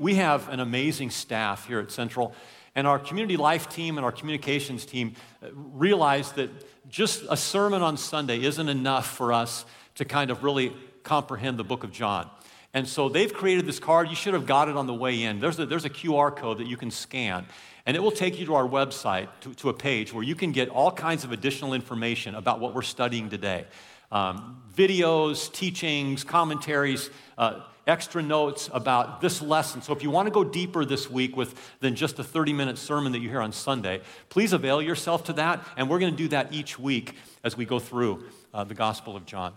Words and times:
We 0.00 0.14
have 0.14 0.48
an 0.48 0.60
amazing 0.60 1.10
staff 1.10 1.66
here 1.66 1.78
at 1.78 1.90
Central, 1.90 2.32
and 2.74 2.86
our 2.86 2.98
community 2.98 3.36
life 3.36 3.68
team 3.68 3.98
and 3.98 4.04
our 4.06 4.10
communications 4.10 4.86
team 4.86 5.14
uh, 5.42 5.48
realize 5.52 6.32
that 6.32 6.48
just 6.88 7.22
a 7.28 7.36
sermon 7.36 7.82
on 7.82 7.98
Sunday 7.98 8.42
isn't 8.42 8.70
enough 8.70 9.14
for 9.14 9.30
us 9.30 9.66
to 9.96 10.06
kind 10.06 10.30
of 10.30 10.42
really 10.42 10.72
comprehend 11.02 11.58
the 11.58 11.64
book 11.64 11.84
of 11.84 11.92
John. 11.92 12.30
And 12.72 12.88
so 12.88 13.10
they've 13.10 13.30
created 13.30 13.66
this 13.66 13.78
card. 13.78 14.08
You 14.08 14.16
should 14.16 14.32
have 14.32 14.46
got 14.46 14.70
it 14.70 14.76
on 14.78 14.86
the 14.86 14.94
way 14.94 15.22
in. 15.22 15.38
There's 15.38 15.58
a, 15.58 15.66
there's 15.66 15.84
a 15.84 15.90
QR 15.90 16.34
code 16.34 16.56
that 16.60 16.66
you 16.66 16.78
can 16.78 16.90
scan, 16.90 17.44
and 17.84 17.94
it 17.94 18.00
will 18.00 18.10
take 18.10 18.40
you 18.40 18.46
to 18.46 18.54
our 18.54 18.66
website, 18.66 19.28
to, 19.42 19.52
to 19.56 19.68
a 19.68 19.74
page 19.74 20.14
where 20.14 20.24
you 20.24 20.34
can 20.34 20.52
get 20.52 20.70
all 20.70 20.90
kinds 20.90 21.24
of 21.24 21.32
additional 21.32 21.74
information 21.74 22.34
about 22.36 22.58
what 22.58 22.74
we're 22.74 22.80
studying 22.80 23.28
today 23.28 23.66
um, 24.12 24.62
videos, 24.74 25.52
teachings, 25.52 26.24
commentaries. 26.24 27.10
Uh, 27.36 27.60
extra 27.86 28.22
notes 28.22 28.68
about 28.72 29.20
this 29.20 29.40
lesson. 29.42 29.82
So 29.82 29.92
if 29.92 30.02
you 30.02 30.10
want 30.10 30.26
to 30.26 30.30
go 30.30 30.44
deeper 30.44 30.84
this 30.84 31.10
week 31.10 31.36
with 31.36 31.54
than 31.80 31.94
just 31.94 32.18
a 32.18 32.24
30 32.24 32.52
minute 32.52 32.78
sermon 32.78 33.12
that 33.12 33.20
you 33.20 33.28
hear 33.28 33.40
on 33.40 33.52
Sunday, 33.52 34.00
please 34.28 34.52
avail 34.52 34.80
yourself 34.80 35.24
to 35.24 35.32
that. 35.34 35.64
And 35.76 35.88
we're 35.88 35.98
going 35.98 36.12
to 36.12 36.16
do 36.16 36.28
that 36.28 36.52
each 36.52 36.78
week 36.78 37.14
as 37.42 37.56
we 37.56 37.64
go 37.64 37.78
through 37.78 38.24
uh, 38.52 38.64
the 38.64 38.74
Gospel 38.74 39.16
of 39.16 39.26
John. 39.26 39.54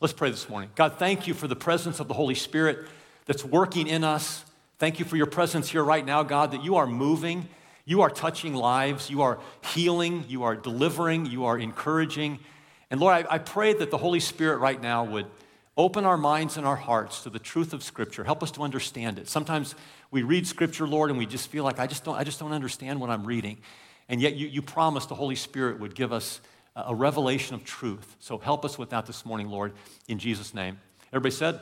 Let's 0.00 0.14
pray 0.14 0.30
this 0.30 0.48
morning. 0.48 0.70
God, 0.74 0.94
thank 0.98 1.26
you 1.26 1.34
for 1.34 1.46
the 1.46 1.56
presence 1.56 2.00
of 2.00 2.08
the 2.08 2.14
Holy 2.14 2.34
Spirit 2.34 2.86
that's 3.26 3.44
working 3.44 3.86
in 3.86 4.02
us. 4.02 4.44
Thank 4.78 4.98
you 4.98 5.04
for 5.04 5.16
your 5.16 5.26
presence 5.26 5.68
here 5.68 5.84
right 5.84 6.04
now, 6.04 6.22
God, 6.22 6.52
that 6.52 6.64
you 6.64 6.76
are 6.76 6.86
moving. 6.86 7.48
You 7.84 8.02
are 8.02 8.08
touching 8.08 8.54
lives. 8.54 9.10
You 9.10 9.22
are 9.22 9.38
healing. 9.62 10.24
You 10.26 10.44
are 10.44 10.56
delivering. 10.56 11.26
You 11.26 11.44
are 11.44 11.58
encouraging. 11.58 12.38
And 12.90 12.98
Lord, 12.98 13.26
I, 13.26 13.34
I 13.34 13.38
pray 13.38 13.74
that 13.74 13.90
the 13.90 13.98
Holy 13.98 14.20
Spirit 14.20 14.58
right 14.58 14.80
now 14.80 15.04
would 15.04 15.26
Open 15.76 16.04
our 16.04 16.16
minds 16.16 16.56
and 16.56 16.66
our 16.66 16.76
hearts 16.76 17.22
to 17.22 17.30
the 17.30 17.38
truth 17.38 17.72
of 17.72 17.82
Scripture. 17.82 18.24
Help 18.24 18.42
us 18.42 18.50
to 18.52 18.62
understand 18.62 19.18
it. 19.18 19.28
Sometimes 19.28 19.74
we 20.10 20.22
read 20.22 20.46
Scripture, 20.46 20.86
Lord, 20.86 21.10
and 21.10 21.18
we 21.18 21.26
just 21.26 21.48
feel 21.48 21.64
like 21.64 21.78
I 21.78 21.86
just 21.86 22.04
don't, 22.04 22.16
I 22.16 22.24
just 22.24 22.40
don't 22.40 22.52
understand 22.52 23.00
what 23.00 23.08
I'm 23.08 23.24
reading. 23.24 23.58
And 24.08 24.20
yet 24.20 24.34
you, 24.34 24.48
you 24.48 24.62
promised 24.62 25.08
the 25.08 25.14
Holy 25.14 25.36
Spirit 25.36 25.78
would 25.78 25.94
give 25.94 26.12
us 26.12 26.40
a 26.74 26.94
revelation 26.94 27.54
of 27.54 27.64
truth. 27.64 28.16
So 28.18 28.38
help 28.38 28.64
us 28.64 28.78
with 28.78 28.90
that 28.90 29.06
this 29.06 29.24
morning, 29.24 29.48
Lord, 29.48 29.72
in 30.08 30.18
Jesus' 30.18 30.54
name. 30.54 30.78
Everybody 31.12 31.34
said? 31.34 31.60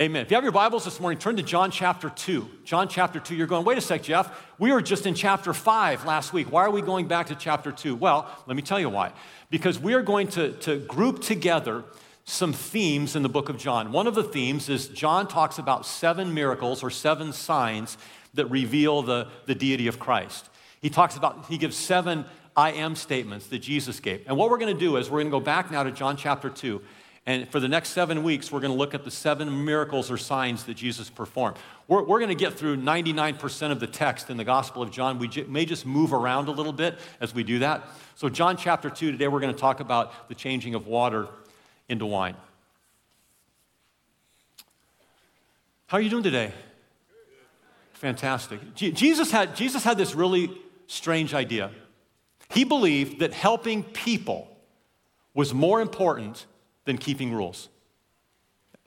Amen. 0.00 0.22
If 0.22 0.30
you 0.30 0.34
have 0.36 0.44
your 0.44 0.52
Bibles 0.52 0.84
this 0.84 0.98
morning, 0.98 1.18
turn 1.18 1.36
to 1.36 1.42
John 1.42 1.70
chapter 1.70 2.08
2. 2.08 2.48
John 2.64 2.88
chapter 2.88 3.20
2, 3.20 3.34
you're 3.34 3.46
going, 3.46 3.64
wait 3.64 3.76
a 3.76 3.82
sec, 3.82 4.02
Jeff. 4.02 4.34
We 4.58 4.72
were 4.72 4.80
just 4.80 5.04
in 5.04 5.14
chapter 5.14 5.52
5 5.52 6.06
last 6.06 6.32
week. 6.32 6.50
Why 6.50 6.64
are 6.64 6.70
we 6.70 6.80
going 6.80 7.06
back 7.06 7.26
to 7.26 7.34
chapter 7.34 7.70
2? 7.70 7.96
Well, 7.96 8.28
let 8.46 8.56
me 8.56 8.62
tell 8.62 8.80
you 8.80 8.88
why. 8.88 9.12
Because 9.50 9.78
we 9.78 9.92
are 9.94 10.02
going 10.02 10.28
to, 10.28 10.52
to 10.52 10.78
group 10.78 11.20
together 11.20 11.84
some 12.30 12.52
themes 12.52 13.16
in 13.16 13.22
the 13.22 13.28
book 13.28 13.48
of 13.48 13.58
John. 13.58 13.92
One 13.92 14.06
of 14.06 14.14
the 14.14 14.22
themes 14.22 14.68
is 14.68 14.88
John 14.88 15.26
talks 15.26 15.58
about 15.58 15.84
seven 15.84 16.32
miracles 16.32 16.82
or 16.82 16.90
seven 16.90 17.32
signs 17.32 17.98
that 18.34 18.46
reveal 18.46 19.02
the, 19.02 19.28
the 19.46 19.54
deity 19.54 19.88
of 19.88 19.98
Christ. 19.98 20.48
He 20.80 20.88
talks 20.88 21.16
about, 21.16 21.46
he 21.46 21.58
gives 21.58 21.76
seven 21.76 22.24
I 22.56 22.72
am 22.72 22.96
statements 22.96 23.46
that 23.48 23.60
Jesus 23.60 24.00
gave. 24.00 24.22
And 24.26 24.36
what 24.36 24.50
we're 24.50 24.58
going 24.58 24.74
to 24.74 24.78
do 24.78 24.96
is 24.96 25.10
we're 25.10 25.20
going 25.20 25.30
to 25.30 25.38
go 25.38 25.40
back 25.40 25.70
now 25.70 25.82
to 25.82 25.90
John 25.90 26.16
chapter 26.16 26.50
2. 26.50 26.80
And 27.26 27.48
for 27.48 27.60
the 27.60 27.68
next 27.68 27.90
seven 27.90 28.22
weeks, 28.22 28.50
we're 28.50 28.60
going 28.60 28.72
to 28.72 28.78
look 28.78 28.94
at 28.94 29.04
the 29.04 29.10
seven 29.10 29.64
miracles 29.64 30.10
or 30.10 30.16
signs 30.16 30.64
that 30.64 30.74
Jesus 30.74 31.10
performed. 31.10 31.58
We're, 31.86 32.02
we're 32.02 32.18
going 32.18 32.30
to 32.30 32.34
get 32.34 32.54
through 32.54 32.78
99% 32.78 33.70
of 33.70 33.78
the 33.78 33.86
text 33.86 34.30
in 34.30 34.36
the 34.36 34.44
Gospel 34.44 34.82
of 34.82 34.90
John. 34.90 35.18
We 35.18 35.28
j- 35.28 35.44
may 35.44 35.64
just 35.64 35.84
move 35.84 36.12
around 36.12 36.48
a 36.48 36.52
little 36.52 36.72
bit 36.72 36.98
as 37.20 37.34
we 37.34 37.44
do 37.44 37.58
that. 37.60 37.86
So, 38.14 38.28
John 38.28 38.56
chapter 38.56 38.88
2, 38.88 39.12
today 39.12 39.28
we're 39.28 39.40
going 39.40 39.54
to 39.54 39.60
talk 39.60 39.80
about 39.80 40.28
the 40.28 40.34
changing 40.34 40.74
of 40.74 40.86
water 40.86 41.28
into 41.90 42.06
wine. 42.06 42.36
How 45.88 45.98
are 45.98 46.00
you 46.00 46.08
doing 46.08 46.22
today? 46.22 46.52
Fantastic. 47.94 48.74
Jesus 48.74 49.30
had, 49.30 49.56
Jesus 49.56 49.84
had 49.84 49.98
this 49.98 50.14
really 50.14 50.56
strange 50.86 51.34
idea. 51.34 51.70
He 52.48 52.64
believed 52.64 53.18
that 53.18 53.34
helping 53.34 53.82
people 53.82 54.48
was 55.34 55.52
more 55.52 55.80
important 55.80 56.46
than 56.84 56.96
keeping 56.96 57.34
rules. 57.34 57.68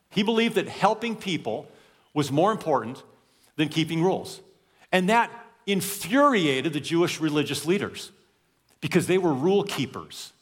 He 0.09 0.23
believed 0.23 0.55
that 0.55 0.67
helping 0.67 1.15
people 1.15 1.67
was 2.13 2.31
more 2.31 2.51
important 2.51 3.03
than 3.57 3.67
keeping 3.67 4.01
rules. 4.01 4.39
And 4.91 5.09
that 5.09 5.29
infuriated 5.67 6.73
the 6.73 6.79
Jewish 6.79 7.19
religious 7.19 7.65
leaders 7.65 8.11
because 8.81 9.07
they 9.07 9.17
were 9.17 9.33
rule 9.33 9.63
keepers. 9.63 10.33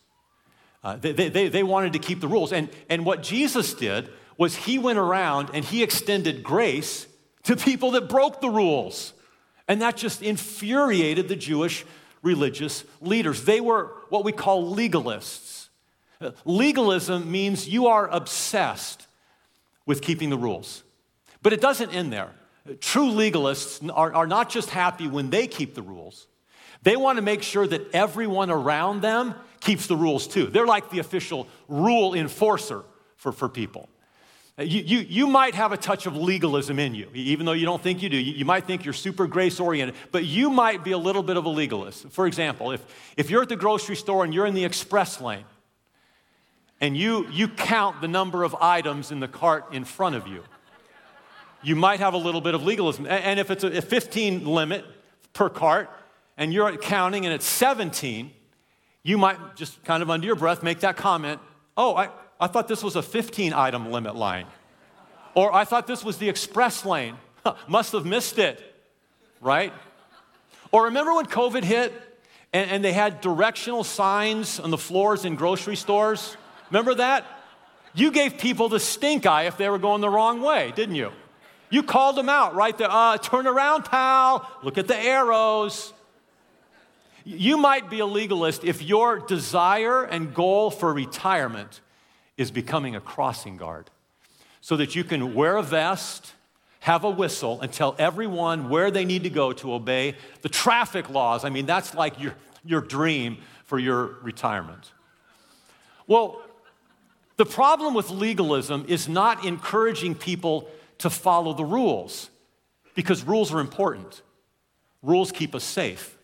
Uh, 0.84 0.96
they, 0.96 1.12
they, 1.12 1.48
they 1.48 1.64
wanted 1.64 1.94
to 1.94 2.00
keep 2.00 2.22
the 2.22 2.28
rules. 2.28 2.52
And, 2.52 2.70
and 2.90 3.06
what 3.06 3.22
Jesus 3.22 3.74
did 3.74 4.10
was 4.38 4.56
he 4.56 4.80
went 4.80 4.98
around 4.98 5.52
and 5.54 5.64
he 5.64 5.84
extended 5.84 6.44
grace 6.44 7.08
to 7.44 7.56
people 7.56 7.92
that 7.92 8.10
broke 8.10 8.42
the 8.42 8.50
rules. 8.50 9.14
And 9.68 9.82
that 9.82 9.96
just 9.96 10.22
infuriated 10.22 11.28
the 11.28 11.36
Jewish 11.36 11.86
religious 12.22 12.84
leaders. 13.00 13.44
They 13.44 13.62
were 13.62 13.92
what 14.10 14.24
we 14.24 14.32
call 14.32 14.76
legalists. 14.76 15.70
Legalism 16.46 17.32
means 17.32 17.68
you 17.68 17.88
are 17.88 18.08
obsessed 18.08 19.08
with 19.86 20.02
keeping 20.02 20.30
the 20.30 20.38
rules. 20.38 20.84
But 21.42 21.54
it 21.54 21.62
doesn't 21.62 21.94
end 21.94 22.14
there. 22.14 22.32
True 22.80 23.10
legalists 23.12 23.90
are, 23.94 24.14
are 24.14 24.28
not 24.28 24.50
just 24.50 24.70
happy 24.70 25.08
when 25.08 25.30
they 25.32 25.48
keep 25.48 25.74
the 25.74 25.82
rules, 25.82 26.28
they 26.84 26.96
want 26.96 27.18
to 27.18 27.22
make 27.22 27.44
sure 27.44 27.68
that 27.68 27.94
everyone 27.94 28.50
around 28.50 29.02
them 29.02 29.36
keeps 29.62 29.88
the 29.88 29.96
rules 29.96 30.28
too. 30.28 30.48
They're 30.48 30.68
like 30.68 30.90
the 30.90 31.00
official 31.00 31.48
rule 31.70 32.14
enforcer 32.14 32.84
for, 33.16 33.32
for 33.32 33.48
people. 33.48 33.88
Uh, 34.60 34.64
you, 34.64 34.82
you, 34.82 35.00
you 35.00 35.28
might 35.28 35.56
have 35.56 35.72
a 35.72 35.78
touch 35.78 36.06
of 36.06 36.18
legalism 36.18 36.78
in 36.78 36.94
you, 36.94 37.08
even 37.14 37.46
though 37.46 37.54
you 37.54 37.66
don't 37.66 37.82
think 37.82 38.02
you 38.02 38.10
do. 38.10 38.18
You, 38.18 38.34
you 38.34 38.46
might 38.46 38.66
think 38.66 38.84
you're 38.84 38.94
super 38.94 39.28
grace 39.28 39.60
oriented, 39.60 39.96
but 40.12 40.26
you 40.26 40.50
might 40.50 40.84
be 40.84 40.92
a 40.92 40.98
little 40.98 41.24
bit 41.24 41.38
of 41.38 41.46
a 41.46 41.50
legalist. 41.50 42.10
For 42.10 42.28
example, 42.28 42.72
if, 42.72 42.84
if 43.16 43.30
you're 43.30 43.44
at 43.44 43.50
the 43.50 43.56
grocery 43.56 43.96
store 43.96 44.26
and 44.26 44.34
you're 44.34 44.46
in 44.46 44.54
the 44.54 44.66
express 44.66 45.22
lane 45.22 45.46
and 46.82 46.98
you, 46.98 47.28
you 47.30 47.48
count 47.48 48.02
the 48.02 48.08
number 48.08 48.44
of 48.44 48.56
items 48.60 49.12
in 49.12 49.20
the 49.20 49.28
cart 49.28 49.74
in 49.74 49.86
front 49.86 50.16
of 50.16 50.28
you, 50.28 50.44
you 51.64 51.76
might 51.76 52.00
have 52.00 52.14
a 52.14 52.18
little 52.18 52.42
bit 52.42 52.56
of 52.56 52.64
legalism. 52.64 53.06
And, 53.06 53.24
and 53.24 53.40
if 53.40 53.52
it's 53.52 53.64
a, 53.64 53.78
a 53.78 53.82
15 53.82 54.46
limit 54.46 54.84
per 55.34 55.48
cart 55.50 55.90
and 56.36 56.52
you're 56.52 56.76
counting 56.78 57.26
and 57.26 57.34
it's 57.34 57.46
17, 57.46 58.32
you 59.04 59.18
might 59.18 59.56
just 59.56 59.84
kind 59.84 60.04
of 60.04 60.10
under 60.10 60.26
your 60.26 60.36
breath 60.36 60.64
make 60.64 60.82
that 60.82 60.98
comment 60.98 61.40
oh, 61.78 61.96
I, 61.96 62.10
I 62.40 62.48
thought 62.48 62.68
this 62.68 62.84
was 62.84 62.96
a 62.96 63.02
15 63.02 63.54
item 63.54 63.92
limit 63.92 64.16
line. 64.16 64.46
Or 65.34 65.54
I 65.54 65.64
thought 65.66 65.88
this 65.88 66.04
was 66.04 66.18
the 66.18 66.30
express 66.30 66.86
lane. 66.86 67.16
Must 67.68 67.94
have 67.94 68.06
missed 68.06 68.38
it, 68.38 68.62
right? 69.40 69.74
Or 70.72 70.86
remember 70.86 71.14
when 71.14 71.26
COVID 71.26 71.64
hit 71.64 71.94
and, 72.54 72.70
and, 72.70 72.84
they 72.84 72.94
had 72.94 73.22
directional 73.22 73.84
signs 73.84 74.60
on 74.60 74.72
the 74.72 74.78
floors 74.78 75.26
in 75.26 75.36
grocery 75.36 75.76
stores? 75.76 76.36
Remember 76.70 76.96
that? 76.96 77.26
You 77.94 78.12
gave 78.12 78.38
people 78.38 78.70
the 78.70 78.80
stink 78.80 79.26
eye 79.26 79.44
if 79.44 79.58
they 79.58 79.70
were 79.70 79.80
going 79.80 80.02
the 80.02 80.10
wrong 80.10 80.42
way, 80.42 80.72
didn't 80.76 80.96
you? 80.96 81.12
You 81.70 81.84
called 81.84 82.18
them 82.18 82.30
out 82.30 82.56
right 82.56 82.78
there. 82.78 82.92
Uh, 82.92 83.18
turn 83.18 83.48
around, 83.48 83.86
pal. 83.86 84.50
Look 84.64 84.78
at 84.78 84.88
the 84.88 84.98
arrows. 84.98 85.94
You 87.24 87.58
might 87.58 87.90
be 87.90 88.00
a 88.00 88.06
legalist 88.06 88.64
if 88.64 88.82
your 88.82 89.20
desire 89.20 90.04
and 90.04 90.34
goal 90.34 90.72
for 90.72 90.94
retirement 90.94 91.82
is 92.38 92.52
becoming 92.52 92.96
a 92.96 93.02
crossing 93.02 93.58
guard 93.58 93.90
so 94.62 94.78
that 94.78 94.96
you 94.96 95.04
can 95.04 95.36
wear 95.36 95.58
a 95.58 95.64
vest, 95.64 96.34
have 96.80 97.04
a 97.04 97.10
whistle, 97.10 97.62
and 97.62 97.72
tell 97.72 97.96
everyone 98.00 98.70
where 98.70 98.90
they 98.90 99.06
need 99.06 99.24
to 99.24 99.30
go 99.30 99.54
to 99.54 99.74
obey 99.74 100.16
the 100.42 100.50
traffic 100.50 101.10
laws. 101.10 101.44
I 101.46 101.50
mean, 101.50 101.66
that's 101.66 101.94
like 101.94 102.20
your, 102.20 102.36
your 102.64 102.82
dream 102.82 103.38
for 103.66 103.78
your 103.78 104.18
retirement. 104.22 104.92
Well, 106.08 106.42
the 107.38 107.46
problem 107.46 107.94
with 107.94 108.10
legalism 108.10 108.86
is 108.88 109.08
not 109.08 109.46
encouraging 109.46 110.16
people 110.16 110.68
to 111.00 111.10
follow 111.10 111.54
the 111.54 111.66
rules 111.66 112.30
because 112.94 113.24
rules 113.24 113.54
are 113.54 113.60
important. 113.60 114.22
Rules 115.02 115.32
keep 115.32 115.56
us 115.56 115.64
safe. 115.64 116.18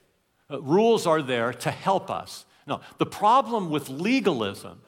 Uh, 0.49 0.61
rules 0.61 1.05
are 1.05 1.21
there 1.21 1.53
to 1.53 1.71
help 1.71 2.09
us. 2.09 2.45
No, 2.65 2.81
the 2.97 3.05
problem 3.05 3.69
with 3.69 3.89
legalism 3.89 4.81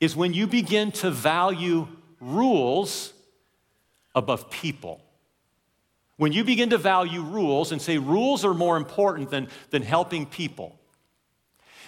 is 0.00 0.16
when 0.16 0.32
you 0.32 0.46
begin 0.46 0.92
to 0.92 1.10
value 1.10 1.86
rules 2.20 3.12
above 4.14 4.50
people. 4.50 5.00
When 6.16 6.32
you 6.32 6.44
begin 6.44 6.70
to 6.70 6.78
value 6.78 7.22
rules 7.22 7.72
and 7.72 7.80
say 7.80 7.98
rules 7.98 8.44
are 8.44 8.54
more 8.54 8.76
important 8.76 9.30
than, 9.30 9.48
than 9.70 9.82
helping 9.82 10.26
people. 10.26 10.78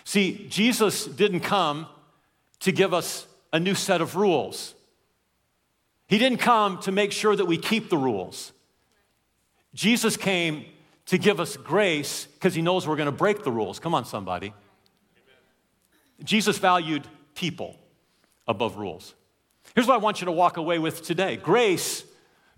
See, 0.05 0.47
Jesus 0.49 1.05
didn't 1.05 1.41
come 1.41 1.87
to 2.61 2.73
give 2.73 2.95
us 2.95 3.27
a 3.53 3.61
new 3.61 3.75
set 3.75 4.01
of 4.01 4.17
rules. 4.17 4.75
He 6.09 6.19
didn't 6.19 6.39
come 6.39 6.79
to 6.81 6.93
make 6.93 7.13
sure 7.13 7.37
that 7.37 7.45
we 7.45 7.59
keep 7.59 7.89
the 7.91 7.99
rules. 7.99 8.53
Jesus 9.75 10.17
came 10.17 10.65
to 11.07 11.19
give 11.19 11.41
us 11.41 11.57
grace 11.57 12.27
because 12.27 12.55
he 12.55 12.63
knows 12.63 12.87
we're 12.87 12.97
going 12.97 13.07
to 13.07 13.13
break 13.13 13.45
the 13.45 13.53
rules. 13.53 13.79
Come 13.79 13.95
on, 13.95 14.05
somebody. 14.05 14.47
Amen. 14.47 14.57
Jesus 16.25 16.59
valued 16.59 17.07
people 17.35 17.77
above 18.47 18.77
rules. 18.77 19.15
Here's 19.75 19.87
what 19.87 19.95
I 19.95 19.99
want 19.99 20.21
you 20.21 20.27
to 20.27 20.33
walk 20.33 20.57
away 20.57 20.79
with 20.79 21.03
today 21.03 21.37
grace 21.37 22.05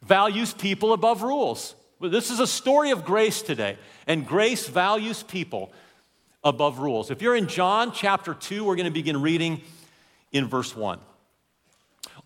values 0.03 0.53
people 0.53 0.93
above 0.93 1.23
rules. 1.23 1.75
This 2.01 2.31
is 2.31 2.41
a 2.41 2.47
story 2.47 2.91
of 2.91 3.05
grace 3.05 3.41
today, 3.41 3.79
and 4.07 4.27
grace 4.27 4.69
values 4.69 5.23
people 5.23 5.73
above 6.43 6.79
rules. 6.79 7.11
If 7.11 7.23
you're 7.23 7.37
in 7.37 7.47
John 7.47 7.93
chapter 7.93 8.35
2, 8.35 8.65
we're 8.65 8.77
going 8.77 8.85
to 8.85 8.93
begin 8.93 9.23
reading 9.23 9.63
in 10.33 10.47
verse 10.47 10.77
1. 10.77 10.99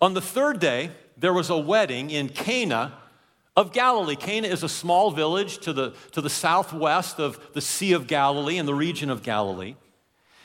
On 0.01 0.13
the 0.13 0.21
third 0.21 0.59
day, 0.59 0.91
there 1.17 1.33
was 1.33 1.49
a 1.49 1.57
wedding 1.57 2.09
in 2.09 2.29
Cana 2.29 2.93
of 3.59 3.73
Galilee. 3.73 4.15
Cana 4.15 4.47
is 4.47 4.63
a 4.63 4.69
small 4.69 5.11
village 5.11 5.57
to 5.59 5.73
the, 5.73 5.93
to 6.13 6.21
the 6.21 6.29
southwest 6.29 7.19
of 7.19 7.37
the 7.53 7.59
Sea 7.59 7.91
of 7.91 8.07
Galilee 8.07 8.57
in 8.57 8.65
the 8.65 8.73
region 8.73 9.09
of 9.09 9.21
Galilee. 9.21 9.75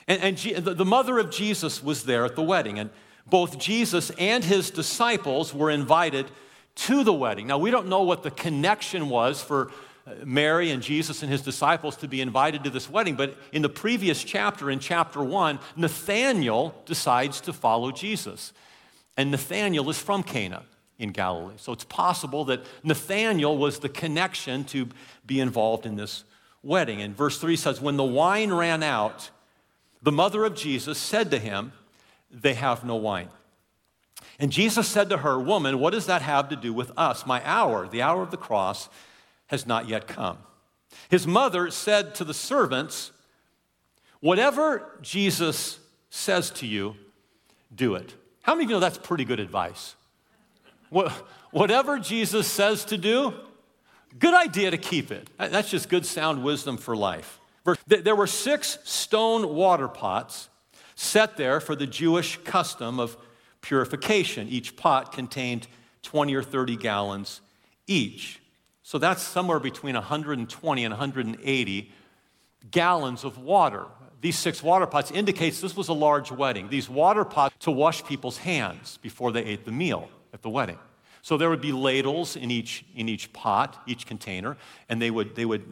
And, 0.08 0.20
and 0.20 0.64
the, 0.64 0.74
the 0.74 0.84
mother 0.84 1.20
of 1.20 1.30
Jesus 1.30 1.80
was 1.80 2.02
there 2.02 2.24
at 2.24 2.34
the 2.34 2.42
wedding, 2.42 2.80
and 2.80 2.90
both 3.24 3.56
Jesus 3.56 4.10
and 4.18 4.42
his 4.42 4.68
disciples 4.70 5.54
were 5.54 5.70
invited 5.70 6.26
to 6.74 7.04
the 7.04 7.12
wedding. 7.12 7.46
Now, 7.46 7.58
we 7.58 7.70
don't 7.70 7.86
know 7.86 8.02
what 8.02 8.24
the 8.24 8.32
connection 8.32 9.08
was 9.08 9.40
for 9.40 9.70
uh, 10.08 10.14
Mary 10.24 10.72
and 10.72 10.82
Jesus 10.82 11.22
and 11.22 11.30
his 11.30 11.40
disciples 11.40 11.96
to 11.98 12.08
be 12.08 12.20
invited 12.20 12.64
to 12.64 12.70
this 12.70 12.90
wedding, 12.90 13.14
but 13.14 13.36
in 13.52 13.62
the 13.62 13.68
previous 13.68 14.24
chapter, 14.24 14.72
in 14.72 14.80
chapter 14.80 15.22
one, 15.22 15.60
Nathanael 15.76 16.74
decides 16.84 17.40
to 17.42 17.52
follow 17.52 17.92
Jesus. 17.92 18.52
And 19.16 19.30
Nathanael 19.30 19.88
is 19.88 20.00
from 20.00 20.24
Cana 20.24 20.64
in 20.98 21.10
Galilee. 21.10 21.54
So 21.56 21.72
it's 21.72 21.84
possible 21.84 22.44
that 22.46 22.64
Nathanael 22.82 23.56
was 23.56 23.78
the 23.80 23.88
connection 23.88 24.64
to 24.64 24.88
be 25.26 25.40
involved 25.40 25.86
in 25.86 25.96
this 25.96 26.24
wedding. 26.62 27.02
And 27.02 27.16
verse 27.16 27.38
3 27.38 27.56
says, 27.56 27.80
When 27.80 27.96
the 27.96 28.04
wine 28.04 28.52
ran 28.52 28.82
out, 28.82 29.30
the 30.02 30.12
mother 30.12 30.44
of 30.44 30.54
Jesus 30.54 30.98
said 30.98 31.30
to 31.30 31.38
him, 31.38 31.72
They 32.30 32.54
have 32.54 32.84
no 32.84 32.96
wine. 32.96 33.28
And 34.38 34.50
Jesus 34.50 34.88
said 34.88 35.10
to 35.10 35.18
her, 35.18 35.38
Woman, 35.38 35.78
what 35.78 35.92
does 35.92 36.06
that 36.06 36.22
have 36.22 36.48
to 36.48 36.56
do 36.56 36.72
with 36.72 36.90
us? 36.96 37.26
My 37.26 37.42
hour, 37.44 37.88
the 37.88 38.02
hour 38.02 38.22
of 38.22 38.30
the 38.30 38.36
cross, 38.36 38.88
has 39.48 39.66
not 39.66 39.88
yet 39.88 40.06
come. 40.06 40.38
His 41.08 41.26
mother 41.26 41.70
said 41.70 42.14
to 42.16 42.24
the 42.24 42.34
servants, 42.34 43.12
Whatever 44.20 44.98
Jesus 45.02 45.78
says 46.08 46.50
to 46.52 46.66
you, 46.66 46.96
do 47.74 47.94
it. 47.94 48.14
How 48.42 48.54
many 48.54 48.64
of 48.64 48.70
you 48.70 48.76
know 48.76 48.80
that's 48.80 48.98
pretty 48.98 49.24
good 49.24 49.40
advice? 49.40 49.96
Whatever 51.50 51.98
Jesus 51.98 52.46
says 52.46 52.84
to 52.86 52.96
do, 52.98 53.34
good 54.18 54.34
idea 54.34 54.70
to 54.70 54.78
keep 54.78 55.10
it. 55.10 55.28
That's 55.38 55.70
just 55.70 55.88
good 55.88 56.06
sound 56.06 56.42
wisdom 56.42 56.76
for 56.76 56.96
life. 56.96 57.40
There 57.86 58.16
were 58.16 58.26
six 58.26 58.78
stone 58.84 59.54
water 59.54 59.88
pots 59.88 60.48
set 60.94 61.36
there 61.36 61.60
for 61.60 61.74
the 61.74 61.86
Jewish 61.86 62.38
custom 62.44 63.00
of 63.00 63.16
purification. 63.60 64.48
Each 64.48 64.76
pot 64.76 65.12
contained 65.12 65.66
20 66.02 66.34
or 66.34 66.42
30 66.42 66.76
gallons 66.76 67.40
each. 67.86 68.40
So 68.82 68.98
that's 68.98 69.22
somewhere 69.22 69.58
between 69.58 69.94
120 69.94 70.84
and 70.84 70.92
180 70.92 71.92
gallons 72.70 73.24
of 73.24 73.38
water. 73.38 73.86
These 74.20 74.38
six 74.38 74.62
water 74.62 74.86
pots 74.86 75.10
indicates 75.10 75.60
this 75.60 75.76
was 75.76 75.88
a 75.88 75.94
large 75.94 76.30
wedding. 76.30 76.68
These 76.68 76.88
water 76.88 77.24
pots 77.24 77.54
to 77.60 77.70
wash 77.70 78.04
people's 78.04 78.38
hands 78.38 78.98
before 79.02 79.32
they 79.32 79.44
ate 79.44 79.64
the 79.64 79.72
meal 79.72 80.08
at 80.34 80.42
the 80.42 80.50
wedding. 80.50 80.78
So 81.22 81.38
there 81.38 81.48
would 81.48 81.62
be 81.62 81.72
ladles 81.72 82.36
in 82.36 82.50
each, 82.50 82.84
in 82.94 83.08
each 83.08 83.32
pot, 83.32 83.82
each 83.86 84.06
container, 84.06 84.58
and 84.90 85.00
they 85.00 85.10
would, 85.10 85.34
they 85.34 85.46
would 85.46 85.64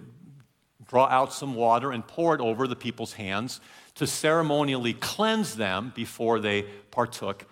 draw 0.86 1.06
out 1.06 1.34
some 1.34 1.54
water 1.54 1.90
and 1.90 2.06
pour 2.06 2.34
it 2.34 2.40
over 2.40 2.66
the 2.66 2.76
people's 2.76 3.12
hands 3.12 3.60
to 3.96 4.06
ceremonially 4.06 4.94
cleanse 4.94 5.56
them 5.56 5.92
before 5.94 6.40
they 6.40 6.62
partook 6.90 7.44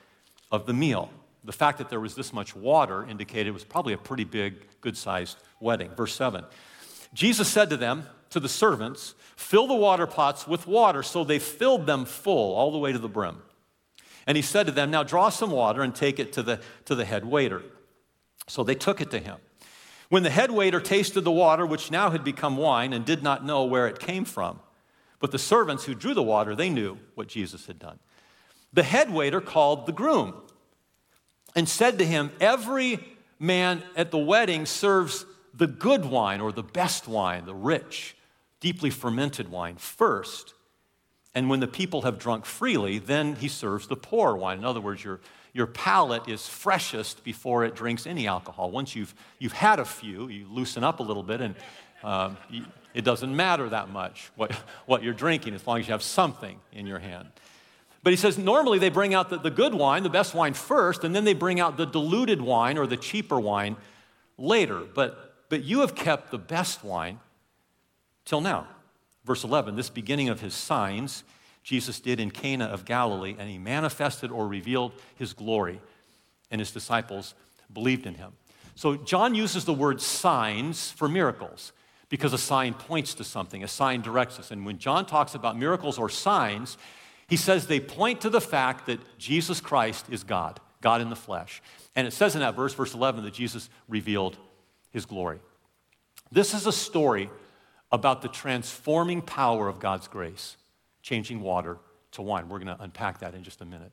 of 0.51 0.65
the 0.65 0.73
meal. 0.73 1.11
The 1.45 1.53
fact 1.53 1.77
that 1.79 1.91
there 1.91 2.01
was 2.01 2.15
this 2.15 2.33
much 2.33 2.57
water 2.57 3.05
indicated 3.07 3.49
it 3.49 3.53
was 3.53 3.65
probably 3.65 3.93
a 3.93 3.99
pretty 3.99 4.25
big, 4.25 4.55
good 4.81 4.97
sized 4.97 5.39
wedding. 5.59 5.91
Verse 5.91 6.15
7. 6.15 6.45
Jesus 7.13 7.49
said 7.49 7.69
to 7.71 7.77
them, 7.77 8.05
to 8.31 8.41
the 8.41 8.49
servants, 8.49 9.15
Fill 9.37 9.67
the 9.67 9.75
water 9.75 10.07
pots 10.07 10.47
with 10.47 10.67
water. 10.67 11.03
So 11.03 11.25
they 11.25 11.39
filled 11.39 11.87
them 11.87 12.05
full, 12.05 12.55
all 12.55 12.71
the 12.71 12.79
way 12.79 12.93
to 12.93 12.99
the 12.99 13.09
brim. 13.09 13.43
And 14.27 14.37
he 14.37 14.43
said 14.43 14.67
to 14.67 14.73
them, 14.73 14.91
Now 14.91 15.03
draw 15.03 15.29
some 15.29 15.51
water 15.51 15.83
and 15.83 15.95
take 15.95 16.19
it 16.19 16.33
to 16.35 16.43
the, 16.43 16.61
to 16.85 16.95
the 16.95 17.05
head 17.05 17.25
waiter. 17.25 17.63
So 18.47 18.63
they 18.63 18.75
took 18.75 19.01
it 19.01 19.11
to 19.13 19.19
him. 19.19 19.37
When 20.09 20.25
the 20.25 20.31
head 20.31 20.51
waiter 20.51 20.81
tasted 20.81 21.21
the 21.23 21.31
water, 21.31 21.65
which 21.65 21.91
now 21.91 22.11
had 22.11 22.25
become 22.25 22.57
wine, 22.57 22.93
and 22.93 23.05
did 23.05 23.23
not 23.23 23.45
know 23.45 23.65
where 23.65 23.87
it 23.87 24.01
came 24.01 24.25
from, 24.25 24.59
but 25.21 25.31
the 25.31 25.39
servants 25.39 25.85
who 25.85 25.95
drew 25.95 26.15
the 26.15 26.23
water, 26.23 26.57
they 26.57 26.71
knew 26.71 26.99
what 27.15 27.29
Jesus 27.29 27.67
had 27.67 27.79
done. 27.79 27.99
The 28.73 28.83
head 28.83 29.13
waiter 29.13 29.41
called 29.41 29.87
the 29.87 29.93
groom 29.93 30.35
and 31.55 31.69
said 31.69 31.99
to 31.99 32.07
him, 32.07 32.33
Every 32.41 32.99
man 33.39 33.83
at 33.97 34.11
the 34.11 34.19
wedding 34.19 34.67
serves 34.67 35.27
the 35.55 35.67
good 35.67 36.05
wine 36.05 36.41
or 36.41 36.53
the 36.53 36.63
best 36.63 37.09
wine, 37.09 37.47
the 37.47 37.55
rich, 37.55 38.17
deeply 38.61 38.91
fermented 38.91 39.49
wine 39.49 39.77
first. 39.77 40.55
And 41.35 41.49
when 41.49 41.61
the 41.61 41.69
people 41.69 42.03
have 42.03 42.19
drunk 42.19 42.45
freely, 42.45 42.99
then 42.99 43.37
he 43.37 43.49
serves 43.49 43.87
the 43.87 43.97
poor 43.97 44.35
wine. 44.35 44.59
In 44.59 44.65
other 44.65 44.81
words, 44.81 45.05
your, 45.05 45.21
your 45.53 45.67
palate 45.67 46.29
is 46.29 46.47
freshest 46.49 47.23
before 47.23 47.65
it 47.65 47.75
drinks 47.75 48.07
any 48.07 48.27
alcohol. 48.27 48.71
Once 48.71 48.97
you've, 48.97 49.15
you've 49.39 49.53
had 49.53 49.79
a 49.79 49.85
few, 49.85 50.29
you 50.29 50.47
loosen 50.51 50.83
up 50.83 50.99
a 50.99 51.03
little 51.03 51.23
bit, 51.23 51.41
and 51.41 51.55
um, 52.03 52.37
it 52.95 53.05
doesn't 53.05 53.35
matter 53.35 53.69
that 53.69 53.91
much 53.91 54.31
what, 54.35 54.53
what 54.87 55.03
you're 55.03 55.15
drinking 55.15 55.55
as 55.55 55.67
long 55.67 55.79
as 55.79 55.87
you 55.87 55.93
have 55.93 56.03
something 56.03 56.59
in 56.73 56.87
your 56.87 56.99
hand. 56.99 57.29
But 58.03 58.13
he 58.13 58.17
says 58.17 58.39
normally 58.39 58.79
they 58.79 58.89
bring 58.89 59.15
out 59.15 59.29
the, 59.29 59.39
the 59.39 59.51
good 59.51 59.75
wine, 59.75 60.03
the 60.03 60.11
best 60.11 60.35
wine 60.35 60.55
first, 60.55 61.05
and 61.05 61.15
then 61.15 61.25
they 61.25 61.35
bring 61.35 61.61
out 61.61 61.77
the 61.77 61.85
diluted 61.85 62.41
wine 62.41 62.79
or 62.79 62.87
the 62.87 62.97
cheaper 62.97 63.39
wine 63.39 63.77
later. 64.39 64.81
But, 64.81 65.49
but 65.49 65.63
you 65.63 65.81
have 65.81 65.95
kept 65.95 66.31
the 66.31 66.39
best 66.39 66.83
wine 66.83 67.21
till 68.25 68.41
now. 68.41 68.67
Verse 69.25 69.45
11 69.45 69.77
this 69.77 69.91
beginning 69.91 70.29
of 70.29 70.41
his 70.41 70.55
signs 70.55 71.25
Jesus 71.63 72.01
did 72.01 72.21
in 72.21 72.31
Cana 72.31 72.65
of 72.65 72.85
Galilee, 72.85 73.37
and 73.39 73.49
he 73.49 73.59
manifested 73.59 74.31
or 74.31 74.49
revealed 74.49 74.93
his 75.17 75.33
glory, 75.33 75.81
and 76.51 76.61
his 76.61 76.71
disciples 76.71 77.35
believed 77.73 78.07
in 78.07 78.15
him. 78.15 78.33
So 78.75 78.97
John 78.97 79.35
uses 79.35 79.65
the 79.65 79.75
word 79.75 80.01
signs 80.01 80.91
for 80.91 81.09
miracles 81.09 81.73
because 82.09 82.33
a 82.33 82.39
sign 82.39 82.75
points 82.75 83.15
to 83.15 83.25
something, 83.25 83.63
a 83.63 83.69
sign 83.69 84.01
directs 84.01 84.39
us. 84.39 84.51
And 84.51 84.65
when 84.65 84.79
John 84.79 85.07
talks 85.07 85.35
about 85.35 85.57
miracles 85.59 85.99
or 85.99 86.09
signs, 86.09 86.79
he 87.29 87.37
says 87.37 87.67
they 87.67 87.79
point 87.79 88.23
to 88.23 88.31
the 88.31 88.41
fact 88.41 88.87
that 88.87 88.99
Jesus 89.19 89.61
Christ 89.61 90.07
is 90.11 90.25
God, 90.25 90.61
God 90.81 91.01
in 91.01 91.11
the 91.11 91.17
flesh. 91.17 91.63
And 91.95 92.07
it 92.07 92.13
says 92.13 92.35
in 92.35 92.41
that 92.41 92.57
verse, 92.57 92.75
verse 92.75 92.95
11, 92.95 93.23
that 93.25 93.35
Jesus 93.35 93.69
revealed 93.89 94.37
his 94.91 95.05
glory. 95.05 95.39
This 96.33 96.55
is 96.55 96.67
a 96.67 96.73
story 96.73 97.29
about 97.93 98.23
the 98.23 98.29
transforming 98.29 99.23
power 99.23 99.69
of 99.69 99.79
God's 99.79 100.09
grace, 100.09 100.57
changing 101.03 101.41
water 101.41 101.79
to 102.13 102.23
wine. 102.23 102.49
We're 102.49 102.59
going 102.59 102.77
to 102.77 102.83
unpack 102.83 103.21
that 103.21 103.35
in 103.35 103.43
just 103.43 103.61
a 103.61 103.65
minute. 103.65 103.93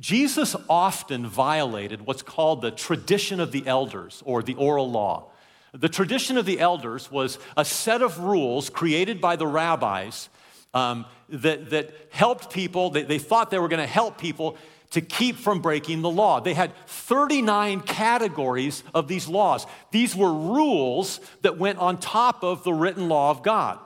Jesus 0.00 0.56
often 0.68 1.26
violated 1.26 2.06
what's 2.06 2.22
called 2.22 2.62
the 2.62 2.70
tradition 2.70 3.40
of 3.40 3.52
the 3.52 3.66
elders 3.66 4.22
or 4.24 4.42
the 4.42 4.54
oral 4.54 4.90
law. 4.90 5.30
The 5.72 5.88
tradition 5.88 6.36
of 6.36 6.44
the 6.44 6.60
elders 6.60 7.10
was 7.10 7.38
a 7.56 7.64
set 7.64 8.02
of 8.02 8.18
rules 8.18 8.68
created 8.68 9.20
by 9.20 9.36
the 9.36 9.46
rabbis 9.46 10.28
um, 10.74 11.06
that, 11.28 11.70
that 11.70 11.94
helped 12.10 12.52
people, 12.52 12.90
they, 12.90 13.02
they 13.02 13.18
thought 13.18 13.50
they 13.50 13.58
were 13.58 13.68
going 13.68 13.80
to 13.80 13.86
help 13.86 14.18
people 14.18 14.56
to 14.92 15.00
keep 15.00 15.36
from 15.36 15.60
breaking 15.60 16.02
the 16.02 16.10
law. 16.10 16.40
They 16.40 16.54
had 16.54 16.72
39 16.86 17.80
categories 17.80 18.82
of 18.94 19.08
these 19.08 19.26
laws. 19.28 19.66
These 19.90 20.14
were 20.14 20.32
rules 20.32 21.20
that 21.42 21.58
went 21.58 21.78
on 21.78 21.98
top 21.98 22.44
of 22.44 22.62
the 22.64 22.72
written 22.72 23.08
law 23.08 23.30
of 23.30 23.42
God. 23.42 23.78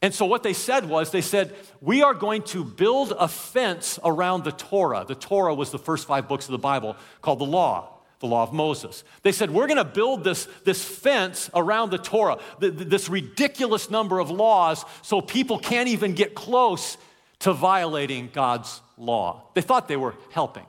And 0.00 0.14
so 0.14 0.26
what 0.26 0.42
they 0.42 0.52
said 0.52 0.88
was, 0.88 1.10
they 1.10 1.20
said, 1.20 1.54
we 1.80 2.02
are 2.02 2.14
going 2.14 2.42
to 2.44 2.64
build 2.64 3.12
a 3.18 3.28
fence 3.28 3.98
around 4.04 4.44
the 4.44 4.52
Torah. 4.52 5.04
The 5.06 5.14
Torah 5.14 5.54
was 5.54 5.70
the 5.70 5.78
first 5.78 6.06
five 6.06 6.28
books 6.28 6.46
of 6.46 6.52
the 6.52 6.58
Bible 6.58 6.96
called 7.20 7.38
the 7.38 7.44
law 7.44 7.88
the 8.22 8.26
law 8.28 8.44
of 8.44 8.52
Moses. 8.52 9.02
They 9.22 9.32
said, 9.32 9.50
We're 9.50 9.66
going 9.66 9.78
to 9.78 9.84
build 9.84 10.22
this, 10.22 10.46
this 10.64 10.82
fence 10.82 11.50
around 11.54 11.90
the 11.90 11.98
Torah, 11.98 12.38
this 12.60 13.08
ridiculous 13.08 13.90
number 13.90 14.20
of 14.20 14.30
laws, 14.30 14.84
so 15.02 15.20
people 15.20 15.58
can't 15.58 15.88
even 15.88 16.14
get 16.14 16.36
close 16.36 16.96
to 17.42 17.52
violating 17.52 18.30
God's 18.32 18.80
law. 18.96 19.42
They 19.54 19.60
thought 19.60 19.88
they 19.88 19.96
were 19.96 20.14
helping, 20.30 20.66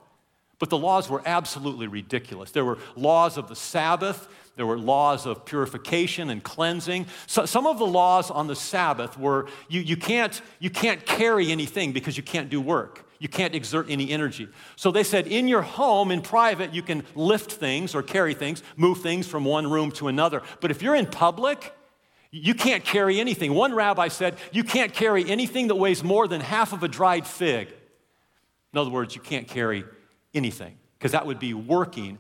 but 0.59 0.69
the 0.69 0.77
laws 0.77 1.09
were 1.09 1.21
absolutely 1.25 1.87
ridiculous. 1.87 2.51
There 2.51 2.65
were 2.65 2.77
laws 2.95 3.37
of 3.37 3.47
the 3.47 3.55
Sabbath, 3.55 4.27
there 4.55 4.65
were 4.65 4.77
laws 4.77 5.25
of 5.25 5.45
purification 5.45 6.29
and 6.29 6.43
cleansing. 6.43 7.07
So, 7.25 7.45
some 7.45 7.65
of 7.65 7.79
the 7.79 7.87
laws 7.87 8.29
on 8.29 8.47
the 8.47 8.55
Sabbath 8.55 9.17
were 9.17 9.47
you, 9.67 9.81
you, 9.81 9.97
can't, 9.97 10.39
you 10.59 10.69
can't 10.69 11.05
carry 11.05 11.51
anything 11.51 11.91
because 11.91 12.17
you 12.17 12.23
can't 12.23 12.49
do 12.49 12.61
work. 12.61 13.07
You 13.19 13.29
can't 13.29 13.55
exert 13.55 13.85
any 13.89 14.09
energy. 14.09 14.49
So 14.75 14.91
they 14.91 15.03
said, 15.03 15.27
in 15.27 15.47
your 15.47 15.61
home, 15.61 16.11
in 16.11 16.21
private, 16.21 16.73
you 16.73 16.81
can 16.81 17.03
lift 17.15 17.53
things 17.53 17.95
or 17.95 18.03
carry 18.03 18.33
things, 18.33 18.61
move 18.75 18.99
things 18.99 19.27
from 19.27 19.45
one 19.45 19.71
room 19.71 19.91
to 19.93 20.09
another. 20.09 20.41
But 20.59 20.71
if 20.71 20.81
you're 20.81 20.93
in 20.93 21.05
public, 21.05 21.73
you 22.35 22.55
can't 22.55 22.83
carry 22.83 23.19
anything. 23.19 23.53
One 23.53 23.75
rabbi 23.75 24.07
said, 24.07 24.37
you 24.51 24.63
can't 24.63 24.91
carry 24.91 25.29
anything 25.29 25.67
that 25.67 25.75
weighs 25.75 26.03
more 26.03 26.27
than 26.27 26.41
half 26.41 26.73
of 26.73 26.81
a 26.81 26.87
dried 26.87 27.27
fig. 27.27 27.67
In 28.73 28.79
other 28.79 28.89
words, 28.89 29.13
you 29.13 29.21
can't 29.21 29.47
carry 29.47 29.85
anything 30.33 30.75
because 30.97 31.11
that 31.11 31.27
would 31.27 31.37
be 31.37 31.53
working 31.53 32.17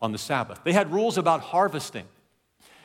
on 0.00 0.10
the 0.10 0.18
Sabbath. 0.18 0.58
They 0.64 0.72
had 0.72 0.92
rules 0.92 1.16
about 1.16 1.42
harvesting. 1.42 2.06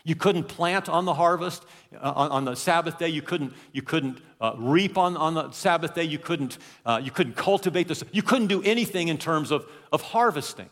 You 0.04 0.14
couldn't 0.14 0.44
plant 0.44 0.88
on 0.88 1.06
the 1.06 1.16
harvest 1.16 1.66
uh, 2.00 2.14
on, 2.16 2.30
on, 2.30 2.46
the 2.46 2.54
Sabbath 2.54 3.00
day. 3.00 3.10
You 3.10 3.24
couldn't, 3.24 3.54
you 3.72 3.82
couldn't 3.82 4.22
uh, 4.40 4.54
reap 4.56 5.00
on, 5.00 5.18
on 5.18 5.34
the 5.34 5.52
Sabbath 5.52 5.96
day. 5.96 6.04
You 6.04 6.20
couldn't, 6.20 6.60
uh, 6.86 7.02
you 7.04 7.10
couldn't 7.10 7.36
cultivate 7.36 7.88
this. 7.88 8.04
You 8.12 8.22
couldn't 8.22 8.48
do 8.48 8.62
anything 8.62 9.08
in 9.08 9.18
terms 9.18 9.50
of, 9.50 9.66
of 9.92 10.04
harvesting. 10.04 10.70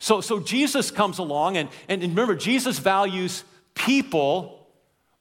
So, 0.00 0.20
so 0.20 0.40
Jesus 0.40 0.90
comes 0.90 1.18
along, 1.18 1.58
and, 1.58 1.68
and 1.88 2.02
remember, 2.02 2.34
Jesus 2.34 2.80
values 2.80 3.44
people 3.74 4.63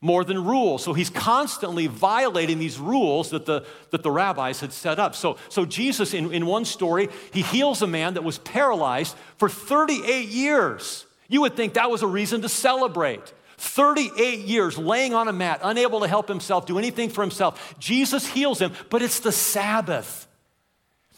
more 0.03 0.25
than 0.25 0.43
rules. 0.43 0.83
So 0.83 0.91
he's 0.91 1.09
constantly 1.09 1.87
violating 1.87 2.59
these 2.59 2.77
rules 2.77 3.29
that 3.29 3.45
the, 3.45 3.65
that 3.91 4.03
the 4.03 4.11
rabbis 4.11 4.59
had 4.59 4.73
set 4.73 4.99
up. 4.99 5.15
So, 5.15 5.37
so 5.47 5.65
Jesus, 5.65 6.13
in, 6.13 6.33
in 6.33 6.45
one 6.45 6.65
story, 6.65 7.07
he 7.31 7.41
heals 7.41 7.81
a 7.81 7.87
man 7.87 8.15
that 8.15 8.23
was 8.23 8.37
paralyzed 8.37 9.15
for 9.37 9.47
38 9.47 10.27
years. 10.27 11.05
You 11.29 11.39
would 11.41 11.55
think 11.55 11.75
that 11.75 11.89
was 11.89 12.01
a 12.01 12.07
reason 12.07 12.41
to 12.41 12.49
celebrate. 12.49 13.33
38 13.57 14.39
years 14.39 14.77
laying 14.77 15.13
on 15.13 15.29
a 15.29 15.33
mat, 15.33 15.61
unable 15.63 16.01
to 16.01 16.07
help 16.09 16.27
himself, 16.27 16.65
do 16.65 16.77
anything 16.77 17.09
for 17.09 17.21
himself. 17.21 17.73
Jesus 17.79 18.27
heals 18.27 18.59
him, 18.59 18.73
but 18.89 19.01
it's 19.01 19.21
the 19.21 19.31
Sabbath. 19.31 20.27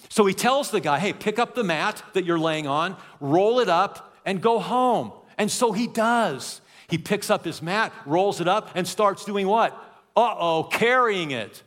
So 0.10 0.28
he 0.28 0.36
tells 0.36 0.70
the 0.70 0.80
guy, 0.80 1.00
hey, 1.00 1.12
pick 1.12 1.40
up 1.40 1.56
the 1.56 1.64
mat 1.64 2.04
that 2.14 2.24
you're 2.24 2.38
laying 2.38 2.68
on, 2.68 2.98
roll 3.20 3.60
it 3.60 3.68
up, 3.68 4.16
and 4.26 4.44
go 4.44 4.60
home. 4.60 5.12
And 5.40 5.50
so 5.50 5.72
he 5.72 5.88
does. 5.88 6.62
He 6.88 6.98
picks 6.98 7.30
up 7.30 7.46
his 7.46 7.62
mat, 7.62 7.94
rolls 8.06 8.42
it 8.42 8.48
up, 8.48 8.72
and 8.76 8.88
starts 8.88 9.26
doing 9.26 9.48
what? 9.48 9.74
Uh 10.16 10.36
oh, 10.38 10.64
carrying 10.72 11.32
it 11.32 11.64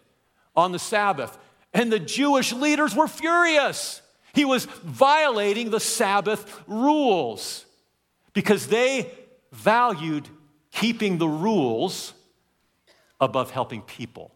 on 0.57 0.73
the 0.73 0.79
Sabbath. 0.79 1.37
And 1.75 1.93
the 1.93 1.99
Jewish 1.99 2.53
leaders 2.53 2.95
were 2.95 3.09
furious. 3.09 4.03
He 4.33 4.45
was 4.45 4.67
violating 4.67 5.71
the 5.71 5.81
Sabbath 5.81 6.63
rules 6.67 7.67
because 8.33 8.69
they 8.69 9.11
valued 9.53 10.29
keeping 10.71 11.19
the 11.19 11.29
rules 11.29 12.15
above 13.21 13.51
helping 13.51 13.83
people. 13.83 14.33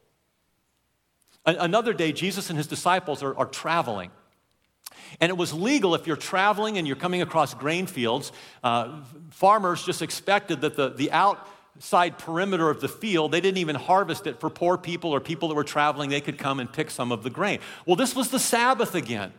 Another 1.45 1.93
day, 1.93 2.13
Jesus 2.13 2.51
and 2.51 2.57
his 2.57 2.67
disciples 2.67 3.23
are, 3.23 3.37
are, 3.37 3.47
traveling. 3.47 4.11
And 5.21 5.31
it 5.31 5.37
was 5.37 5.53
legal 5.53 5.95
if 5.95 6.07
you're 6.07 6.17
traveling 6.17 6.79
and 6.79 6.87
you're 6.87 6.97
coming 6.97 7.23
across 7.23 7.55
grain 7.55 7.87
fields. 7.87 8.33
Uh, 8.63 9.03
farmers 9.31 9.85
just 9.85 10.03
expected 10.03 10.61
that 10.63 10.77
the, 10.77 10.91
the 10.91 11.13
outside 11.13 12.19
perimeter 12.19 12.71
of 12.71 12.81
the 12.81 12.89
field, 12.89 13.33
they 13.33 13.41
didn't 13.41 13.59
even 13.59 13.77
harvest 13.77 14.27
it 14.27 14.41
for 14.41 14.51
poor 14.51 14.77
people 14.77 15.11
or 15.11 15.21
people 15.21 15.49
that 15.49 15.55
were 15.55 15.65
traveling. 15.65 16.11
They 16.11 16.21
could 16.21 16.39
come 16.39 16.61
and 16.61 16.73
pick 16.73 16.91
some 16.91 17.13
of 17.13 17.23
the 17.23 17.31
grain. 17.31 17.61
Well, 17.87 17.97
this 17.97 18.15
was 18.15 18.31
the 18.31 18.39
Sabbath 18.39 18.95
again. 18.95 19.33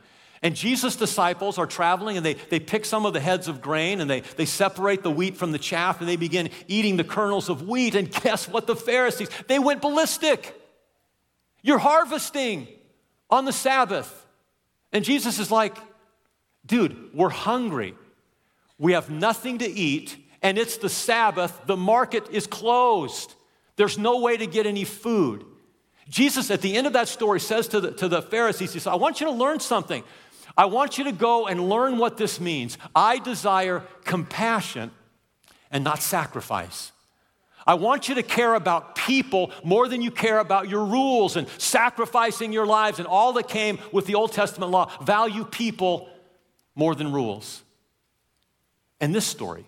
And 0.44 0.58
Jesus' 0.58 0.98
disciples 0.98 1.58
are 1.58 1.65
traveling 1.65 2.18
and 2.18 2.25
they, 2.25 2.34
they 2.34 2.60
pick 2.60 2.84
some 2.84 3.06
of 3.06 3.13
the 3.13 3.22
heads 3.22 3.48
of 3.48 3.62
grain 3.62 4.01
and 4.01 4.10
they, 4.10 4.20
they 4.20 4.44
separate 4.44 5.01
the 5.01 5.10
wheat 5.10 5.38
from 5.38 5.53
the 5.53 5.58
chaff 5.58 6.01
and 6.01 6.10
they 6.10 6.18
begin 6.18 6.50
eating 6.68 6.98
the 6.98 7.06
kernels 7.06 7.48
of 7.48 7.65
wheat. 7.65 7.96
And 7.96 8.12
guess 8.12 8.46
what? 8.50 8.68
The 8.68 8.75
Pharisees, 8.75 9.30
they 9.48 9.58
went 9.58 9.82
ballistic. 9.82 10.53
You're 11.62 11.80
harvesting 11.80 12.68
on 13.30 13.46
the 13.46 13.53
Sabbath. 13.53 14.23
And 14.94 15.04
Jesus 15.04 15.40
is 15.40 15.52
like, 15.52 15.76
dude, 16.66 17.10
we're 17.14 17.30
hungry. 17.30 17.96
We 18.78 18.94
have 18.94 19.10
nothing 19.10 19.58
to 19.58 19.70
eat, 19.70 20.16
and 20.42 20.58
it's 20.58 20.78
the 20.78 20.90
Sabbath. 20.90 21.62
The 21.66 21.76
market 21.76 22.30
is 22.32 22.48
closed. 22.48 23.34
There's 23.76 23.98
no 23.98 24.20
way 24.20 24.38
to 24.38 24.48
get 24.48 24.66
any 24.66 24.86
food. 24.86 25.46
Jesus, 26.08 26.52
at 26.52 26.62
the 26.62 26.78
end 26.78 26.88
of 26.88 26.94
that 26.94 27.08
story, 27.08 27.40
says 27.40 27.68
to 27.70 27.82
the, 27.82 27.92
to 27.92 28.08
the 28.08 28.22
Pharisees, 28.22 28.74
He 28.74 28.80
says, 28.80 28.88
I 28.88 28.96
want 28.96 29.20
you 29.20 29.28
to 29.28 29.34
learn 29.34 29.60
something. 29.60 30.04
I 30.56 30.66
want 30.66 30.98
you 30.98 31.06
to 31.06 31.12
go 31.12 31.48
and 31.48 31.68
learn 31.68 31.98
what 31.98 32.18
this 32.18 32.40
means. 32.40 32.78
I 32.96 33.20
desire 33.20 33.84
compassion 34.06 34.92
and 35.72 35.84
not 35.84 36.02
sacrifice. 36.02 36.93
I 37.65 37.75
want 37.75 38.10
you 38.10 38.15
to 38.15 38.24
care 38.24 38.55
about 38.55 38.96
people 38.96 39.51
more 39.63 39.88
than 39.88 40.01
you 40.01 40.12
care 40.12 40.39
about 40.39 40.70
your 40.70 40.86
rules 40.86 41.36
and 41.36 41.48
sacrificing 41.58 42.51
your 42.51 42.65
lives 42.65 43.00
and 43.00 43.08
all 43.08 43.34
that 43.34 43.48
came 43.48 43.79
with 43.91 44.05
the 44.05 44.15
Old 44.15 44.34
Testament 44.34 44.72
law. 44.72 44.91
Value 45.03 45.46
people 45.46 46.10
more 46.75 46.96
than 46.96 47.12
rules. 47.12 47.63
And 49.00 49.13
this 49.13 49.25
story. 49.25 49.65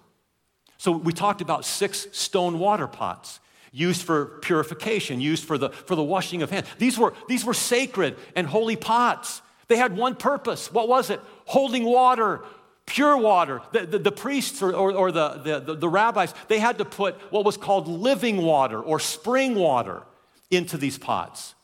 So 0.77 0.91
we 0.91 1.13
talked 1.13 1.41
about 1.41 1.65
six 1.65 2.07
stone 2.11 2.59
water 2.59 2.87
pots 2.87 3.39
used 3.71 4.03
for 4.03 4.25
purification, 4.41 5.19
used 5.19 5.43
for 5.43 5.57
the, 5.57 5.69
for 5.69 5.95
the 5.95 6.03
washing 6.03 6.41
of 6.41 6.49
hands. 6.49 6.67
These 6.77 6.97
were, 6.97 7.13
these 7.27 7.43
were 7.43 7.53
sacred 7.53 8.15
and 8.35 8.47
holy 8.47 8.77
pots. 8.77 9.41
They 9.67 9.75
had 9.75 9.97
one 9.97 10.15
purpose. 10.15 10.71
What 10.71 10.87
was 10.87 11.09
it? 11.09 11.19
Holding 11.45 11.83
water, 11.83 12.41
pure 12.86 13.18
water. 13.18 13.62
The, 13.72 13.86
the, 13.86 14.00
the 14.00 14.12
priests 14.12 14.62
or, 14.62 14.74
or, 14.74 14.92
or 14.92 15.12
the, 15.12 15.60
the, 15.65 15.75
the 15.75 15.89
rabbis, 15.89 16.34
they 16.48 16.60
had 16.60 16.77
to 16.77 16.86
put 16.86 17.15
what 17.32 17.46
was 17.46 17.58
called 17.58 17.88
living 17.88 18.38
water 18.38 18.82
or 18.82 19.00
spring 19.00 19.56
water 19.56 20.04
into 20.51 20.77
these 20.77 20.98
pots. 20.98 21.56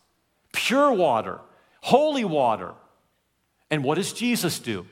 Pure 0.51 0.93
water, 0.93 1.39
holy 1.81 2.25
water. 2.25 2.73
And 3.69 3.83
what 3.83 3.95
does 3.95 4.13
Jesus 4.13 4.59
do? 4.59 4.85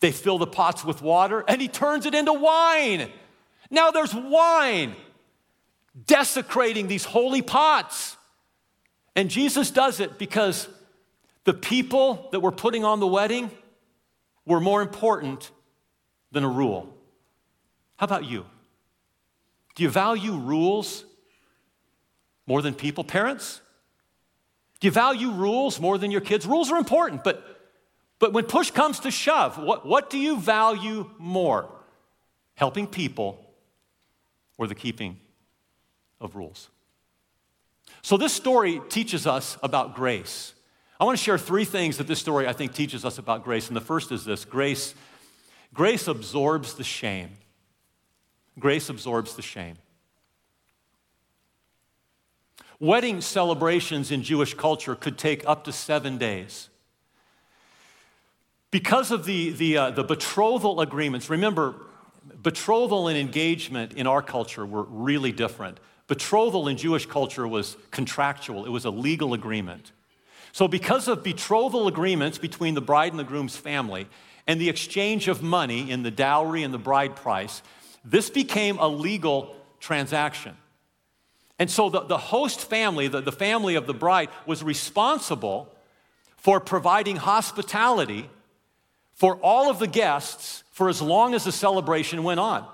They 0.00 0.12
fill 0.12 0.38
the 0.38 0.46
pots 0.46 0.84
with 0.84 1.02
water 1.02 1.44
and 1.48 1.60
he 1.60 1.68
turns 1.68 2.06
it 2.06 2.14
into 2.14 2.32
wine. 2.32 3.10
Now 3.70 3.90
there's 3.90 4.14
wine 4.14 4.94
desecrating 6.06 6.86
these 6.86 7.04
holy 7.04 7.42
pots. 7.42 8.16
And 9.16 9.28
Jesus 9.28 9.70
does 9.70 9.98
it 9.98 10.18
because 10.18 10.68
the 11.44 11.54
people 11.54 12.28
that 12.30 12.40
were 12.40 12.52
putting 12.52 12.84
on 12.84 13.00
the 13.00 13.06
wedding 13.06 13.50
were 14.48 14.60
more 14.60 14.82
important 14.82 15.50
than 16.32 16.42
a 16.42 16.48
rule. 16.48 16.92
How 17.96 18.04
about 18.04 18.24
you? 18.24 18.46
Do 19.76 19.82
you 19.84 19.90
value 19.90 20.36
rules 20.36 21.04
more 22.46 22.62
than 22.62 22.74
people? 22.74 23.04
Parents? 23.04 23.60
Do 24.80 24.88
you 24.88 24.92
value 24.92 25.30
rules 25.30 25.78
more 25.80 25.98
than 25.98 26.10
your 26.10 26.20
kids? 26.20 26.46
Rules 26.46 26.72
are 26.72 26.78
important, 26.78 27.22
but, 27.22 27.44
but 28.18 28.32
when 28.32 28.44
push 28.44 28.70
comes 28.70 29.00
to 29.00 29.10
shove, 29.10 29.58
what, 29.58 29.86
what 29.86 30.10
do 30.10 30.18
you 30.18 30.40
value 30.40 31.10
more? 31.18 31.68
Helping 32.54 32.86
people 32.86 33.44
or 34.56 34.66
the 34.66 34.74
keeping 34.74 35.20
of 36.20 36.34
rules? 36.34 36.68
So, 38.02 38.16
this 38.16 38.32
story 38.32 38.80
teaches 38.88 39.26
us 39.26 39.58
about 39.62 39.94
grace. 39.94 40.54
I 41.00 41.04
want 41.04 41.16
to 41.16 41.22
share 41.22 41.38
three 41.38 41.64
things 41.64 41.98
that 41.98 42.08
this 42.08 42.18
story 42.18 42.48
I 42.48 42.52
think 42.52 42.74
teaches 42.74 43.04
us 43.04 43.18
about 43.18 43.44
grace. 43.44 43.68
And 43.68 43.76
the 43.76 43.80
first 43.80 44.10
is 44.10 44.24
this 44.24 44.44
grace, 44.44 44.94
grace 45.72 46.08
absorbs 46.08 46.74
the 46.74 46.84
shame. 46.84 47.30
Grace 48.58 48.88
absorbs 48.88 49.36
the 49.36 49.42
shame. 49.42 49.76
Wedding 52.80 53.20
celebrations 53.20 54.10
in 54.10 54.22
Jewish 54.22 54.54
culture 54.54 54.94
could 54.94 55.18
take 55.18 55.46
up 55.48 55.64
to 55.64 55.72
seven 55.72 56.18
days. 56.18 56.68
Because 58.70 59.10
of 59.10 59.24
the, 59.24 59.50
the, 59.50 59.76
uh, 59.76 59.90
the 59.90 60.04
betrothal 60.04 60.80
agreements, 60.80 61.30
remember, 61.30 61.74
betrothal 62.42 63.08
and 63.08 63.16
engagement 63.16 63.94
in 63.94 64.06
our 64.06 64.22
culture 64.22 64.66
were 64.66 64.82
really 64.82 65.32
different. 65.32 65.78
Betrothal 66.06 66.68
in 66.68 66.76
Jewish 66.76 67.06
culture 67.06 67.46
was 67.46 67.76
contractual, 67.90 68.66
it 68.66 68.70
was 68.70 68.84
a 68.84 68.90
legal 68.90 69.32
agreement. 69.32 69.92
So, 70.52 70.68
because 70.68 71.08
of 71.08 71.22
betrothal 71.22 71.88
agreements 71.88 72.38
between 72.38 72.74
the 72.74 72.80
bride 72.80 73.12
and 73.12 73.18
the 73.18 73.24
groom's 73.24 73.56
family 73.56 74.08
and 74.46 74.60
the 74.60 74.68
exchange 74.68 75.28
of 75.28 75.42
money 75.42 75.90
in 75.90 76.02
the 76.02 76.10
dowry 76.10 76.62
and 76.62 76.72
the 76.72 76.78
bride 76.78 77.16
price, 77.16 77.62
this 78.04 78.30
became 78.30 78.78
a 78.78 78.88
legal 78.88 79.54
transaction. 79.80 80.56
And 81.58 81.70
so 81.70 81.90
the, 81.90 82.00
the 82.00 82.18
host 82.18 82.60
family, 82.60 83.08
the, 83.08 83.20
the 83.20 83.32
family 83.32 83.74
of 83.74 83.86
the 83.86 83.94
bride, 83.94 84.28
was 84.46 84.62
responsible 84.62 85.74
for 86.36 86.60
providing 86.60 87.16
hospitality 87.16 88.30
for 89.12 89.36
all 89.36 89.68
of 89.68 89.80
the 89.80 89.88
guests 89.88 90.62
for 90.70 90.88
as 90.88 91.02
long 91.02 91.34
as 91.34 91.44
the 91.44 91.52
celebration 91.52 92.22
went 92.22 92.38
on. 92.38 92.66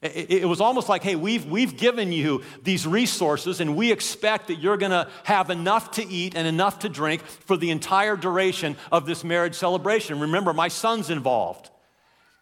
It 0.00 0.46
was 0.48 0.60
almost 0.60 0.88
like, 0.88 1.02
hey, 1.02 1.16
we've, 1.16 1.44
we've 1.46 1.76
given 1.76 2.12
you 2.12 2.44
these 2.62 2.86
resources, 2.86 3.60
and 3.60 3.74
we 3.74 3.90
expect 3.90 4.46
that 4.46 4.60
you're 4.60 4.76
going 4.76 4.92
to 4.92 5.08
have 5.24 5.50
enough 5.50 5.90
to 5.92 6.06
eat 6.06 6.36
and 6.36 6.46
enough 6.46 6.78
to 6.80 6.88
drink 6.88 7.22
for 7.22 7.56
the 7.56 7.70
entire 7.70 8.16
duration 8.16 8.76
of 8.92 9.06
this 9.06 9.24
marriage 9.24 9.56
celebration. 9.56 10.20
Remember, 10.20 10.52
my 10.52 10.68
son's 10.68 11.10
involved. 11.10 11.70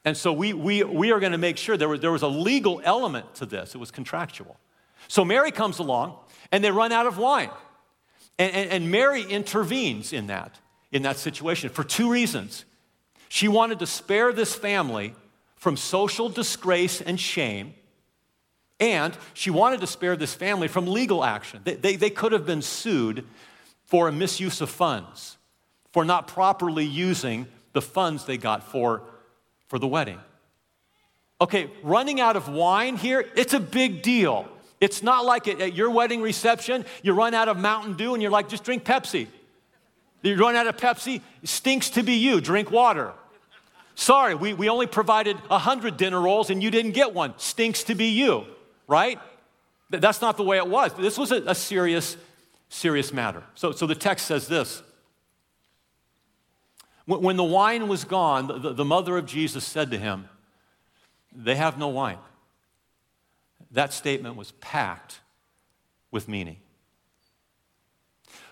And 0.04 0.18
so 0.18 0.34
we, 0.34 0.52
we, 0.52 0.84
we 0.84 1.12
are 1.12 1.18
going 1.18 1.32
to 1.32 1.38
make 1.38 1.56
sure 1.56 1.78
there 1.78 1.88
was, 1.88 2.00
there 2.00 2.12
was 2.12 2.20
a 2.20 2.28
legal 2.28 2.82
element 2.84 3.34
to 3.36 3.46
this, 3.46 3.74
it 3.74 3.78
was 3.78 3.90
contractual. 3.90 4.60
So 5.08 5.24
Mary 5.24 5.50
comes 5.50 5.78
along, 5.78 6.14
and 6.52 6.62
they 6.62 6.70
run 6.70 6.92
out 6.92 7.06
of 7.06 7.16
wine. 7.16 7.50
And, 8.38 8.52
and, 8.52 8.70
and 8.70 8.90
Mary 8.90 9.22
intervenes 9.22 10.12
in 10.12 10.26
that, 10.26 10.60
in 10.92 11.02
that 11.02 11.16
situation 11.16 11.70
for 11.70 11.84
two 11.84 12.10
reasons. 12.10 12.66
She 13.30 13.48
wanted 13.48 13.78
to 13.78 13.86
spare 13.86 14.32
this 14.34 14.54
family 14.54 15.14
from 15.66 15.76
social 15.76 16.28
disgrace 16.28 17.00
and 17.00 17.18
shame. 17.18 17.74
And 18.78 19.16
she 19.34 19.50
wanted 19.50 19.80
to 19.80 19.88
spare 19.88 20.14
this 20.14 20.32
family 20.32 20.68
from 20.68 20.86
legal 20.86 21.24
action. 21.24 21.60
They, 21.64 21.74
they, 21.74 21.96
they, 21.96 22.08
could 22.08 22.30
have 22.30 22.46
been 22.46 22.62
sued 22.62 23.24
for 23.84 24.06
a 24.06 24.12
misuse 24.12 24.60
of 24.60 24.70
funds, 24.70 25.36
for 25.90 26.04
not 26.04 26.28
properly 26.28 26.84
using 26.84 27.48
the 27.72 27.82
funds 27.82 28.26
they 28.26 28.36
got 28.36 28.62
for, 28.62 29.02
for 29.66 29.80
the 29.80 29.88
wedding. 29.88 30.20
Okay, 31.40 31.68
running 31.82 32.20
out 32.20 32.36
of 32.36 32.48
wine 32.48 32.94
here, 32.94 33.24
it's 33.34 33.52
a 33.52 33.58
big 33.58 34.02
deal. 34.02 34.46
It's 34.80 35.02
not 35.02 35.24
like 35.24 35.48
at 35.48 35.74
your 35.74 35.90
wedding 35.90 36.22
reception, 36.22 36.84
you 37.02 37.12
run 37.12 37.34
out 37.34 37.48
of 37.48 37.58
Mountain 37.58 37.94
Dew 37.94 38.14
and 38.14 38.22
you're 38.22 38.30
like, 38.30 38.48
just 38.48 38.62
drink 38.62 38.84
Pepsi. 38.84 39.26
You 40.22 40.36
run 40.36 40.54
out 40.54 40.68
of 40.68 40.76
Pepsi, 40.76 41.22
stinks 41.42 41.90
to 41.90 42.04
be 42.04 42.14
you, 42.14 42.40
drink 42.40 42.70
water. 42.70 43.14
Sorry, 43.96 44.34
we, 44.34 44.52
we 44.52 44.68
only 44.68 44.86
provided 44.86 45.36
100 45.48 45.96
dinner 45.96 46.20
rolls 46.20 46.50
and 46.50 46.62
you 46.62 46.70
didn't 46.70 46.92
get 46.92 47.14
one. 47.14 47.32
Stinks 47.38 47.82
to 47.84 47.94
be 47.94 48.08
you, 48.08 48.44
right? 48.86 49.18
That's 49.88 50.20
not 50.20 50.36
the 50.36 50.42
way 50.42 50.58
it 50.58 50.68
was. 50.68 50.92
This 50.92 51.16
was 51.16 51.32
a, 51.32 51.42
a 51.46 51.54
serious, 51.54 52.18
serious 52.68 53.10
matter. 53.10 53.42
So, 53.54 53.72
so 53.72 53.86
the 53.86 53.94
text 53.94 54.26
says 54.26 54.48
this 54.48 54.82
When, 57.06 57.38
the 57.38 57.44
wine 57.44 57.88
was 57.88 58.04
gone, 58.04 58.48
the, 58.48 58.74
the 58.74 58.84
mother 58.84 59.16
of 59.16 59.24
Jesus 59.24 59.64
said 59.64 59.90
to 59.92 59.98
him, 59.98 60.28
They 61.34 61.56
have 61.56 61.78
no 61.78 61.88
wine. 61.88 62.18
That 63.70 63.94
statement 63.94 64.36
was 64.36 64.52
packed 64.52 65.20
with 66.10 66.28
meaning. 66.28 66.58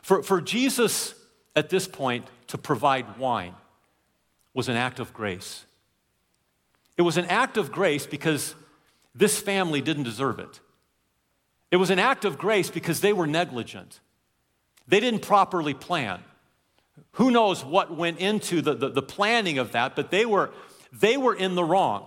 For, 0.01 0.23
for 0.23 0.41
Jesus 0.41 1.15
at 1.55 1.69
this 1.69 1.87
point 1.87 2.27
to 2.47 2.57
provide 2.57 3.19
wine 3.19 3.55
was 4.55 4.69
an 4.69 4.77
act 4.77 5.01
of 5.01 5.13
grace. 5.13 5.67
It 6.97 7.03
was 7.03 7.17
an 7.17 7.27
act 7.27 7.57
of 7.57 7.73
grace 7.73 8.07
because 8.07 8.55
this 9.15 9.39
family 9.39 9.81
didn't 9.81 10.05
deserve 10.05 10.39
it. 10.39 10.61
It 11.71 11.77
was 11.77 11.91
an 11.91 11.99
act 11.99 12.25
of 12.25 12.39
grace 12.39 12.71
because 12.71 13.01
they 13.01 13.13
were 13.13 13.27
negligent. 13.27 14.01
They 14.87 15.01
didn't 15.01 15.23
properly 15.23 15.75
plan. 15.75 16.21
Who 17.13 17.31
knows 17.31 17.65
what 17.65 17.97
went 17.97 18.19
into 18.19 18.61
the, 18.61 18.75
the, 18.75 18.91
the, 18.91 19.03
planning 19.03 19.59
of 19.59 19.73
that, 19.73 19.97
but 19.97 20.11
they 20.11 20.25
were, 20.27 20.53
they 20.93 21.17
were 21.17 21.35
in 21.35 21.57
the 21.57 21.65
wrong. 21.65 22.07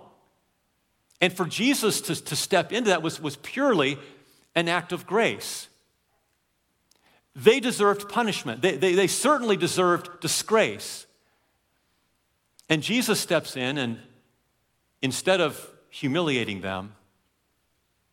And 1.20 1.34
for 1.34 1.46
Jesus 1.46 2.00
to, 2.02 2.16
to 2.16 2.36
step 2.36 2.72
into 2.72 2.92
that 2.92 3.02
was, 3.02 3.20
was 3.20 3.36
purely 3.38 3.98
an 4.56 4.70
act 4.70 4.92
of 4.92 5.06
grace. 5.06 5.68
They 7.36 7.60
deserved 7.60 8.08
punishment, 8.08 8.62
they, 8.62 8.78
they, 8.78 8.94
they 8.96 9.08
certainly 9.08 9.58
deserved 9.58 10.22
disgrace. 10.22 11.07
And 12.70 12.84
Jesus 12.84 13.20
steps 13.20 13.56
in 13.56 13.78
and 13.78 14.00
instead 15.02 15.42
of 15.42 15.70
humiliating 15.90 16.62
them, 16.62 16.94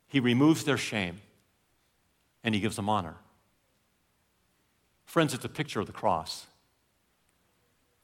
he 0.07 0.21
removes 0.21 0.65
their 0.65 0.79
shame 0.79 1.21
and 2.45 2.55
he 2.55 2.61
gives 2.61 2.77
them 2.77 2.89
honor. 2.89 3.17
Friends, 5.07 5.35
it's 5.35 5.45
a 5.45 5.49
picture 5.49 5.81
of 5.81 5.87
the 5.87 5.93
cross. 5.93 6.47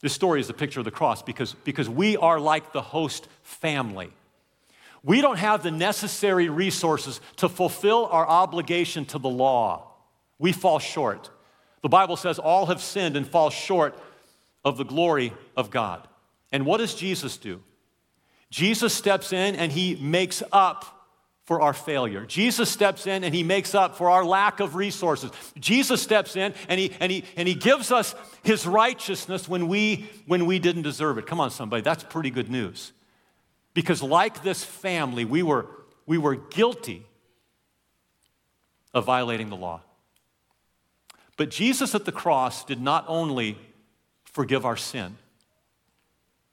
This 0.01 0.13
story 0.13 0.41
is 0.41 0.49
a 0.49 0.55
picture 0.55 0.81
of 0.81 0.85
the 0.85 0.91
cross 0.91 1.23
because, 1.23 1.55
because 1.65 1.89
we 1.89 2.17
are 2.17 2.41
like 2.41 2.73
the 2.73 2.83
host 2.83 3.29
family. 3.43 4.11
We 5.03 5.21
don't 5.21 5.39
have 5.39 5.63
the 5.63 5.71
necessary 5.71 6.49
resources 6.49 7.21
to 7.37 7.49
fulfill 7.49 8.07
our 8.07 8.27
obligation 8.27 9.05
to 9.07 9.19
the 9.19 9.29
law. 9.29 9.93
We 10.39 10.53
fall 10.53 10.79
short. 10.79 11.31
The 11.83 11.89
Bible 11.89 12.17
says 12.17 12.39
all 12.39 12.67
have 12.67 12.83
sinned 12.83 13.17
and 13.17 13.27
fall 13.27 13.51
short 13.51 13.99
of 14.65 14.77
the 14.77 14.85
glory 14.85 15.33
of 15.57 15.71
God. 15.71 16.07
And 16.53 16.67
what 16.67 16.79
does 16.79 16.95
Jesus 16.95 17.37
do? 17.37 17.63
Jesus 18.51 18.93
steps 18.93 19.33
in 19.33 19.55
and 19.55 19.71
he 19.71 19.95
makes 19.95 20.43
up 20.51 21.01
for 21.45 21.61
our 21.61 21.73
failure. 21.73 22.25
Jesus 22.27 22.71
steps 22.71 23.07
in 23.07 23.25
and 23.25 23.35
he 23.35 23.43
makes 23.43 23.75
up 23.75 23.97
for 23.97 24.09
our 24.09 24.25
lack 24.25 24.61
of 24.61 24.77
resources. 24.77 25.31
Jesus 25.59 26.01
steps 26.01 26.37
in 26.37 26.55
and 26.69 26.79
he, 26.79 26.93
and 27.01 27.11
he, 27.11 27.25
and 27.37 27.49
he 27.49 27.55
gives 27.55 27.91
us 27.91 28.15
his 28.43 28.67
righteousness 28.67 29.49
when 29.49 29.67
we, 29.67 30.09
when 30.27 30.47
we 30.47 30.59
didn't 30.59 30.83
deserve 30.83 31.19
it. 31.19 31.27
Come 31.27 31.41
on, 31.41 31.51
somebody, 31.51 31.83
that's 31.83 32.05
pretty 32.05 32.31
good 32.31 32.51
news. 32.51 32.93
Because, 33.75 34.03
like 34.03 34.43
this 34.43 34.65
family, 34.65 35.25
we 35.25 35.43
were, 35.43 35.67
we 36.07 36.19
were 36.19 36.37
guilty 36.37 37.07
of 38.93 39.05
violating 39.05 39.49
the 39.49 39.57
law. 39.57 39.81
But 41.37 41.51
Jesus 41.51 41.95
at 41.95 42.05
the 42.05 42.13
cross 42.13 42.65
did 42.65 42.81
not 42.81 43.05
only 43.09 43.59
forgive 44.25 44.67
our 44.67 44.77
sin, 44.77 45.17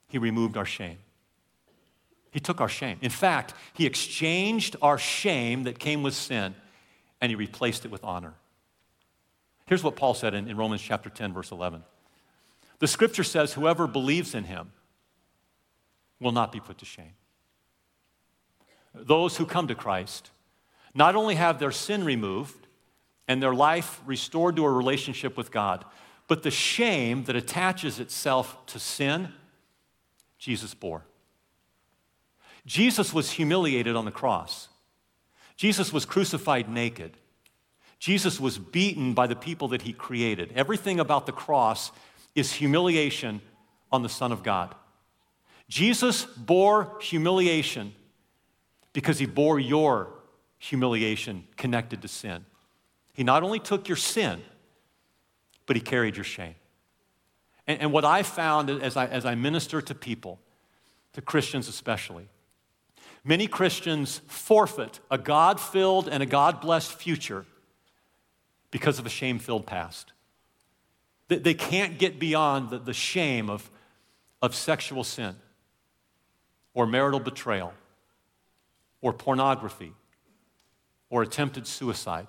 he 0.08 0.18
removed 0.18 0.56
our 0.56 0.64
shame. 0.64 0.98
He 2.30 2.40
took 2.40 2.60
our 2.60 2.68
shame. 2.68 2.98
In 3.00 3.10
fact, 3.10 3.54
he 3.72 3.86
exchanged 3.86 4.76
our 4.82 4.98
shame 4.98 5.64
that 5.64 5.78
came 5.78 6.02
with 6.02 6.14
sin 6.14 6.54
and 7.20 7.30
he 7.30 7.36
replaced 7.36 7.84
it 7.84 7.90
with 7.90 8.04
honor. 8.04 8.34
Here's 9.66 9.82
what 9.82 9.96
Paul 9.96 10.14
said 10.14 10.34
in, 10.34 10.48
in 10.48 10.56
Romans 10.56 10.82
chapter 10.82 11.10
10, 11.10 11.32
verse 11.32 11.50
11. 11.50 11.82
The 12.78 12.86
scripture 12.86 13.24
says, 13.24 13.52
Whoever 13.52 13.86
believes 13.86 14.34
in 14.34 14.44
him 14.44 14.72
will 16.20 16.32
not 16.32 16.52
be 16.52 16.60
put 16.60 16.78
to 16.78 16.84
shame. 16.84 17.14
Those 18.94 19.36
who 19.36 19.46
come 19.46 19.68
to 19.68 19.74
Christ 19.74 20.30
not 20.94 21.16
only 21.16 21.34
have 21.34 21.58
their 21.58 21.70
sin 21.70 22.04
removed 22.04 22.66
and 23.26 23.42
their 23.42 23.54
life 23.54 24.00
restored 24.06 24.56
to 24.56 24.64
a 24.64 24.70
relationship 24.70 25.36
with 25.36 25.50
God, 25.50 25.84
but 26.28 26.42
the 26.42 26.50
shame 26.50 27.24
that 27.24 27.36
attaches 27.36 28.00
itself 28.00 28.64
to 28.66 28.78
sin 28.78 29.32
Jesus 30.38 30.74
bore. 30.74 31.04
Jesus 32.64 33.12
was 33.12 33.32
humiliated 33.32 33.96
on 33.96 34.04
the 34.04 34.10
cross. 34.10 34.68
Jesus 35.56 35.92
was 35.92 36.04
crucified 36.04 36.68
naked. 36.68 37.16
Jesus 37.98 38.38
was 38.38 38.58
beaten 38.58 39.12
by 39.14 39.26
the 39.26 39.34
people 39.34 39.68
that 39.68 39.82
he 39.82 39.92
created. 39.92 40.52
Everything 40.54 41.00
about 41.00 41.26
the 41.26 41.32
cross 41.32 41.90
is 42.34 42.52
humiliation 42.52 43.40
on 43.90 44.02
the 44.02 44.08
Son 44.08 44.30
of 44.30 44.42
God. 44.42 44.74
Jesus 45.68 46.24
bore 46.24 46.96
humiliation 47.00 47.92
because 48.92 49.18
he 49.18 49.26
bore 49.26 49.58
your 49.58 50.10
humiliation 50.58 51.44
connected 51.56 52.02
to 52.02 52.08
sin. 52.08 52.44
He 53.12 53.24
not 53.24 53.42
only 53.42 53.58
took 53.58 53.88
your 53.88 53.96
sin, 53.96 54.42
but 55.66 55.76
he 55.76 55.82
carried 55.82 56.16
your 56.16 56.24
shame. 56.24 56.54
And, 57.68 57.82
and 57.82 57.92
what 57.92 58.04
I 58.04 58.24
found 58.24 58.70
as 58.70 58.96
I, 58.96 59.06
as 59.06 59.24
I 59.24 59.36
minister 59.36 59.80
to 59.80 59.94
people, 59.94 60.40
to 61.12 61.20
Christians 61.20 61.68
especially, 61.68 62.28
many 63.22 63.46
Christians 63.46 64.22
forfeit 64.26 64.98
a 65.10 65.18
God 65.18 65.60
filled 65.60 66.08
and 66.08 66.22
a 66.22 66.26
God 66.26 66.60
blessed 66.60 66.92
future 66.92 67.44
because 68.70 68.98
of 68.98 69.06
a 69.06 69.10
shame 69.10 69.38
filled 69.38 69.66
past. 69.66 70.12
They, 71.28 71.36
they 71.36 71.54
can't 71.54 71.98
get 71.98 72.18
beyond 72.18 72.70
the, 72.70 72.78
the 72.78 72.94
shame 72.94 73.50
of, 73.50 73.70
of 74.40 74.54
sexual 74.54 75.04
sin 75.04 75.36
or 76.74 76.86
marital 76.86 77.20
betrayal 77.20 77.74
or 79.02 79.12
pornography 79.12 79.92
or 81.10 81.22
attempted 81.22 81.66
suicide 81.66 82.28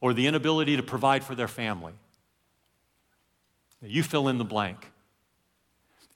or 0.00 0.12
the 0.14 0.26
inability 0.26 0.76
to 0.76 0.82
provide 0.82 1.24
for 1.24 1.34
their 1.34 1.48
family 1.48 1.92
you 3.82 4.02
fill 4.02 4.28
in 4.28 4.38
the 4.38 4.44
blank. 4.44 4.90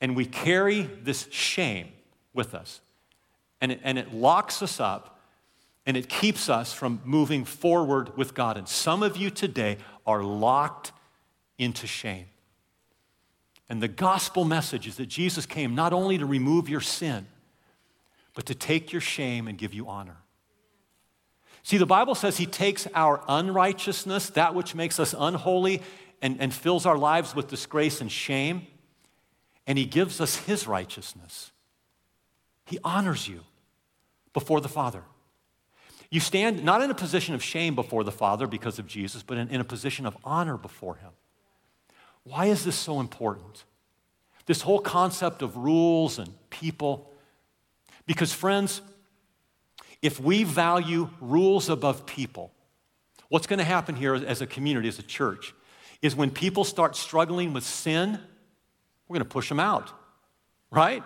And 0.00 0.16
we 0.16 0.24
carry 0.24 0.82
this 0.82 1.28
shame 1.30 1.88
with 2.32 2.54
us. 2.54 2.80
And 3.60 3.72
it, 3.72 3.80
and 3.84 3.98
it 3.98 4.14
locks 4.14 4.62
us 4.62 4.80
up 4.80 5.18
and 5.86 5.96
it 5.96 6.08
keeps 6.08 6.48
us 6.48 6.72
from 6.72 7.00
moving 7.04 7.44
forward 7.44 8.16
with 8.16 8.34
God. 8.34 8.56
And 8.56 8.68
some 8.68 9.02
of 9.02 9.16
you 9.16 9.30
today 9.30 9.78
are 10.06 10.22
locked 10.22 10.92
into 11.58 11.86
shame. 11.86 12.26
And 13.68 13.82
the 13.82 13.88
gospel 13.88 14.44
message 14.44 14.86
is 14.86 14.96
that 14.96 15.06
Jesus 15.06 15.46
came 15.46 15.74
not 15.74 15.92
only 15.92 16.18
to 16.18 16.26
remove 16.26 16.68
your 16.68 16.80
sin, 16.80 17.26
but 18.34 18.46
to 18.46 18.54
take 18.54 18.92
your 18.92 19.00
shame 19.00 19.48
and 19.48 19.56
give 19.56 19.74
you 19.74 19.88
honor. 19.88 20.16
See, 21.62 21.76
the 21.76 21.86
Bible 21.86 22.14
says 22.14 22.36
He 22.36 22.46
takes 22.46 22.86
our 22.94 23.22
unrighteousness, 23.28 24.30
that 24.30 24.54
which 24.54 24.74
makes 24.74 24.98
us 24.98 25.14
unholy, 25.16 25.82
and, 26.22 26.40
and 26.40 26.52
fills 26.52 26.86
our 26.86 26.98
lives 26.98 27.34
with 27.34 27.48
disgrace 27.48 28.00
and 28.00 28.10
shame, 28.10 28.66
and 29.66 29.78
He 29.78 29.84
gives 29.84 30.20
us 30.20 30.36
His 30.36 30.66
righteousness. 30.66 31.52
He 32.66 32.78
honors 32.84 33.28
you 33.28 33.40
before 34.32 34.60
the 34.60 34.68
Father. 34.68 35.02
You 36.10 36.20
stand 36.20 36.64
not 36.64 36.82
in 36.82 36.90
a 36.90 36.94
position 36.94 37.34
of 37.34 37.42
shame 37.42 37.74
before 37.74 38.04
the 38.04 38.12
Father 38.12 38.46
because 38.46 38.78
of 38.78 38.86
Jesus, 38.86 39.22
but 39.22 39.38
in, 39.38 39.48
in 39.48 39.60
a 39.60 39.64
position 39.64 40.06
of 40.06 40.16
honor 40.24 40.56
before 40.56 40.96
Him. 40.96 41.10
Why 42.24 42.46
is 42.46 42.64
this 42.64 42.76
so 42.76 43.00
important? 43.00 43.64
This 44.46 44.62
whole 44.62 44.80
concept 44.80 45.42
of 45.42 45.56
rules 45.56 46.18
and 46.18 46.32
people. 46.50 47.12
Because, 48.06 48.32
friends, 48.32 48.82
if 50.02 50.20
we 50.20 50.44
value 50.44 51.10
rules 51.20 51.68
above 51.68 52.06
people, 52.06 52.52
what's 53.28 53.46
going 53.46 53.58
to 53.58 53.64
happen 53.64 53.94
here 53.94 54.14
as 54.14 54.40
a 54.40 54.46
community, 54.46 54.88
as 54.88 54.98
a 54.98 55.04
church, 55.04 55.54
is 56.02 56.16
when 56.16 56.30
people 56.30 56.64
start 56.64 56.96
struggling 56.96 57.52
with 57.52 57.64
sin, 57.64 58.18
we're 59.08 59.14
going 59.14 59.26
to 59.26 59.30
push 59.30 59.48
them 59.48 59.60
out, 59.60 59.90
right? 60.70 61.02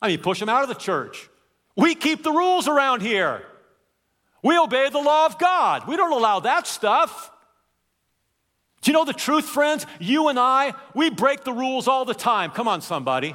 I 0.00 0.08
mean, 0.08 0.18
push 0.20 0.40
them 0.40 0.48
out 0.48 0.62
of 0.62 0.68
the 0.68 0.74
church. 0.74 1.28
We 1.76 1.94
keep 1.94 2.22
the 2.22 2.32
rules 2.32 2.68
around 2.68 3.02
here. 3.02 3.42
We 4.42 4.56
obey 4.56 4.88
the 4.90 5.00
law 5.00 5.26
of 5.26 5.38
God. 5.38 5.86
We 5.86 5.96
don't 5.96 6.12
allow 6.12 6.40
that 6.40 6.66
stuff. 6.66 7.30
Do 8.80 8.90
you 8.90 8.96
know 8.96 9.04
the 9.04 9.12
truth, 9.12 9.44
friends? 9.44 9.86
You 9.98 10.28
and 10.28 10.38
I, 10.38 10.74
we 10.94 11.10
break 11.10 11.44
the 11.44 11.52
rules 11.52 11.88
all 11.88 12.04
the 12.04 12.14
time. 12.14 12.50
Come 12.52 12.68
on, 12.68 12.80
somebody. 12.80 13.34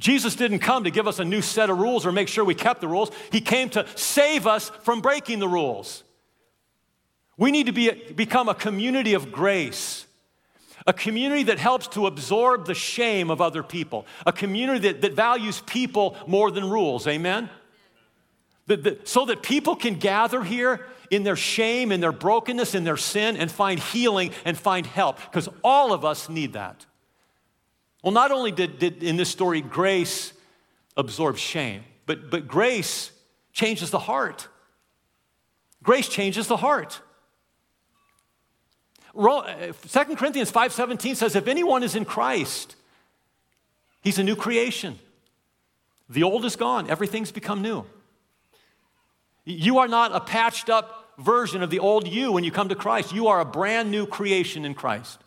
Jesus 0.00 0.34
didn't 0.34 0.58
come 0.58 0.84
to 0.84 0.90
give 0.90 1.06
us 1.06 1.18
a 1.18 1.24
new 1.24 1.42
set 1.42 1.70
of 1.70 1.78
rules 1.78 2.04
or 2.04 2.12
make 2.12 2.28
sure 2.28 2.44
we 2.44 2.54
kept 2.54 2.80
the 2.80 2.88
rules. 2.88 3.10
He 3.30 3.40
came 3.40 3.68
to 3.70 3.86
save 3.94 4.46
us 4.46 4.70
from 4.82 5.00
breaking 5.00 5.38
the 5.38 5.48
rules. 5.48 6.02
We 7.36 7.50
need 7.50 7.66
to 7.66 7.72
be, 7.72 7.90
become 7.90 8.48
a 8.48 8.54
community 8.54 9.14
of 9.14 9.32
grace, 9.32 10.06
a 10.86 10.92
community 10.92 11.44
that 11.44 11.58
helps 11.58 11.88
to 11.88 12.06
absorb 12.06 12.66
the 12.66 12.74
shame 12.74 13.30
of 13.30 13.40
other 13.40 13.62
people, 13.62 14.06
a 14.26 14.32
community 14.32 14.88
that, 14.88 15.00
that 15.00 15.14
values 15.14 15.62
people 15.66 16.16
more 16.26 16.50
than 16.50 16.68
rules. 16.68 17.06
Amen? 17.06 17.50
The, 18.66 18.76
the, 18.76 18.98
so 19.04 19.26
that 19.26 19.42
people 19.42 19.76
can 19.76 19.96
gather 19.96 20.42
here 20.42 20.86
in 21.10 21.22
their 21.22 21.36
shame, 21.36 21.92
in 21.92 22.00
their 22.00 22.12
brokenness, 22.12 22.74
in 22.74 22.84
their 22.84 22.96
sin, 22.96 23.36
and 23.36 23.50
find 23.50 23.78
healing 23.78 24.32
and 24.44 24.56
find 24.56 24.86
help, 24.86 25.18
because 25.20 25.48
all 25.62 25.92
of 25.92 26.04
us 26.04 26.28
need 26.28 26.54
that. 26.54 26.86
Well, 28.02 28.12
not 28.12 28.30
only 28.30 28.52
did, 28.52 28.78
did 28.78 29.02
in 29.02 29.16
this 29.16 29.30
story 29.30 29.60
grace 29.60 30.32
absorb 30.96 31.36
shame, 31.38 31.84
but, 32.06 32.30
but 32.30 32.46
grace 32.46 33.10
changes 33.52 33.90
the 33.90 33.98
heart. 33.98 34.48
Grace 35.82 36.08
changes 36.08 36.46
the 36.46 36.56
heart. 36.56 37.00
2 39.14 39.28
uh, 39.28 39.72
Corinthians 40.16 40.50
5:17 40.50 41.16
says 41.16 41.36
if 41.36 41.46
anyone 41.46 41.82
is 41.82 41.94
in 41.94 42.04
Christ, 42.04 42.76
he's 44.02 44.18
a 44.18 44.24
new 44.24 44.36
creation. 44.36 44.98
The 46.08 46.22
old 46.22 46.44
is 46.44 46.56
gone, 46.56 46.90
everything's 46.90 47.32
become 47.32 47.62
new. 47.62 47.86
You 49.44 49.78
are 49.78 49.88
not 49.88 50.14
a 50.14 50.20
patched 50.20 50.68
up 50.68 51.14
version 51.18 51.62
of 51.62 51.70
the 51.70 51.78
old 51.78 52.08
you 52.08 52.32
when 52.32 52.44
you 52.44 52.50
come 52.50 52.68
to 52.68 52.74
Christ. 52.74 53.14
You 53.14 53.28
are 53.28 53.40
a 53.40 53.44
brand 53.44 53.90
new 53.90 54.06
creation 54.06 54.64
in 54.64 54.74
Christ. 54.74 55.20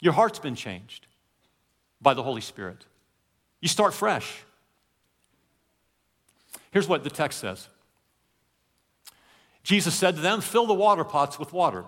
Your 0.00 0.12
heart's 0.12 0.38
been 0.38 0.54
changed 0.54 1.06
by 2.00 2.14
the 2.14 2.22
Holy 2.22 2.40
Spirit. 2.40 2.84
You 3.60 3.68
start 3.68 3.92
fresh. 3.92 4.44
Here's 6.70 6.86
what 6.86 7.02
the 7.02 7.10
text 7.10 7.40
says 7.40 7.68
Jesus 9.68 9.94
said 9.94 10.16
to 10.16 10.22
them, 10.22 10.40
Fill 10.40 10.64
the 10.64 10.72
water 10.72 11.04
pots 11.04 11.38
with 11.38 11.52
water. 11.52 11.84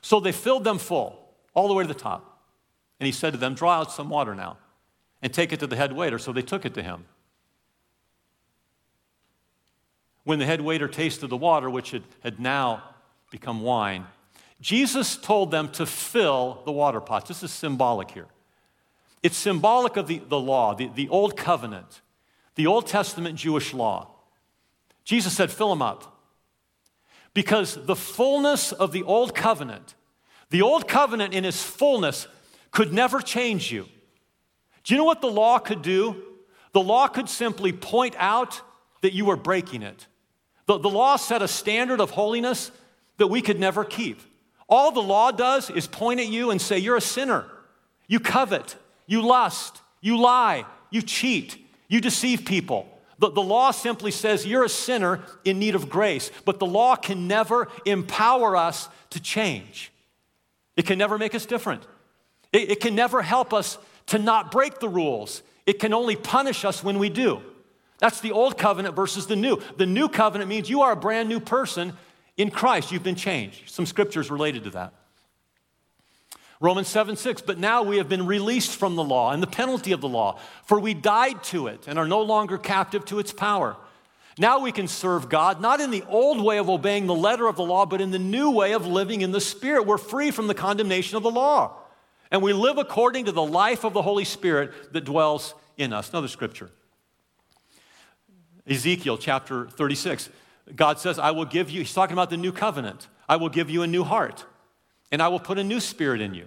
So 0.00 0.20
they 0.20 0.32
filled 0.32 0.64
them 0.64 0.78
full, 0.78 1.22
all 1.52 1.68
the 1.68 1.74
way 1.74 1.84
to 1.84 1.86
the 1.86 1.92
top. 1.92 2.40
And 2.98 3.04
he 3.04 3.12
said 3.12 3.34
to 3.34 3.38
them, 3.38 3.54
Draw 3.54 3.80
out 3.80 3.92
some 3.92 4.08
water 4.08 4.34
now 4.34 4.56
and 5.20 5.30
take 5.30 5.52
it 5.52 5.60
to 5.60 5.66
the 5.66 5.76
head 5.76 5.92
waiter. 5.92 6.18
So 6.18 6.32
they 6.32 6.40
took 6.40 6.64
it 6.64 6.72
to 6.72 6.82
him. 6.82 7.04
When 10.24 10.38
the 10.38 10.46
head 10.46 10.62
waiter 10.62 10.88
tasted 10.88 11.28
the 11.28 11.36
water, 11.36 11.68
which 11.68 11.90
had, 11.90 12.04
had 12.22 12.40
now 12.40 12.82
become 13.30 13.60
wine, 13.60 14.06
Jesus 14.62 15.18
told 15.18 15.50
them 15.50 15.68
to 15.72 15.84
fill 15.84 16.62
the 16.64 16.72
water 16.72 17.02
pots. 17.02 17.28
This 17.28 17.42
is 17.42 17.50
symbolic 17.50 18.12
here. 18.12 18.28
It's 19.22 19.36
symbolic 19.36 19.98
of 19.98 20.06
the, 20.06 20.22
the 20.26 20.40
law, 20.40 20.74
the, 20.74 20.88
the 20.88 21.10
old 21.10 21.36
covenant, 21.36 22.00
the 22.54 22.66
Old 22.66 22.86
Testament 22.86 23.36
Jewish 23.36 23.74
law. 23.74 24.08
Jesus 25.04 25.36
said, 25.36 25.50
fill 25.50 25.68
them 25.68 25.82
up. 25.82 26.17
Because 27.38 27.76
the 27.86 27.94
fullness 27.94 28.72
of 28.72 28.90
the 28.90 29.04
old 29.04 29.32
covenant, 29.32 29.94
the 30.50 30.62
old 30.62 30.88
covenant 30.88 31.34
in 31.34 31.44
its 31.44 31.62
fullness, 31.62 32.26
could 32.72 32.92
never 32.92 33.20
change 33.20 33.70
you. 33.70 33.86
Do 34.82 34.92
you 34.92 34.98
know 34.98 35.04
what 35.04 35.20
the 35.20 35.30
law 35.30 35.60
could 35.60 35.80
do? 35.80 36.20
The 36.72 36.80
law 36.80 37.06
could 37.06 37.28
simply 37.28 37.72
point 37.72 38.16
out 38.18 38.60
that 39.02 39.12
you 39.12 39.24
were 39.24 39.36
breaking 39.36 39.84
it. 39.84 40.08
The, 40.66 40.78
the 40.78 40.90
law 40.90 41.14
set 41.14 41.40
a 41.40 41.46
standard 41.46 42.00
of 42.00 42.10
holiness 42.10 42.72
that 43.18 43.28
we 43.28 43.40
could 43.40 43.60
never 43.60 43.84
keep. 43.84 44.20
All 44.68 44.90
the 44.90 45.00
law 45.00 45.30
does 45.30 45.70
is 45.70 45.86
point 45.86 46.18
at 46.18 46.26
you 46.26 46.50
and 46.50 46.60
say, 46.60 46.78
You're 46.78 46.96
a 46.96 47.00
sinner. 47.00 47.44
You 48.08 48.18
covet, 48.18 48.74
you 49.06 49.22
lust, 49.22 49.80
you 50.00 50.18
lie, 50.20 50.66
you 50.90 51.02
cheat, 51.02 51.56
you 51.86 52.00
deceive 52.00 52.44
people. 52.44 52.88
The, 53.18 53.30
the 53.30 53.42
law 53.42 53.70
simply 53.72 54.10
says 54.10 54.46
you're 54.46 54.64
a 54.64 54.68
sinner 54.68 55.20
in 55.44 55.58
need 55.58 55.74
of 55.74 55.88
grace, 55.88 56.30
but 56.44 56.58
the 56.58 56.66
law 56.66 56.96
can 56.96 57.26
never 57.26 57.68
empower 57.84 58.56
us 58.56 58.88
to 59.10 59.20
change. 59.20 59.92
It 60.76 60.86
can 60.86 60.98
never 60.98 61.18
make 61.18 61.34
us 61.34 61.44
different. 61.44 61.82
It, 62.52 62.70
it 62.70 62.80
can 62.80 62.94
never 62.94 63.22
help 63.22 63.52
us 63.52 63.78
to 64.06 64.18
not 64.18 64.50
break 64.50 64.78
the 64.78 64.88
rules. 64.88 65.42
It 65.66 65.80
can 65.80 65.92
only 65.92 66.16
punish 66.16 66.64
us 66.64 66.82
when 66.82 66.98
we 66.98 67.08
do. 67.08 67.42
That's 67.98 68.20
the 68.20 68.30
old 68.30 68.56
covenant 68.56 68.94
versus 68.94 69.26
the 69.26 69.36
new. 69.36 69.60
The 69.76 69.86
new 69.86 70.08
covenant 70.08 70.48
means 70.48 70.70
you 70.70 70.82
are 70.82 70.92
a 70.92 70.96
brand 70.96 71.28
new 71.28 71.40
person 71.40 71.94
in 72.36 72.50
Christ. 72.50 72.92
You've 72.92 73.02
been 73.02 73.16
changed. 73.16 73.68
Some 73.68 73.86
scriptures 73.86 74.30
related 74.30 74.64
to 74.64 74.70
that. 74.70 74.94
Romans 76.60 76.88
7 76.88 77.16
6, 77.16 77.42
but 77.42 77.58
now 77.58 77.82
we 77.82 77.98
have 77.98 78.08
been 78.08 78.26
released 78.26 78.76
from 78.76 78.96
the 78.96 79.04
law 79.04 79.32
and 79.32 79.42
the 79.42 79.46
penalty 79.46 79.92
of 79.92 80.00
the 80.00 80.08
law, 80.08 80.38
for 80.64 80.80
we 80.80 80.92
died 80.92 81.44
to 81.44 81.68
it 81.68 81.86
and 81.86 81.98
are 81.98 82.08
no 82.08 82.22
longer 82.22 82.58
captive 82.58 83.04
to 83.06 83.20
its 83.20 83.32
power. 83.32 83.76
Now 84.38 84.60
we 84.60 84.72
can 84.72 84.88
serve 84.88 85.28
God, 85.28 85.60
not 85.60 85.80
in 85.80 85.90
the 85.90 86.04
old 86.08 86.42
way 86.42 86.58
of 86.58 86.68
obeying 86.68 87.06
the 87.06 87.14
letter 87.14 87.46
of 87.46 87.56
the 87.56 87.64
law, 87.64 87.86
but 87.86 88.00
in 88.00 88.10
the 88.10 88.18
new 88.18 88.50
way 88.50 88.72
of 88.72 88.86
living 88.86 89.20
in 89.20 89.32
the 89.32 89.40
Spirit. 89.40 89.86
We're 89.86 89.98
free 89.98 90.30
from 90.30 90.46
the 90.46 90.54
condemnation 90.54 91.16
of 91.16 91.22
the 91.22 91.30
law. 91.30 91.76
And 92.30 92.42
we 92.42 92.52
live 92.52 92.78
according 92.78 93.24
to 93.24 93.32
the 93.32 93.42
life 93.42 93.84
of 93.84 93.94
the 93.94 94.02
Holy 94.02 94.24
Spirit 94.24 94.92
that 94.92 95.04
dwells 95.04 95.54
in 95.76 95.92
us. 95.92 96.10
Another 96.10 96.28
scripture 96.28 96.70
Ezekiel 98.66 99.16
chapter 99.16 99.66
36. 99.68 100.28
God 100.76 100.98
says, 101.00 101.18
I 101.18 101.30
will 101.30 101.46
give 101.46 101.70
you, 101.70 101.80
he's 101.80 101.94
talking 101.94 102.12
about 102.12 102.30
the 102.30 102.36
new 102.36 102.52
covenant. 102.52 103.08
I 103.28 103.36
will 103.36 103.48
give 103.48 103.70
you 103.70 103.82
a 103.82 103.86
new 103.86 104.04
heart 104.04 104.44
and 105.10 105.22
I 105.22 105.28
will 105.28 105.40
put 105.40 105.58
a 105.58 105.64
new 105.64 105.80
spirit 105.80 106.20
in 106.20 106.34
you. 106.34 106.46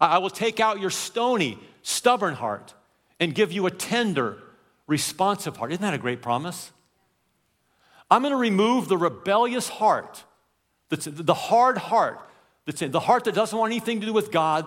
I 0.00 0.18
will 0.18 0.30
take 0.30 0.60
out 0.60 0.80
your 0.80 0.90
stony, 0.90 1.58
stubborn 1.82 2.34
heart 2.34 2.74
and 3.18 3.34
give 3.34 3.52
you 3.52 3.66
a 3.66 3.70
tender, 3.70 4.38
responsive 4.86 5.56
heart. 5.56 5.72
Isn't 5.72 5.82
that 5.82 5.94
a 5.94 5.98
great 5.98 6.22
promise? 6.22 6.72
I'm 8.10 8.22
going 8.22 8.32
to 8.32 8.38
remove 8.38 8.88
the 8.88 8.96
rebellious 8.96 9.68
heart, 9.68 10.24
that's 10.88 11.04
the 11.04 11.34
hard 11.34 11.78
heart, 11.78 12.18
that's 12.66 12.80
the 12.80 13.00
heart 13.00 13.24
that 13.24 13.34
doesn't 13.34 13.56
want 13.56 13.70
anything 13.72 14.00
to 14.00 14.06
do 14.06 14.12
with 14.12 14.32
God, 14.32 14.66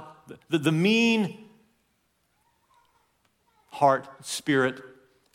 the, 0.50 0.58
the 0.58 0.72
mean 0.72 1.50
heart, 3.68 4.08
spirit. 4.22 4.82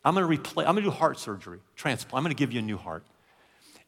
I'm 0.05 0.15
going 0.15 0.39
to 0.39 0.51
I'm 0.61 0.65
going 0.65 0.77
to 0.77 0.83
do 0.83 0.91
heart 0.91 1.19
surgery, 1.19 1.59
transplant. 1.77 2.19
I'm 2.19 2.23
going 2.23 2.35
to 2.35 2.39
give 2.39 2.53
you 2.53 2.61
a 2.61 2.63
new 2.63 2.79
heart. 2.79 3.05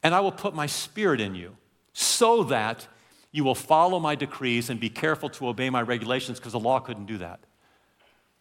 And 0.02 0.14
I 0.14 0.20
will 0.20 0.32
put 0.32 0.54
my 0.54 0.66
spirit 0.66 1.20
in 1.20 1.34
you 1.34 1.56
so 1.92 2.42
that 2.44 2.86
you 3.32 3.44
will 3.44 3.54
follow 3.54 4.00
my 4.00 4.14
decrees 4.14 4.70
and 4.70 4.80
be 4.80 4.90
careful 4.90 5.28
to 5.30 5.48
obey 5.48 5.70
my 5.70 5.82
regulations 5.82 6.38
because 6.38 6.52
the 6.52 6.60
law 6.60 6.80
couldn't 6.80 7.06
do 7.06 7.18
that. 7.18 7.40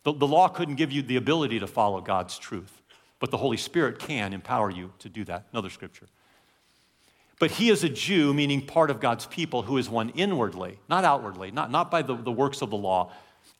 The, 0.03 0.13
the 0.13 0.27
law 0.27 0.47
couldn't 0.47 0.75
give 0.75 0.91
you 0.91 1.01
the 1.01 1.17
ability 1.17 1.59
to 1.59 1.67
follow 1.67 2.01
God's 2.01 2.37
truth, 2.37 2.81
but 3.19 3.31
the 3.31 3.37
Holy 3.37 3.57
Spirit 3.57 3.99
can 3.99 4.33
empower 4.33 4.71
you 4.71 4.93
to 4.99 5.09
do 5.09 5.23
that. 5.25 5.45
Another 5.51 5.69
scripture. 5.69 6.07
But 7.39 7.51
he 7.51 7.69
is 7.69 7.83
a 7.83 7.89
Jew, 7.89 8.33
meaning 8.33 8.65
part 8.65 8.89
of 8.89 8.99
God's 8.99 9.25
people, 9.25 9.61
who 9.61 9.77
is 9.77 9.89
one 9.89 10.09
inwardly, 10.09 10.79
not 10.89 11.05
outwardly, 11.05 11.51
not, 11.51 11.71
not 11.71 11.89
by 11.89 12.01
the, 12.01 12.15
the 12.15 12.31
works 12.31 12.61
of 12.61 12.69
the 12.69 12.77
law. 12.77 13.11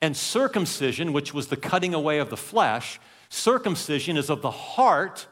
And 0.02 0.16
circumcision, 0.16 1.14
which 1.14 1.34
was 1.34 1.48
the 1.48 1.58
cutting 1.58 1.94
away 1.94 2.20
of 2.20 2.30
the 2.30 2.38
flesh, 2.38 3.00
circumcision 3.30 4.18
is 4.18 4.30
of 4.30 4.42
the 4.42 4.52
heart, 4.52 5.28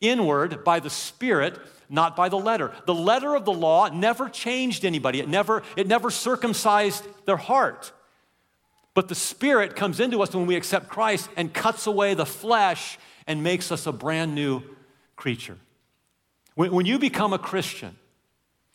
inward, 0.00 0.64
by 0.64 0.80
the 0.80 0.90
Spirit, 0.90 1.58
not 1.88 2.16
by 2.16 2.28
the 2.28 2.38
letter. 2.38 2.72
The 2.86 2.94
letter 2.94 3.34
of 3.34 3.44
the 3.44 3.52
law 3.52 3.88
never 3.88 4.28
changed 4.28 4.84
anybody, 4.84 5.20
it 5.20 5.28
never, 5.28 5.62
it 5.76 5.86
never 5.86 6.10
circumcised 6.10 7.06
their 7.26 7.36
heart. 7.36 7.92
But 8.94 9.08
the 9.08 9.14
Spirit 9.14 9.76
comes 9.76 10.00
into 10.00 10.22
us 10.22 10.34
when 10.34 10.46
we 10.46 10.56
accept 10.56 10.88
Christ 10.88 11.28
and 11.36 11.52
cuts 11.52 11.86
away 11.86 12.14
the 12.14 12.24
flesh 12.24 12.98
and 13.26 13.42
makes 13.42 13.70
us 13.70 13.86
a 13.86 13.92
brand 13.92 14.34
new 14.34 14.62
creature. 15.16 15.58
When, 16.54 16.72
when 16.72 16.86
you 16.86 16.98
become 16.98 17.32
a 17.34 17.38
Christian, 17.38 17.96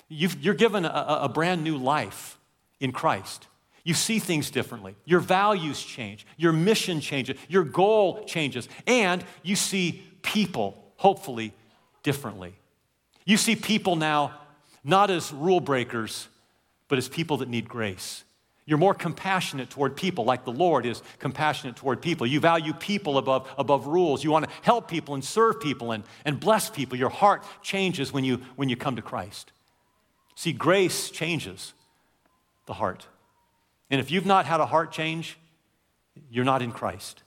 you 0.10 0.52
are 0.52 0.54
given 0.54 0.86
a, 0.86 1.20
a 1.24 1.30
brand 1.30 1.64
new 1.64 1.78
life 1.78 2.38
in 2.80 2.92
Christ. 2.92 3.48
You 3.84 3.94
see 3.94 4.20
things 4.20 4.52
differently. 4.52 4.96
Your 5.06 5.20
values 5.20 5.82
change. 5.82 6.26
Your 6.38 6.54
mission 6.54 7.02
changes. 7.02 7.38
Your 7.48 7.64
goal 7.64 8.24
changes. 8.26 8.70
And 8.86 9.24
you 9.42 9.56
see 9.56 10.04
people, 10.22 10.84
hopefully, 10.98 11.54
differently. 12.04 12.54
You 13.26 13.38
see 13.38 13.56
people 13.56 13.96
now 13.96 14.40
not 14.84 15.12
as 15.12 15.32
rule 15.32 15.60
breakers, 15.60 16.28
but 16.88 16.98
as 16.98 17.08
people 17.08 17.38
that 17.38 17.50
need 17.50 17.70
grace. 17.70 18.24
You're 18.66 18.78
more 18.78 18.94
compassionate 18.94 19.70
toward 19.70 19.96
people, 19.96 20.24
like 20.24 20.46
the 20.46 20.52
Lord 20.52 20.86
is 20.86 21.02
compassionate 21.20 21.76
toward 21.76 22.02
people. 22.02 22.28
You 22.28 22.40
value 22.40 22.74
people 22.74 23.18
above, 23.18 23.50
above 23.58 23.88
rules. 23.88 24.24
You 24.24 24.32
want 24.32 24.46
to 24.46 24.52
help 24.62 24.88
people 24.88 25.14
and 25.14 25.24
serve 25.24 25.60
people 25.60 25.92
and, 25.92 26.04
and 26.26 26.40
bless 26.40 26.70
people. 26.70 26.98
Your 26.98 27.10
heart 27.10 27.44
changes 27.62 28.14
when 28.14 28.24
you, 28.24 28.42
when 28.56 28.70
you 28.70 28.76
come 28.76 28.96
to 28.96 29.02
Christ. 29.02 29.52
See, 30.36 30.54
grace 30.54 31.10
changes 31.10 31.74
the 32.66 32.74
heart. 32.74 33.06
And 33.90 34.00
if 34.00 34.12
you've 34.12 34.26
not 34.26 34.46
had 34.46 34.60
a 34.60 34.66
heart 34.66 34.92
change, 34.92 35.38
you're 36.30 36.46
not 36.46 36.62
in 36.62 36.72
Christ. 36.72 37.24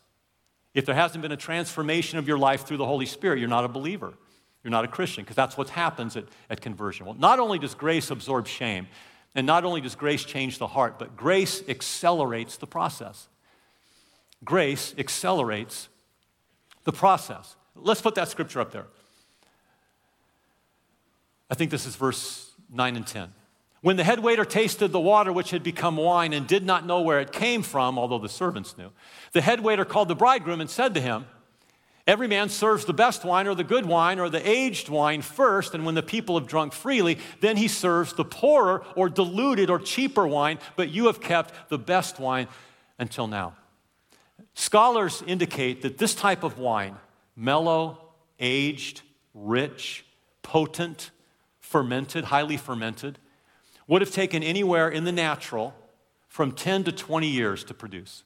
If 0.73 0.87
there 0.87 0.95
hasn't 0.95 1.23
been 1.23 1.33
a 1.33 1.37
transformation 1.37 2.19
of 2.19 2.27
your 2.27 2.39
life 2.39 2.65
through 2.67 2.79
the 2.79 2.87
Holy 2.87 3.07
Spirit, 3.07 3.39
you're 3.39 3.49
not 3.49 3.65
a 3.65 3.69
believer 3.69 4.15
you're 4.65 4.71
not 4.71 4.85
a 4.85 4.89
Christian, 4.89 5.23
because 5.23 5.37
that's 5.37 5.57
what 5.57 5.69
happens 5.69 6.17
at, 6.17 6.25
at 6.49 6.63
conversion. 6.63 7.05
Well, 7.05 7.15
not 7.15 7.39
only 7.39 7.59
does 7.59 7.75
grace 7.75 8.11
absorb 8.11 8.49
shame, 8.49 8.89
and 9.35 9.47
not 9.47 9.65
only 9.65 9.83
does 9.83 9.95
grace 9.95 10.25
change 10.25 10.59
the 10.59 10.67
heart, 10.67 10.99
but 10.99 11.17
grace 11.17 11.63
accelerates 11.69 12.57
the 12.57 12.67
process. 12.67 13.29
grace 14.43 14.95
accelerates 14.99 15.89
the 16.85 16.93
process. 16.93 17.57
Let's 17.77 18.01
put 18.01 18.15
that 18.15 18.29
scripture 18.29 18.61
up 18.61 18.73
there. 18.73 18.87
I 21.51 21.55
think 21.55 21.71
this 21.71 21.87
is 21.87 21.97
verse 21.97 22.53
9 22.71 22.97
and 22.97 23.07
10. 23.07 23.33
When 23.81 23.97
the 23.97 24.05
head 24.05 24.21
waiter 24.21 24.45
tasted 24.45 24.93
the 24.93 25.01
water 25.01 25.33
which 25.33 25.51
had 25.51 25.63
become 25.63 25.97
wine 25.97 26.33
and 26.33 26.47
did 26.47 26.65
not 26.65 26.87
know 26.87 27.03
where 27.03 27.21
it 27.21 27.33
came 27.33 27.63
from, 27.63 27.99
although 27.99 28.19
the 28.19 28.31
servants 28.31 28.79
knew, 28.79 28.91
the 29.33 29.43
head 29.43 29.61
waiter 29.61 29.85
called 29.85 30.09
the 30.09 30.15
bridegroom 30.15 30.61
and 30.61 30.71
said 30.71 30.95
to 30.95 31.01
him, 31.01 31.27
Every 32.07 32.29
man 32.29 32.51
serves 32.51 32.85
the 32.85 32.93
best 32.93 33.25
wine 33.25 33.47
or 33.47 33.55
the 33.55 33.65
good 33.65 33.87
wine 33.87 34.19
or 34.19 34.29
the 34.29 34.47
aged 34.47 34.91
wine 34.91 35.23
first, 35.23 35.75
and 35.75 35.87
when 35.87 35.95
the 35.95 36.03
people 36.03 36.39
have 36.39 36.47
drunk 36.47 36.75
freely, 36.75 37.19
then 37.41 37.57
he 37.57 37.67
serves 37.67 38.13
the 38.13 38.27
poorer 38.27 38.85
or 38.95 39.09
diluted 39.09 39.71
or 39.71 39.79
cheaper 39.79 40.27
wine, 40.27 40.59
but 40.77 40.91
you 40.91 41.07
have 41.07 41.21
kept 41.21 41.71
the 41.71 41.79
best 41.79 42.19
wine 42.19 42.47
until 42.99 43.27
now. 43.27 43.55
Scholars 44.53 45.23
indicate 45.27 45.81
that 45.83 45.97
this 45.97 46.15
type 46.15 46.43
of 46.43 46.59
wine, 46.59 46.97
mellow, 47.37 47.99
aged, 48.39 49.01
rich, 49.33 50.05
potent, 50.43 51.11
fermented, 51.59 52.25
highly 52.25 52.59
fermented, 52.59 53.19
would 53.87 54.03
have 54.03 54.11
taken 54.11 54.43
anywhere 54.43 54.91
in 54.91 55.05
the 55.05 55.13
natural 55.13 55.75
from 56.29 56.53
10 56.53 56.85
to 56.85 56.93
20 56.93 57.27
years 57.27 57.65
to 57.65 57.73
produce. 57.73 58.25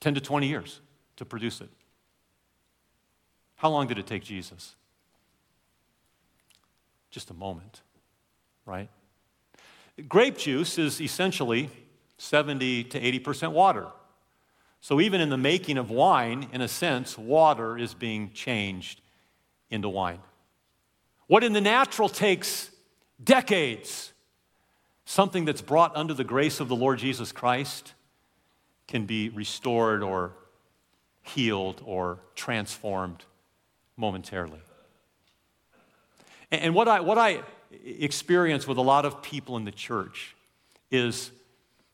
10 0.00 0.14
to 0.14 0.20
20 0.20 0.48
years 0.48 0.80
to 1.16 1.24
produce 1.24 1.60
it. 1.60 1.70
How 3.62 3.70
long 3.70 3.86
did 3.86 3.96
it 3.96 4.08
take 4.08 4.24
Jesus? 4.24 4.74
Just 7.12 7.30
a 7.30 7.34
moment, 7.34 7.82
right? 8.66 8.88
Grape 10.08 10.36
juice 10.36 10.78
is 10.78 11.00
essentially 11.00 11.70
70 12.18 12.82
to 12.82 13.00
80% 13.00 13.52
water. 13.52 13.86
So, 14.80 15.00
even 15.00 15.20
in 15.20 15.28
the 15.28 15.36
making 15.36 15.78
of 15.78 15.90
wine, 15.90 16.48
in 16.52 16.60
a 16.60 16.66
sense, 16.66 17.16
water 17.16 17.78
is 17.78 17.94
being 17.94 18.32
changed 18.32 19.00
into 19.70 19.88
wine. 19.88 20.18
What 21.28 21.44
in 21.44 21.52
the 21.52 21.60
natural 21.60 22.08
takes 22.08 22.68
decades, 23.22 24.12
something 25.04 25.44
that's 25.44 25.62
brought 25.62 25.94
under 25.94 26.14
the 26.14 26.24
grace 26.24 26.58
of 26.58 26.66
the 26.66 26.74
Lord 26.74 26.98
Jesus 26.98 27.30
Christ 27.30 27.94
can 28.88 29.06
be 29.06 29.28
restored 29.28 30.02
or 30.02 30.32
healed 31.22 31.80
or 31.84 32.18
transformed 32.34 33.24
momentarily. 33.96 34.60
And 36.50 36.74
what 36.74 36.88
I, 36.88 37.00
what 37.00 37.18
I 37.18 37.40
experience 37.84 38.66
with 38.66 38.76
a 38.76 38.82
lot 38.82 39.04
of 39.04 39.22
people 39.22 39.56
in 39.56 39.64
the 39.64 39.72
church 39.72 40.36
is 40.90 41.30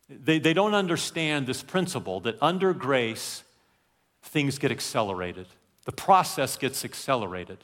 they, 0.09 0.39
they 0.39 0.53
don't 0.53 0.75
understand 0.75 1.47
this 1.47 1.63
principle 1.63 2.21
that 2.21 2.37
under 2.43 2.73
grace, 2.73 3.45
things 4.23 4.59
get 4.59 4.73
accelerated. 4.73 5.47
The 5.85 5.93
process 5.93 6.57
gets 6.57 6.85
accelerated. 6.85 7.59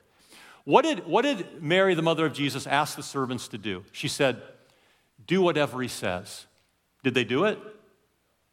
What 0.65 0.83
did, 0.83 1.07
what 1.07 1.23
did 1.23 1.63
Mary, 1.63 1.95
the 1.95 2.03
mother 2.03 2.25
of 2.27 2.33
Jesus, 2.33 2.67
ask 2.67 2.97
the 2.97 3.03
servants 3.03 3.49
to 3.49 3.59
do? 3.59 3.85
She 3.93 4.09
said, 4.09 4.41
Do 5.27 5.43
whatever 5.43 5.83
he 5.83 5.89
says. 5.89 6.47
Did 7.03 7.15
they 7.15 7.25
do 7.25 7.45
it? 7.45 7.59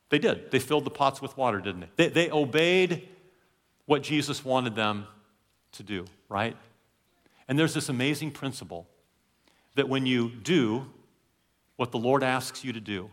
They 0.09 0.19
did. 0.19 0.51
They 0.51 0.59
filled 0.59 0.83
the 0.83 0.91
pots 0.91 1.21
with 1.21 1.37
water, 1.37 1.61
didn't 1.61 1.81
they? 1.81 1.89
They, 1.95 2.09
they 2.09 2.31
obeyed 2.31 3.07
what 3.85 4.03
Jesus 4.03 4.43
wanted 4.43 4.75
them 4.75 5.07
to 5.73 5.83
do, 5.83 6.05
right? 6.29 6.55
And 7.47 7.57
there's 7.57 7.73
this 7.73 7.89
amazing 7.89 8.31
principle 8.31 8.87
that 9.75 9.89
when 9.89 10.05
you 10.05 10.29
do 10.29 10.85
what 11.75 11.91
the 11.91 11.97
Lord 11.97 12.23
asks 12.23 12.63
you 12.63 12.73
to 12.73 12.79
do, 12.79 13.09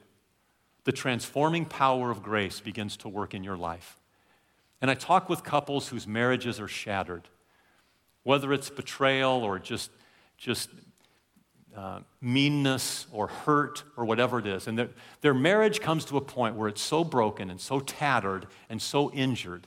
the 0.84 0.92
transforming 0.92 1.64
power 1.64 2.10
of 2.10 2.22
grace 2.22 2.60
begins 2.60 2.96
to 2.98 3.08
work 3.08 3.34
in 3.34 3.44
your 3.44 3.56
life. 3.56 3.98
And 4.80 4.90
I 4.90 4.94
talk 4.94 5.28
with 5.28 5.42
couples 5.42 5.88
whose 5.88 6.06
marriages 6.06 6.60
are 6.60 6.68
shattered, 6.68 7.28
whether 8.22 8.52
it's 8.52 8.70
betrayal 8.70 9.42
or 9.42 9.58
just, 9.58 9.90
just 10.36 10.70
uh, 11.76 12.00
meanness 12.20 13.06
or 13.12 13.28
hurt 13.28 13.84
or 13.96 14.04
whatever 14.04 14.38
it 14.38 14.46
is. 14.46 14.66
And 14.66 14.78
their, 14.78 14.88
their 15.20 15.34
marriage 15.34 15.80
comes 15.80 16.04
to 16.06 16.16
a 16.16 16.20
point 16.20 16.56
where 16.56 16.68
it's 16.68 16.82
so 16.82 17.04
broken 17.04 17.50
and 17.50 17.60
so 17.60 17.80
tattered 17.80 18.46
and 18.68 18.80
so 18.80 19.10
injured 19.12 19.66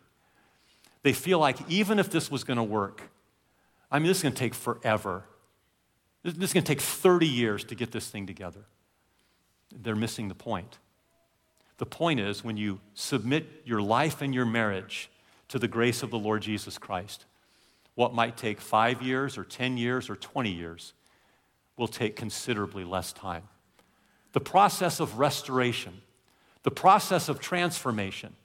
they 1.04 1.14
feel 1.14 1.40
like 1.40 1.58
even 1.70 2.00
if 2.00 2.10
this 2.10 2.30
was 2.30 2.44
going 2.44 2.58
to 2.58 2.64
work, 2.64 3.02
I 3.92 4.00
mean, 4.00 4.08
this 4.08 4.18
is 4.18 4.24
going 4.24 4.34
to 4.34 4.40
take 4.40 4.54
forever. 4.54 5.26
This 6.24 6.34
is 6.36 6.54
going 6.54 6.64
to 6.64 6.72
take 6.72 6.82
30 6.82 7.28
years 7.28 7.64
to 7.66 7.76
get 7.76 7.92
this 7.92 8.08
thing 8.10 8.28
together. 8.28 8.66
They're 9.76 9.96
missing 9.96 10.28
the 10.28 10.36
point. 10.36 10.78
The 11.78 11.86
point 11.86 12.20
is 12.20 12.44
when 12.44 12.58
you 12.58 12.80
submit 12.94 13.64
your 13.66 13.82
life 13.82 14.22
and 14.22 14.36
your 14.36 14.46
marriage 14.46 15.10
to 15.48 15.58
the 15.58 15.68
grace 15.68 16.04
of 16.04 16.12
the 16.12 16.20
Lord 16.20 16.44
Jesus 16.44 16.78
Christ, 16.78 17.26
what 17.96 18.14
might 18.14 18.38
take 18.38 18.62
five 18.62 19.02
years 19.02 19.38
or 19.38 19.44
10 19.44 19.78
years 19.78 20.10
or 20.10 20.16
20 20.16 20.52
years 20.52 20.94
will 21.78 21.88
take 21.88 22.16
considerably 22.16 22.84
less 22.84 23.12
time. 23.12 23.44
The 24.34 24.40
process 24.40 25.00
of 25.00 25.18
restoration, 25.18 26.02
the 26.64 26.72
process 26.72 27.28
of 27.28 27.40
transformation, 27.40 28.36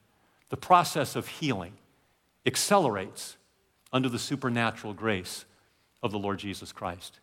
the 0.49 0.57
process 0.57 1.15
of 1.15 1.29
healing 1.29 1.75
accelerates 2.47 3.37
under 3.93 4.09
the 4.09 4.19
supernatural 4.19 4.95
grace 4.95 5.45
of 6.03 6.13
the 6.13 6.19
Lord 6.19 6.39
Jesus 6.39 6.73
Christ. 6.73 7.21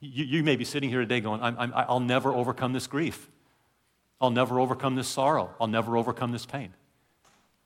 You, 0.00 0.24
you 0.24 0.42
may 0.42 0.56
be 0.56 0.64
sitting 0.64 0.88
here 0.88 1.00
today 1.00 1.20
going, 1.20 1.42
I'm, 1.42 1.56
I'm, 1.58 1.72
I'll 1.74 2.00
never 2.00 2.32
overcome 2.32 2.72
this 2.72 2.86
grief. 2.86 3.28
I'll 4.20 4.30
never 4.30 4.58
overcome 4.58 4.94
this 4.94 5.08
sorrow. 5.08 5.50
I'll 5.60 5.66
never 5.66 5.96
overcome 5.96 6.32
this 6.32 6.46
pain. 6.46 6.72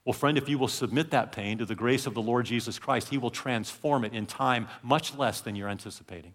Well, 0.05 0.13
friend, 0.13 0.39
if 0.39 0.49
you 0.49 0.59
will 0.59 0.69
submit 0.69 1.11
that 1.11 1.33
pain 1.33 1.59
to 1.59 1.67
the 1.67 1.75
grace 1.75 2.07
of 2.07 2.15
the 2.15 2.23
Lord 2.23 2.47
Jesus 2.47 2.79
Christ, 2.79 3.09
He 3.09 3.19
will 3.19 3.31
transform 3.31 4.05
it 4.05 4.13
in 4.13 4.27
time 4.27 4.69
much 4.83 5.17
less 5.17 5.41
than 5.41 5.57
you're 5.57 5.69
anticipating. 5.69 6.33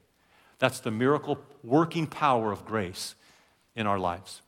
That's 0.60 0.80
the 0.80 0.92
miracle 0.92 1.40
working 1.64 2.06
power 2.06 2.52
of 2.52 2.66
grace 2.66 3.16
in 3.76 3.88
our 3.88 3.98
lives. 3.98 4.42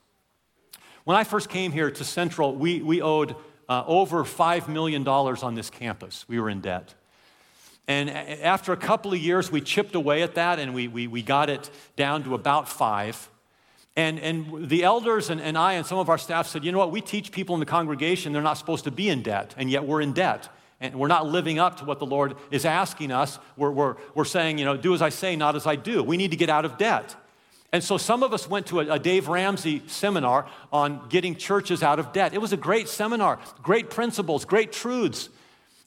When 1.06 1.18
I 1.18 1.24
first 1.24 1.50
came 1.50 1.72
here 1.72 1.90
to 1.90 2.04
Central, 2.04 2.56
we, 2.56 2.82
we 2.82 3.02
owed 3.02 3.36
uh, 3.70 3.84
over 3.88 4.24
$5 4.24 4.68
million 4.68 5.08
on 5.08 5.56
this 5.56 5.70
campus. 5.70 6.26
We 6.28 6.40
were 6.40 6.50
in 6.50 6.62
debt. 6.62 6.94
And 7.88 8.10
after 8.10 8.72
a 8.72 8.78
couple 8.78 9.14
of 9.14 9.20
years, 9.20 9.52
we 9.52 9.60
chipped 9.60 9.96
away 9.96 10.22
at 10.22 10.36
that 10.36 10.60
and 10.60 10.74
we, 10.74 10.88
we, 10.88 11.08
we 11.08 11.22
got 11.22 11.50
it 11.50 11.70
down 11.96 12.24
to 12.24 12.34
about 12.34 12.70
five. 12.70 13.30
And, 13.96 14.20
and 14.20 14.70
the 14.70 14.84
elders 14.84 15.30
and, 15.30 15.42
and 15.42 15.58
I 15.58 15.74
and 15.74 15.86
some 15.86 15.98
of 15.98 16.10
our 16.10 16.18
staff 16.18 16.48
said, 16.48 16.64
you 16.64 16.72
know 16.72 16.78
what, 16.78 16.92
we 16.92 17.02
teach 17.02 17.32
people 17.32 17.56
in 17.56 17.60
the 17.60 17.66
congregation 17.66 18.34
they're 18.34 18.42
not 18.42 18.58
supposed 18.58 18.86
to 18.86 18.92
be 18.92 19.10
in 19.10 19.22
debt, 19.22 19.54
and 19.58 19.70
yet 19.70 19.86
we're 19.86 20.02
in 20.02 20.14
debt. 20.14 20.50
And 20.82 20.96
we're 20.96 21.08
not 21.08 21.28
living 21.28 21.60
up 21.60 21.78
to 21.78 21.86
what 21.86 22.00
the 22.00 22.06
Lord 22.06 22.36
is 22.52 22.66
asking 22.66 23.12
us. 23.12 23.40
We're, 23.56 23.72
we're, 23.72 23.96
we're 24.16 24.26
saying, 24.26 24.58
you 24.58 24.66
know, 24.66 24.76
do 24.76 24.94
as 24.94 25.02
I 25.02 25.10
say, 25.10 25.36
not 25.36 25.56
as 25.56 25.66
I 25.66 25.78
do. 25.78 26.04
We 26.04 26.18
need 26.18 26.32
to 26.32 26.38
get 26.38 26.50
out 26.50 26.66
of 26.66 26.78
debt. 26.78 27.16
And 27.74 27.84
so 27.84 27.98
some 27.98 28.22
of 28.22 28.34
us 28.34 28.48
went 28.48 28.68
to 28.68 28.82
a, 28.82 28.94
a, 28.94 29.00
Dave 29.00 29.28
Ramsey 29.28 29.82
seminar 29.88 30.46
on 30.72 31.10
getting 31.10 31.36
churches 31.36 31.82
out 31.82 31.98
of 31.98 32.14
debt. 32.14 32.36
It 32.36 32.38
was 32.38 32.54
a 32.54 32.58
great 32.58 32.88
seminar, 32.88 33.40
great 33.64 33.90
principles, 33.90 34.46
great 34.46 34.72
truths. 34.72 35.28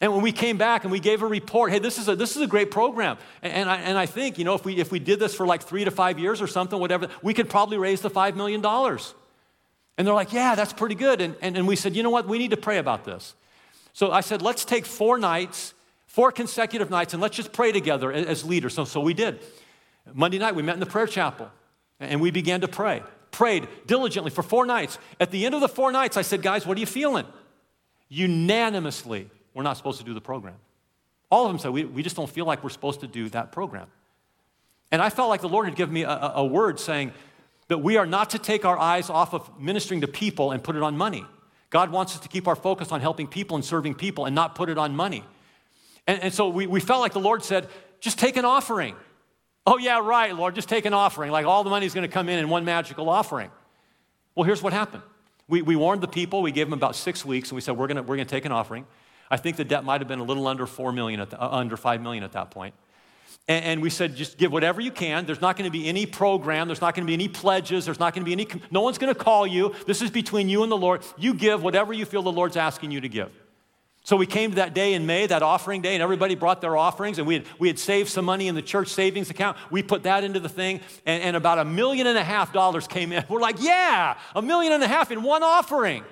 And 0.01 0.13
when 0.13 0.21
we 0.21 0.33
came 0.33 0.59
back 0.59 0.83
and 0.83 0.91
we 0.91 0.99
gave 0.99 1.23
a 1.23 1.27
report, 1.27 1.71
hey, 1.71 1.79
this 1.79 1.97
is 1.97 2.09
a, 2.09 2.17
this 2.17 2.35
is 2.35 2.43
a 2.43 2.47
great 2.49 2.73
program. 2.73 3.19
And, 3.41 3.53
and, 3.53 3.71
I, 3.71 3.77
and 3.77 3.97
I 3.97 4.05
think, 4.05 4.37
you 4.37 4.45
know, 4.45 4.55
if 4.55 4.65
we, 4.65 4.77
if 4.79 4.91
we 4.91 4.99
did 4.99 5.21
this 5.21 5.35
for 5.37 5.47
like 5.47 5.63
three 5.63 5.85
to 5.85 5.93
five 5.93 6.19
years 6.19 6.43
or 6.43 6.49
something, 6.49 6.79
whatever, 6.79 7.09
we 7.23 7.33
could 7.33 7.49
probably 7.49 7.79
raise 7.79 8.01
the 8.01 8.11
$5 8.11 8.35
million. 8.35 8.67
And 8.67 10.07
they're 10.07 10.13
like, 10.13 10.33
yeah, 10.33 10.57
that's 10.57 10.73
pretty 10.73 10.97
good. 10.97 11.21
And, 11.21 11.37
and, 11.41 11.57
and 11.57 11.69
we 11.69 11.77
said, 11.77 11.95
you 11.95 12.03
know 12.03 12.11
what, 12.11 12.27
we 12.27 12.39
need 12.39 12.51
to 12.51 12.57
pray 12.57 12.79
about 12.79 13.05
this. 13.05 13.35
So 13.93 14.11
I 14.11 14.23
said, 14.23 14.43
let's 14.43 14.65
take 14.65 14.87
four 14.87 15.19
nights, 15.19 15.73
four 16.09 16.33
consecutive 16.33 16.91
nights, 16.91 17.15
and 17.15 17.23
let's 17.23 17.37
just 17.37 17.53
pray 17.53 17.71
together 17.71 18.13
as 18.13 18.45
leaders. 18.45 18.75
So, 18.75 18.85
so 18.85 19.01
we 19.01 19.15
did. 19.15 19.39
Monday 20.13 20.39
night, 20.39 20.57
we 20.57 20.63
met 20.65 20.75
in 20.75 20.81
the 20.81 20.87
prayer 20.87 21.07
chapel. 21.07 21.49
And 22.01 22.21
we 22.21 22.31
began 22.31 22.61
to 22.61 22.69
pray, 22.69 23.03
prayed 23.31 23.69
diligently 23.87 24.31
for 24.31 24.43
four 24.43 24.67
nights. 24.67 24.99
At 25.19 25.31
the 25.31 25.47
end 25.47 25.55
of 25.55 25.61
the 25.61 25.69
four 25.69 25.93
nights, 25.93 26.17
I 26.17 26.23
said, 26.23 26.43
Guys, 26.43 26.67
what 26.67 26.77
are 26.77 26.81
you 26.81 26.87
feeling? 26.87 27.27
Unanimously, 28.09 29.31
we're 29.55 29.63
not 29.63 29.77
supposed 29.77 29.99
to 29.99 30.05
do 30.05 30.15
the 30.15 30.21
program. 30.21 30.57
All 31.31 31.47
of 31.47 31.53
them 31.53 31.59
said, 31.59 31.73
We, 31.73 31.85
we 31.85 32.03
just 32.03 32.17
don't 32.17 32.31
feel 32.31 32.45
like 32.45 32.63
we're 32.63 32.71
supposed 32.71 33.01
to 33.01 33.07
do 33.07 33.29
that 33.31 33.53
program. 33.53 33.89
And 34.93 35.03
I 35.03 35.11
felt 35.11 35.29
like 35.29 35.41
the 35.41 35.49
Lord 35.49 35.67
had 35.67 35.75
given 35.75 35.95
me 35.95 36.03
a, 36.03 36.33
a 36.37 36.45
word 36.45 36.79
saying 36.79 37.13
that 37.69 37.79
we 37.79 37.97
are 37.97 38.07
not 38.07 38.31
to 38.31 38.39
take 38.39 38.65
our 38.65 38.79
eyes 38.79 39.11
off 39.11 39.35
of 39.35 39.61
ministering 39.61 40.03
to 40.03 40.07
people 40.07 40.53
and 40.53 40.63
put 40.63 40.77
it 40.77 40.83
on 40.83 40.97
money. 40.97 41.25
God 41.71 41.91
wants 41.91 42.15
us 42.15 42.21
to 42.21 42.29
keep 42.29 42.47
our 42.47 42.55
focus 42.55 42.93
on 42.93 43.01
helping 43.01 43.27
people 43.27 43.57
and 43.57 43.65
serving 43.65 43.95
people 43.95 44.25
and 44.25 44.35
not 44.35 44.55
put 44.55 44.69
it 44.69 44.79
on 44.79 44.95
money. 44.95 45.25
And, 46.07 46.23
and 46.23 46.35
so 46.35 46.49
we, 46.49 46.67
we 46.67 46.81
felt 46.81 47.01
like 47.01 47.13
the 47.13 47.21
Lord 47.21 47.43
said, 47.43 47.69
just 48.01 48.19
take 48.19 48.37
an 48.37 48.45
offering. 48.45 48.95
Oh, 49.67 49.79
yeah, 49.79 49.99
right, 49.99 50.35
Lord, 50.35 50.55
just 50.55 50.69
take 50.69 50.85
an 50.85 50.95
offering. 50.95 51.33
Like 51.33 51.45
all 51.45 51.65
the 51.65 51.71
money 51.71 51.87
is 51.87 51.95
going 51.95 52.09
to 52.09 52.13
come 52.13 52.29
in 52.29 52.39
in 52.39 52.49
one 52.49 52.65
magical 52.65 53.09
offering. 53.09 53.51
Well, 54.35 54.45
here's 54.45 54.63
what 54.63 54.73
happened. 54.73 55.03
We, 55.49 55.63
we 55.63 55.77
warned 55.77 56.03
the 56.03 56.09
people, 56.09 56.43
we 56.43 56.53
gave 56.53 56.67
them 56.69 56.75
about 56.79 56.95
six 56.95 57.25
weeks, 57.25 57.51
and 57.51 57.57
we 57.57 57.61
said, 57.61 57.77
we're 57.77 57.87
going 57.87 58.05
we're 58.07 58.17
to 58.17 58.25
take 58.25 58.45
an 58.45 58.53
offering. 58.53 58.87
I 59.31 59.37
think 59.37 59.57
the 59.57 59.65
debt 59.65 59.85
might 59.85 60.01
have 60.01 60.09
been 60.09 60.21
a 60.21 60.25
little 60.25 60.47
under 60.47 60.67
4 60.67 60.93
million, 60.93 61.21
the, 61.29 61.41
uh, 61.41 61.49
under 61.49 61.77
5 61.77 62.01
million 62.01 62.23
at 62.23 62.33
that 62.33 62.51
point. 62.51 62.75
And, 63.49 63.65
and 63.65 63.83
we 63.83 63.91
said, 63.91 64.15
just 64.15 64.39
give 64.39 64.53
whatever 64.53 64.81
you 64.81 64.93
can. 64.93 65.27
There's 65.27 65.41
not 65.41 65.57
going 65.57 65.71
to 65.71 65.77
be 65.77 65.89
any 65.89 66.07
program. 66.07 66.69
There's 66.69 66.81
not 66.81 66.95
going 66.95 67.05
to 67.05 67.11
be 67.11 67.15
any 67.15 67.29
pledges. 67.29 67.85
There's 67.85 67.99
not 67.99 68.15
going 68.15 68.25
to 68.25 68.27
be 68.27 68.33
any, 68.33 68.49
no 68.71 68.83
one's 68.83 68.99
going 68.99 69.13
to 69.13 69.19
call 69.19 69.47
you. 69.47 69.75
This 69.87 70.03
is 70.03 70.11
between 70.11 70.49
you 70.49 70.63
and 70.63 70.71
the 70.71 70.77
Lord. 70.77 71.03
You 71.17 71.35
give 71.35 71.63
whatever 71.63 71.93
you 71.93 72.05
feel 72.05 72.23
the 72.23 72.33
Lord's 72.33 72.57
asking 72.57 72.93
you 72.93 73.01
to 73.01 73.09
give. 73.09 73.33
So 74.07 74.15
we 74.15 74.27
came 74.27 74.51
to 74.51 74.57
that 74.57 74.73
day 74.73 74.95
in 74.95 75.05
May, 75.05 75.27
that 75.27 75.43
offering 75.43 75.83
day, 75.83 75.95
and 75.95 76.01
everybody 76.01 76.37
brought 76.37 76.61
their 76.61 76.77
offerings, 76.77 77.19
and 77.19 77.27
we 77.27 77.35
had, 77.35 77.45
we 77.59 77.67
had 77.67 77.77
saved 77.77 78.09
some 78.09 78.25
money 78.25 78.47
in 78.47 78.55
the 78.55 78.63
church 78.63 78.87
savings 78.87 79.31
account. 79.31 79.57
We 79.69 79.83
put 79.83 80.05
that 80.05 80.23
into 80.23 80.39
the 80.39 80.49
thing, 80.49 80.81
and, 81.05 81.25
and 81.25 81.37
about 81.37 81.59
a 81.59 81.65
million 81.65 82.07
and 82.07 82.17
a 82.17 82.23
half 82.23 82.53
dollars 82.53 82.87
came 82.87 83.11
in. 83.11 83.25
We're 83.29 83.41
like, 83.41 83.57
yeah, 83.59 84.17
a 84.37 84.41
million 84.41 84.73
and 84.75 84.85
a 84.85 84.87
half 84.87 85.11
in 85.11 85.25
one 85.25 85.43
offering. 85.43 86.05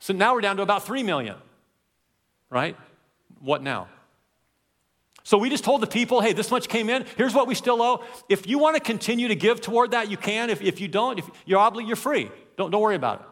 So 0.00 0.12
now 0.12 0.34
we're 0.34 0.40
down 0.40 0.56
to 0.56 0.62
about 0.62 0.84
three 0.84 1.04
million, 1.04 1.36
right? 2.48 2.76
What 3.38 3.62
now? 3.62 3.86
So 5.22 5.38
we 5.38 5.50
just 5.50 5.62
told 5.62 5.82
the 5.82 5.86
people, 5.86 6.20
hey, 6.20 6.32
this 6.32 6.50
much 6.50 6.68
came 6.68 6.90
in. 6.90 7.04
Here's 7.16 7.34
what 7.34 7.46
we 7.46 7.54
still 7.54 7.80
owe. 7.80 8.02
If 8.28 8.48
you 8.48 8.58
want 8.58 8.74
to 8.74 8.82
continue 8.82 9.28
to 9.28 9.36
give 9.36 9.60
toward 9.60 9.92
that, 9.92 10.10
you 10.10 10.16
can. 10.16 10.50
If, 10.50 10.62
if 10.62 10.80
you 10.80 10.88
don't, 10.88 11.20
if 11.20 11.30
you're 11.46 11.60
obli- 11.60 11.86
you're 11.86 11.94
free. 11.94 12.28
Don't, 12.56 12.72
don't 12.72 12.82
worry 12.82 12.96
about 12.96 13.20
it. 13.20 13.26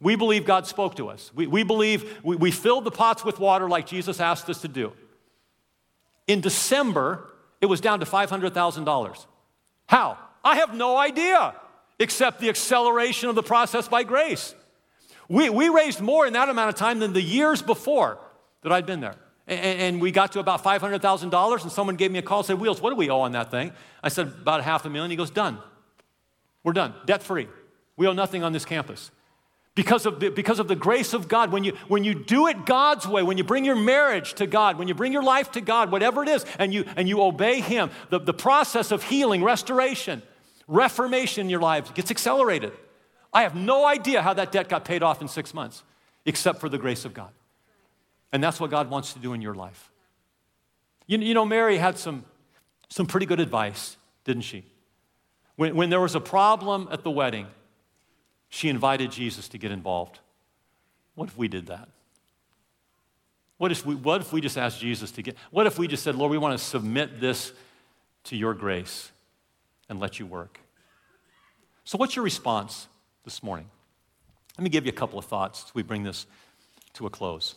We 0.00 0.16
believe 0.16 0.46
God 0.46 0.66
spoke 0.66 0.96
to 0.96 1.08
us. 1.08 1.30
We, 1.34 1.46
we 1.46 1.62
believe 1.62 2.20
we, 2.22 2.36
we 2.36 2.50
filled 2.50 2.84
the 2.84 2.90
pots 2.90 3.24
with 3.24 3.38
water 3.38 3.68
like 3.68 3.86
Jesus 3.86 4.18
asked 4.18 4.48
us 4.48 4.62
to 4.62 4.68
do. 4.68 4.92
In 6.26 6.40
December, 6.40 7.28
it 7.60 7.66
was 7.66 7.80
down 7.80 8.00
to 8.00 8.06
$500,000. 8.06 9.26
How? 9.86 10.18
I 10.42 10.56
have 10.56 10.74
no 10.74 10.96
idea, 10.96 11.54
except 11.98 12.40
the 12.40 12.48
acceleration 12.48 13.28
of 13.28 13.34
the 13.34 13.42
process 13.42 13.88
by 13.88 14.04
grace. 14.04 14.54
We, 15.28 15.50
we 15.50 15.68
raised 15.68 16.00
more 16.00 16.26
in 16.26 16.32
that 16.32 16.48
amount 16.48 16.70
of 16.70 16.76
time 16.76 16.98
than 16.98 17.12
the 17.12 17.22
years 17.22 17.60
before 17.60 18.18
that 18.62 18.72
I'd 18.72 18.86
been 18.86 19.00
there. 19.00 19.16
And, 19.46 19.80
and 19.80 20.00
we 20.00 20.12
got 20.12 20.32
to 20.32 20.40
about 20.40 20.64
$500,000, 20.64 21.62
and 21.62 21.72
someone 21.72 21.96
gave 21.96 22.10
me 22.10 22.20
a 22.20 22.22
call 22.22 22.38
and 22.38 22.46
said, 22.46 22.58
Wheels, 22.58 22.80
what 22.80 22.90
do 22.90 22.96
we 22.96 23.10
owe 23.10 23.20
on 23.20 23.32
that 23.32 23.50
thing? 23.50 23.72
I 24.02 24.08
said, 24.08 24.28
About 24.28 24.62
half 24.62 24.86
a 24.86 24.90
million. 24.90 25.10
He 25.10 25.16
goes, 25.16 25.30
Done. 25.30 25.58
We're 26.62 26.72
done, 26.72 26.94
debt 27.06 27.22
free. 27.22 27.48
We 27.96 28.06
owe 28.06 28.12
nothing 28.12 28.42
on 28.42 28.52
this 28.52 28.64
campus 28.64 29.10
because 29.80 30.04
of 30.04 30.20
the, 30.20 30.28
because 30.28 30.58
of 30.58 30.68
the 30.68 30.76
grace 30.76 31.14
of 31.14 31.26
God. 31.26 31.50
When 31.50 31.64
you, 31.64 31.72
when 31.88 32.04
you 32.04 32.12
do 32.12 32.48
it 32.48 32.66
God's 32.66 33.08
way, 33.08 33.22
when 33.22 33.38
you 33.38 33.44
bring 33.44 33.64
your 33.64 33.76
marriage 33.76 34.34
to 34.34 34.46
God, 34.46 34.76
when 34.76 34.88
you 34.88 34.94
bring 34.94 35.10
your 35.10 35.22
life 35.22 35.52
to 35.52 35.62
God, 35.62 35.90
whatever 35.90 36.22
it 36.22 36.28
is, 36.28 36.44
and 36.58 36.74
you, 36.74 36.84
and 36.96 37.08
you 37.08 37.22
obey 37.22 37.62
Him, 37.62 37.90
the, 38.10 38.18
the 38.18 38.34
process 38.34 38.90
of 38.90 39.02
healing, 39.02 39.42
restoration, 39.42 40.20
reformation 40.68 41.46
in 41.46 41.48
your 41.48 41.62
lives 41.62 41.90
gets 41.92 42.10
accelerated. 42.10 42.74
I 43.32 43.40
have 43.40 43.54
no 43.54 43.86
idea 43.86 44.20
how 44.20 44.34
that 44.34 44.52
debt 44.52 44.68
got 44.68 44.84
paid 44.84 45.02
off 45.02 45.22
in 45.22 45.28
six 45.28 45.54
months, 45.54 45.82
except 46.26 46.60
for 46.60 46.68
the 46.68 46.76
grace 46.76 47.06
of 47.06 47.14
God. 47.14 47.30
And 48.34 48.44
that's 48.44 48.60
what 48.60 48.70
God 48.70 48.90
wants 48.90 49.14
to 49.14 49.18
do 49.18 49.32
in 49.32 49.40
your 49.40 49.54
life. 49.54 49.90
You, 51.06 51.16
you 51.20 51.32
know, 51.32 51.46
Mary 51.46 51.78
had 51.78 51.96
some, 51.96 52.26
some 52.90 53.06
pretty 53.06 53.24
good 53.24 53.40
advice, 53.40 53.96
didn't 54.24 54.42
she? 54.42 54.62
When, 55.56 55.74
when 55.74 55.88
there 55.88 56.02
was 56.02 56.14
a 56.14 56.20
problem 56.20 56.86
at 56.92 57.02
the 57.02 57.10
wedding, 57.10 57.46
she 58.50 58.68
invited 58.68 59.12
Jesus 59.12 59.48
to 59.48 59.58
get 59.58 59.70
involved. 59.70 60.18
What 61.14 61.28
if 61.28 61.38
we 61.38 61.48
did 61.48 61.66
that? 61.66 61.88
What 63.56 63.70
if 63.70 63.86
we, 63.86 63.94
what 63.94 64.20
if 64.20 64.32
we 64.32 64.40
just 64.40 64.58
asked 64.58 64.80
Jesus 64.80 65.10
to 65.12 65.22
get, 65.22 65.36
what 65.50 65.66
if 65.66 65.78
we 65.78 65.86
just 65.86 66.02
said, 66.02 66.14
Lord, 66.16 66.30
we 66.30 66.38
want 66.38 66.58
to 66.58 66.64
submit 66.64 67.20
this 67.20 67.52
to 68.24 68.36
your 68.36 68.54
grace 68.54 69.12
and 69.88 70.00
let 70.00 70.18
you 70.18 70.26
work? 70.26 70.60
So, 71.84 71.96
what's 71.98 72.16
your 72.16 72.24
response 72.24 72.88
this 73.24 73.42
morning? 73.42 73.68
Let 74.56 74.64
me 74.64 74.70
give 74.70 74.84
you 74.84 74.90
a 74.90 74.94
couple 74.94 75.18
of 75.18 75.24
thoughts 75.24 75.64
as 75.66 75.74
we 75.74 75.82
bring 75.82 76.02
this 76.02 76.26
to 76.94 77.06
a 77.06 77.10
close. 77.10 77.54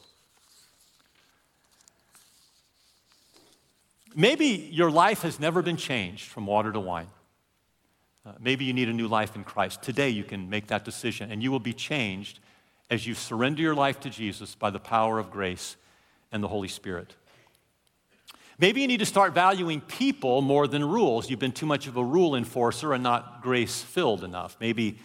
Maybe 4.16 4.46
your 4.46 4.92
life 4.92 5.24
has 5.24 5.40
never 5.40 5.62
been 5.62 5.78
changed 5.78 6.26
from 6.26 6.46
water 6.46 6.72
to 6.72 6.80
wine. 6.80 7.08
Uh, 8.26 8.32
maybe 8.40 8.64
you 8.64 8.74
need 8.74 8.90
a 8.90 8.94
new 8.94 9.08
life 9.08 9.36
in 9.36 9.44
Christ. 9.44 9.82
Today, 9.82 10.10
you 10.10 10.24
can 10.24 10.50
make 10.50 10.68
that 10.68 10.86
decision, 10.86 11.32
and 11.32 11.44
you 11.44 11.52
will 11.52 11.60
be 11.60 11.74
changed 11.74 12.40
as 12.90 13.06
you 13.06 13.14
surrender 13.14 13.62
your 13.62 13.76
life 13.76 14.00
to 14.02 14.10
Jesus 14.10 14.56
by 14.56 14.70
the 14.70 14.80
power 14.80 15.20
of 15.20 15.30
grace 15.30 15.76
and 16.32 16.44
the 16.44 16.48
Holy 16.48 16.68
Spirit. 16.68 17.16
Maybe 18.60 18.82
you 18.82 18.88
need 18.88 19.00
to 19.00 19.06
start 19.06 19.34
valuing 19.34 19.82
people 19.82 20.42
more 20.42 20.68
than 20.68 20.86
rules. 20.86 21.30
You've 21.30 21.40
been 21.40 21.52
too 21.52 21.66
much 21.66 21.88
of 21.88 21.98
a 21.98 22.04
rule 22.04 22.36
enforcer 22.36 22.94
and 22.94 23.04
not 23.04 23.42
grace 23.42 23.82
filled 23.82 24.24
enough. 24.24 24.56
Maybe, 24.60 25.00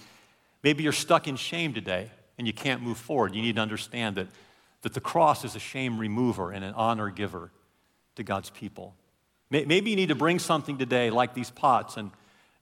maybe 0.63 0.83
you're 0.83 0.93
stuck 0.93 1.27
in 1.27 1.37
shame 1.37 1.73
today 1.73 2.11
and 2.37 2.47
you 2.47 2.53
can't 2.53 2.83
move 2.83 2.99
forward. 2.99 3.35
You 3.35 3.43
need 3.43 3.57
to 3.57 3.63
understand 3.63 4.17
that, 4.17 4.29
that 4.83 4.93
the 4.93 5.01
cross 5.01 5.45
is 5.45 5.57
a 5.57 5.59
shame 5.59 5.99
remover 5.99 6.53
and 6.53 6.65
an 6.65 6.75
honor 6.75 7.11
giver 7.11 7.51
to 8.17 8.23
God's 8.23 8.51
people. 8.51 8.95
Maybe 9.51 9.91
you 9.91 9.97
need 9.97 10.11
to 10.11 10.15
bring 10.15 10.39
something 10.39 10.77
today 10.77 11.09
like 11.09 11.33
these 11.33 11.51
pots 11.51 11.97
and 11.97 12.11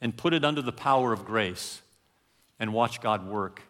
and 0.00 0.16
put 0.16 0.34
it 0.34 0.44
under 0.44 0.62
the 0.62 0.72
power 0.72 1.12
of 1.12 1.24
grace 1.24 1.80
and 2.58 2.72
watch 2.72 3.00
God 3.00 3.26
work 3.26 3.62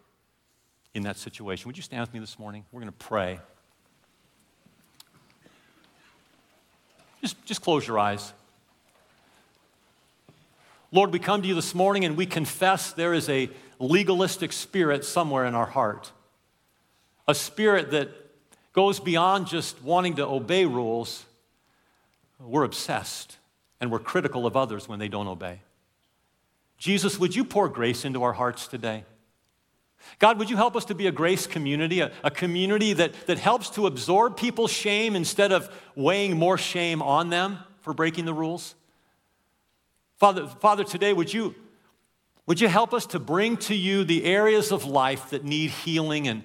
in 0.93 1.03
that 1.03 1.17
situation. 1.17 1.67
Would 1.67 1.77
you 1.77 1.83
stand 1.83 2.01
with 2.01 2.13
me 2.13 2.19
this 2.19 2.39
morning? 2.39 2.65
We're 2.71 2.81
going 2.81 2.91
to 2.91 3.05
pray. 3.05 3.39
Just, 7.21 7.43
just 7.45 7.61
close 7.61 7.87
your 7.87 7.99
eyes. 7.99 8.33
Lord, 10.91 11.11
we 11.11 11.19
come 11.19 11.41
to 11.41 11.47
you 11.47 11.55
this 11.55 11.75
morning 11.75 12.05
and 12.05 12.15
we 12.15 12.25
confess 12.25 12.93
there 12.93 13.13
is 13.13 13.27
a 13.29 13.49
legalistic 13.79 14.53
spirit 14.53 15.03
somewhere 15.03 15.45
in 15.45 15.53
our 15.53 15.65
heart. 15.65 16.11
A 17.27 17.35
spirit 17.35 17.91
that 17.91 18.09
goes 18.73 18.99
beyond 18.99 19.47
just 19.47 19.81
wanting 19.83 20.15
to 20.15 20.25
obey 20.25 20.65
rules. 20.65 21.25
We're 22.39 22.63
obsessed 22.63 23.37
and 23.81 23.91
we're 23.91 23.99
critical 23.99 24.45
of 24.45 24.55
others 24.55 24.87
when 24.87 24.99
they 24.99 25.07
don't 25.07 25.27
obey. 25.27 25.59
Jesus, 26.77 27.19
would 27.19 27.35
you 27.35 27.43
pour 27.43 27.69
grace 27.69 28.05
into 28.05 28.23
our 28.23 28.33
hearts 28.33 28.67
today? 28.67 29.03
God, 30.19 30.39
would 30.39 30.49
you 30.49 30.55
help 30.55 30.75
us 30.75 30.85
to 30.85 30.95
be 30.95 31.07
a 31.07 31.11
grace 31.11 31.47
community, 31.47 31.99
a, 32.01 32.11
a, 32.23 32.31
community 32.31 32.93
that, 32.93 33.13
that 33.27 33.39
helps 33.39 33.69
to 33.71 33.87
absorb 33.87 34.37
people's 34.37 34.71
shame 34.71 35.15
instead 35.15 35.51
of 35.51 35.69
weighing 35.95 36.37
more 36.37 36.57
shame 36.57 37.01
on 37.01 37.29
them 37.29 37.59
for 37.81 37.93
breaking 37.93 38.25
the 38.25 38.33
rules? 38.33 38.75
Father, 40.17 40.47
Father 40.47 40.83
today, 40.83 41.13
would 41.13 41.33
you, 41.33 41.55
would 42.45 42.61
you 42.61 42.67
help 42.67 42.93
us 42.93 43.05
to 43.07 43.19
bring 43.19 43.57
to 43.57 43.75
you 43.75 44.03
the 44.03 44.23
areas 44.25 44.71
of 44.71 44.85
life 44.85 45.31
that 45.31 45.43
need 45.43 45.71
healing 45.71 46.27
and 46.27 46.43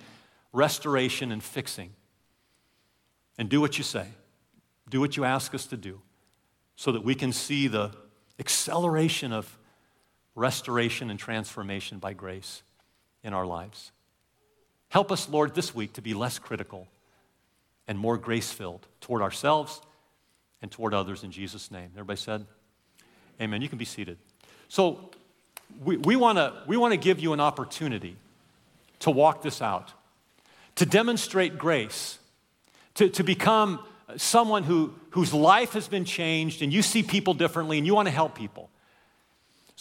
restoration 0.52 1.30
and 1.30 1.42
fixing? 1.42 1.92
And 3.38 3.48
do 3.48 3.60
what 3.60 3.78
you 3.78 3.84
say, 3.84 4.06
do 4.90 5.00
what 5.00 5.16
you 5.16 5.24
ask 5.24 5.54
us 5.54 5.66
to 5.66 5.76
do, 5.76 6.02
so 6.76 6.92
that 6.92 7.02
we 7.02 7.14
can 7.14 7.32
see 7.32 7.66
the 7.66 7.92
acceleration 8.38 9.32
of 9.32 9.58
restoration 10.34 11.10
and 11.10 11.18
transformation 11.18 11.98
by 11.98 12.12
grace 12.12 12.62
in 13.22 13.32
our 13.32 13.46
lives. 13.46 13.92
Help 14.88 15.10
us, 15.12 15.28
Lord, 15.28 15.54
this 15.54 15.74
week 15.74 15.94
to 15.94 16.02
be 16.02 16.14
less 16.14 16.38
critical 16.38 16.88
and 17.88 17.98
more 17.98 18.16
grace 18.16 18.52
filled 18.52 18.86
toward 19.00 19.22
ourselves 19.22 19.80
and 20.60 20.70
toward 20.70 20.94
others 20.94 21.24
in 21.24 21.32
Jesus' 21.32 21.70
name. 21.70 21.90
Everybody 21.94 22.20
said, 22.20 22.46
Amen. 23.40 23.62
You 23.62 23.68
can 23.68 23.78
be 23.78 23.84
seated. 23.84 24.18
So, 24.68 25.10
we, 25.82 25.96
we 25.96 26.16
want 26.16 26.36
to 26.38 26.52
we 26.66 26.76
wanna 26.76 26.98
give 26.98 27.18
you 27.18 27.32
an 27.32 27.40
opportunity 27.40 28.16
to 29.00 29.10
walk 29.10 29.42
this 29.42 29.60
out, 29.60 29.92
to 30.76 30.86
demonstrate 30.86 31.58
grace, 31.58 32.18
to, 32.94 33.08
to 33.08 33.24
become 33.24 33.80
someone 34.16 34.62
who, 34.62 34.94
whose 35.10 35.32
life 35.32 35.72
has 35.72 35.88
been 35.88 36.04
changed 36.04 36.62
and 36.62 36.72
you 36.72 36.82
see 36.82 37.02
people 37.02 37.34
differently 37.34 37.78
and 37.78 37.86
you 37.86 37.94
want 37.94 38.06
to 38.06 38.12
help 38.12 38.34
people. 38.34 38.70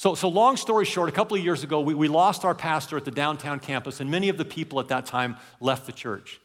So, 0.01 0.15
so 0.15 0.29
long 0.29 0.57
story 0.57 0.85
short, 0.85 1.09
a 1.09 1.11
couple 1.11 1.37
of 1.37 1.43
years 1.43 1.63
ago, 1.63 1.79
we, 1.79 1.93
we 1.93 2.07
lost 2.07 2.43
our 2.43 2.55
pastor 2.55 2.97
at 2.97 3.05
the 3.05 3.11
downtown 3.11 3.59
campus, 3.59 3.99
and 3.99 4.09
many 4.09 4.29
of 4.29 4.37
the 4.37 4.43
people 4.43 4.79
at 4.79 4.87
that 4.87 5.05
time 5.05 5.37
left 5.59 5.85
the 5.85 5.91
church. 5.91 6.41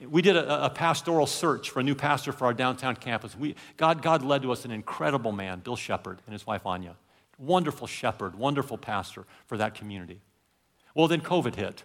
We 0.00 0.22
did 0.22 0.34
a, 0.34 0.64
a, 0.64 0.70
pastoral 0.70 1.28
search 1.28 1.70
for 1.70 1.78
a 1.78 1.82
new 1.84 1.94
pastor 1.94 2.32
for 2.32 2.46
our 2.46 2.52
downtown 2.52 2.96
campus. 2.96 3.38
We, 3.38 3.54
God, 3.76 4.02
God 4.02 4.24
led 4.24 4.42
to 4.42 4.50
us 4.50 4.64
an 4.64 4.72
incredible 4.72 5.30
man, 5.30 5.60
Bill 5.60 5.76
Shepard, 5.76 6.18
and 6.26 6.32
his 6.32 6.48
wife 6.48 6.66
Anya. 6.66 6.96
Wonderful 7.38 7.86
shepherd, 7.86 8.34
wonderful 8.34 8.76
pastor 8.76 9.24
for 9.46 9.56
that 9.56 9.76
community. 9.76 10.20
Well, 10.96 11.06
then 11.06 11.20
COVID 11.20 11.54
hit, 11.54 11.84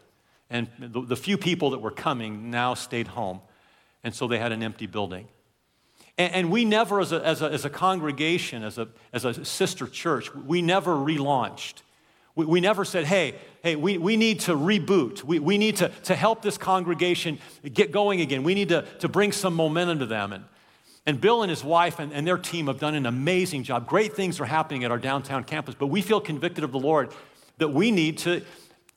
and 0.49 0.69
the, 0.79 1.01
the 1.01 1.15
few 1.15 1.37
people 1.37 1.69
that 1.69 1.81
were 1.81 1.91
coming 1.91 2.49
now 2.49 2.73
stayed 2.73 3.09
home, 3.09 3.41
and 4.03 4.15
so 4.15 4.27
they 4.27 4.39
had 4.39 4.51
an 4.51 4.63
empty 4.63 4.87
building. 4.87 5.27
And, 6.19 6.33
and 6.33 6.51
we 6.51 6.65
never, 6.65 6.99
as 6.99 7.11
a, 7.13 7.25
as, 7.25 7.41
a, 7.41 7.45
as 7.45 7.65
a 7.65 7.69
congregation, 7.69 8.63
as 8.63 8.77
a, 8.77 8.89
as 9.13 9.25
a 9.25 9.43
sister 9.45 9.87
church, 9.87 10.35
we 10.35 10.61
never 10.61 10.93
relaunched. 10.93 11.75
We, 12.35 12.45
we 12.45 12.61
never 12.61 12.85
said, 12.85 13.05
hey, 13.05 13.35
hey, 13.63 13.75
we, 13.75 13.97
we 13.97 14.17
need 14.17 14.41
to 14.41 14.51
reboot. 14.51 15.23
We, 15.23 15.39
we 15.39 15.57
need 15.57 15.77
to, 15.77 15.89
to 16.03 16.15
help 16.15 16.41
this 16.41 16.57
congregation 16.57 17.39
get 17.73 17.91
going 17.91 18.21
again. 18.21 18.43
We 18.43 18.53
need 18.53 18.69
to, 18.69 18.83
to 18.99 19.07
bring 19.07 19.31
some 19.31 19.55
momentum 19.55 19.99
to 19.99 20.05
them. 20.05 20.33
And, 20.33 20.43
and 21.05 21.21
Bill 21.21 21.41
and 21.41 21.49
his 21.49 21.63
wife 21.63 21.99
and, 21.99 22.13
and 22.13 22.27
their 22.27 22.37
team 22.37 22.67
have 22.67 22.79
done 22.79 22.95
an 22.95 23.05
amazing 23.05 23.63
job. 23.63 23.87
Great 23.87 24.13
things 24.13 24.41
are 24.41 24.45
happening 24.45 24.83
at 24.83 24.91
our 24.91 24.99
downtown 24.99 25.45
campus, 25.45 25.73
but 25.73 25.87
we 25.87 26.01
feel 26.01 26.19
convicted 26.19 26.65
of 26.65 26.73
the 26.73 26.79
Lord 26.79 27.11
that 27.57 27.69
we 27.69 27.91
need 27.91 28.17
to 28.19 28.43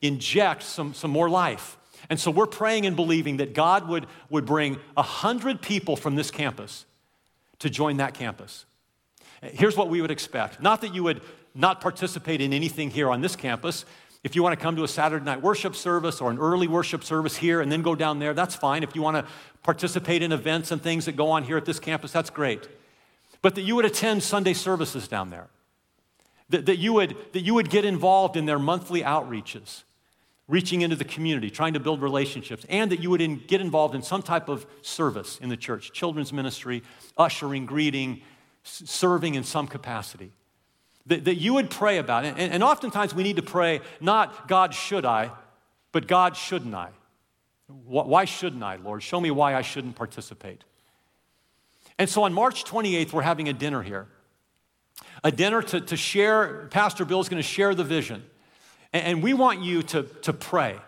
inject 0.02 0.64
some, 0.64 0.92
some 0.92 1.12
more 1.12 1.30
life. 1.30 1.78
And 2.10 2.18
so 2.18 2.32
we're 2.32 2.46
praying 2.46 2.84
and 2.84 2.96
believing 2.96 3.36
that 3.36 3.54
God 3.54 3.88
would, 3.88 4.08
would 4.28 4.44
bring 4.44 4.74
100 4.94 5.62
people 5.62 5.94
from 5.94 6.16
this 6.16 6.32
campus 6.32 6.84
to 7.62 7.70
join 7.70 7.96
that 7.98 8.14
campus. 8.14 8.66
Here's 9.40 9.76
what 9.76 9.88
we 9.88 10.00
would 10.00 10.10
expect 10.10 10.60
not 10.60 10.80
that 10.82 10.94
you 10.94 11.02
would 11.04 11.22
not 11.54 11.80
participate 11.80 12.40
in 12.40 12.52
anything 12.52 12.90
here 12.90 13.10
on 13.10 13.20
this 13.20 13.36
campus. 13.36 13.84
If 14.24 14.36
you 14.36 14.42
want 14.42 14.56
to 14.56 14.62
come 14.62 14.76
to 14.76 14.84
a 14.84 14.88
Saturday 14.88 15.24
night 15.24 15.42
worship 15.42 15.74
service 15.74 16.20
or 16.20 16.30
an 16.30 16.38
early 16.38 16.68
worship 16.68 17.02
service 17.02 17.36
here 17.36 17.60
and 17.60 17.70
then 17.72 17.82
go 17.82 17.96
down 17.96 18.20
there, 18.20 18.34
that's 18.34 18.54
fine. 18.54 18.84
If 18.84 18.94
you 18.94 19.02
want 19.02 19.16
to 19.16 19.32
participate 19.64 20.22
in 20.22 20.30
events 20.30 20.70
and 20.70 20.80
things 20.80 21.06
that 21.06 21.16
go 21.16 21.30
on 21.30 21.42
here 21.42 21.56
at 21.56 21.64
this 21.64 21.80
campus, 21.80 22.12
that's 22.12 22.30
great. 22.30 22.68
But 23.42 23.56
that 23.56 23.62
you 23.62 23.74
would 23.74 23.84
attend 23.84 24.22
Sunday 24.22 24.54
services 24.54 25.08
down 25.08 25.30
there, 25.30 25.48
that, 26.50 26.66
that, 26.66 26.78
you, 26.78 26.92
would, 26.92 27.16
that 27.32 27.40
you 27.40 27.54
would 27.54 27.68
get 27.68 27.84
involved 27.84 28.36
in 28.36 28.46
their 28.46 28.60
monthly 28.60 29.02
outreaches, 29.02 29.82
reaching 30.48 30.82
into 30.82 30.96
the 30.96 31.04
community, 31.04 31.50
trying 31.50 31.74
to 31.74 31.80
build 31.80 32.02
relationships, 32.02 32.66
and 32.68 32.90
that 32.90 33.00
you 33.00 33.10
would 33.10 33.20
in, 33.20 33.36
get 33.46 33.60
involved 33.60 33.94
in 33.94 34.02
some 34.02 34.22
type 34.22 34.48
of 34.48 34.66
service 34.82 35.38
in 35.40 35.48
the 35.48 35.56
church 35.56 35.92
children's 35.92 36.32
ministry, 36.32 36.82
ushering, 37.16 37.66
greeting, 37.66 38.20
serving 38.62 39.34
in 39.34 39.44
some 39.44 39.66
capacity. 39.66 40.32
That, 41.06 41.24
that 41.24 41.36
you 41.36 41.54
would 41.54 41.70
pray 41.70 41.98
about 41.98 42.24
it. 42.24 42.34
And, 42.36 42.52
and 42.52 42.62
oftentimes 42.62 43.14
we 43.14 43.22
need 43.22 43.36
to 43.36 43.42
pray 43.42 43.80
not, 44.00 44.46
God, 44.48 44.74
should 44.74 45.04
I, 45.04 45.30
but 45.90 46.06
God, 46.06 46.36
shouldn't 46.36 46.74
I? 46.74 46.90
Why 47.68 48.24
shouldn't 48.24 48.62
I, 48.62 48.76
Lord? 48.76 49.02
Show 49.02 49.20
me 49.20 49.30
why 49.30 49.54
I 49.54 49.62
shouldn't 49.62 49.96
participate. 49.96 50.64
And 51.98 52.08
so 52.08 52.24
on 52.24 52.32
March 52.32 52.64
28th, 52.64 53.12
we're 53.12 53.22
having 53.22 53.48
a 53.48 53.52
dinner 53.52 53.82
here. 53.82 54.08
A 55.24 55.30
dinner 55.30 55.62
to, 55.62 55.80
to 55.80 55.96
share, 55.96 56.66
Pastor 56.68 57.04
Bill 57.04 57.20
is 57.20 57.28
going 57.28 57.42
to 57.42 57.48
share 57.48 57.74
the 57.74 57.84
vision. 57.84 58.24
And, 58.92 59.04
and, 59.04 59.22
we 59.22 59.34
want 59.34 59.62
you 59.62 59.82
to, 59.82 60.02
to 60.22 60.32
pray 60.32 60.78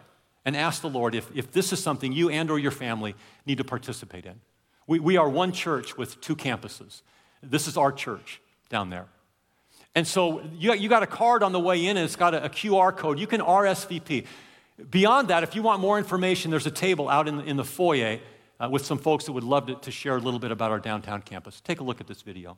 and 0.44 0.56
ask 0.56 0.82
the 0.82 0.88
Lord 0.88 1.14
if, 1.14 1.30
if 1.34 1.52
this 1.52 1.72
is 1.72 1.82
something 1.82 2.12
you 2.12 2.28
and 2.28 2.50
or 2.50 2.58
your 2.58 2.70
family 2.70 3.14
need 3.46 3.58
to 3.58 3.64
participate 3.64 4.26
in. 4.26 4.40
We, 4.86 4.98
we 4.98 5.16
are 5.16 5.28
one 5.28 5.52
church 5.52 5.96
with 5.96 6.20
two 6.20 6.36
campuses. 6.36 7.02
This 7.42 7.66
is 7.66 7.76
our 7.76 7.92
church 7.92 8.40
down 8.68 8.90
there. 8.90 9.06
And 9.94 10.06
so 10.06 10.42
you, 10.58 10.74
you 10.74 10.88
got 10.88 11.02
a 11.02 11.06
card 11.06 11.42
on 11.42 11.52
the 11.52 11.60
way 11.60 11.86
in, 11.86 11.96
and 11.96 12.04
it's 12.04 12.16
got 12.16 12.34
a, 12.34 12.44
a 12.44 12.48
QR 12.48 12.94
code. 12.96 13.18
You 13.18 13.26
can 13.26 13.40
RSVP. 13.40 14.26
Beyond 14.90 15.28
that, 15.28 15.44
if 15.44 15.54
you 15.54 15.62
want 15.62 15.80
more 15.80 15.98
information, 15.98 16.50
there's 16.50 16.66
a 16.66 16.70
table 16.70 17.08
out 17.08 17.28
in, 17.28 17.40
in 17.40 17.56
the 17.56 17.64
foyer 17.64 18.18
uh, 18.58 18.68
with 18.68 18.84
some 18.84 18.98
folks 18.98 19.26
that 19.26 19.32
would 19.32 19.44
love 19.44 19.66
to, 19.66 19.76
to 19.76 19.90
share 19.90 20.16
a 20.16 20.20
little 20.20 20.40
bit 20.40 20.50
about 20.50 20.70
our 20.70 20.80
downtown 20.80 21.22
campus. 21.22 21.60
Take 21.60 21.80
a 21.80 21.84
look 21.84 22.00
at 22.00 22.08
this 22.08 22.22
video. 22.22 22.56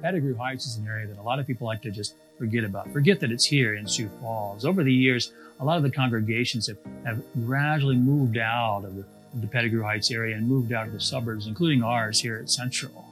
Pettigrew 0.00 0.36
Heights 0.36 0.66
is 0.66 0.76
an 0.76 0.86
area 0.86 1.06
that 1.06 1.18
a 1.18 1.22
lot 1.22 1.38
of 1.38 1.46
people 1.46 1.66
like 1.66 1.82
to 1.82 1.90
just 1.90 2.14
forget 2.38 2.64
about. 2.64 2.92
Forget 2.92 3.20
that 3.20 3.30
it's 3.30 3.44
here 3.44 3.74
in 3.74 3.86
Sioux 3.86 4.10
Falls. 4.20 4.64
Over 4.64 4.82
the 4.82 4.92
years, 4.92 5.32
a 5.60 5.64
lot 5.64 5.76
of 5.76 5.82
the 5.82 5.90
congregations 5.90 6.66
have, 6.66 6.78
have 7.04 7.22
gradually 7.46 7.96
moved 7.96 8.38
out 8.38 8.84
of 8.84 8.96
the, 8.96 9.04
the 9.34 9.46
Pettigrew 9.46 9.82
Heights 9.82 10.10
area 10.10 10.36
and 10.36 10.48
moved 10.48 10.72
out 10.72 10.86
of 10.86 10.92
the 10.92 11.00
suburbs, 11.00 11.46
including 11.46 11.82
ours 11.82 12.20
here 12.20 12.38
at 12.38 12.50
Central. 12.50 13.06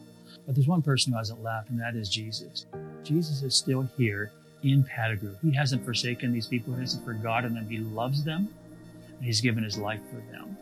But 0.46 0.56
there's 0.56 0.66
one 0.66 0.82
person 0.82 1.12
who 1.12 1.18
hasn't 1.18 1.42
left, 1.42 1.70
and 1.70 1.80
that 1.80 1.94
is 1.94 2.08
Jesus. 2.08 2.66
Jesus 3.04 3.42
is 3.42 3.54
still 3.54 3.88
here 3.96 4.32
in 4.62 4.82
Pettigrew. 4.82 5.36
He 5.42 5.52
hasn't 5.52 5.84
forsaken 5.84 6.32
these 6.32 6.46
people, 6.46 6.74
he 6.74 6.80
hasn't 6.80 7.04
forgotten 7.04 7.54
them. 7.54 7.68
He 7.68 7.78
loves 7.78 8.24
them, 8.24 8.48
and 9.16 9.24
he's 9.24 9.40
given 9.40 9.62
his 9.62 9.78
life 9.78 10.00
for 10.10 10.16
them. 10.32 10.56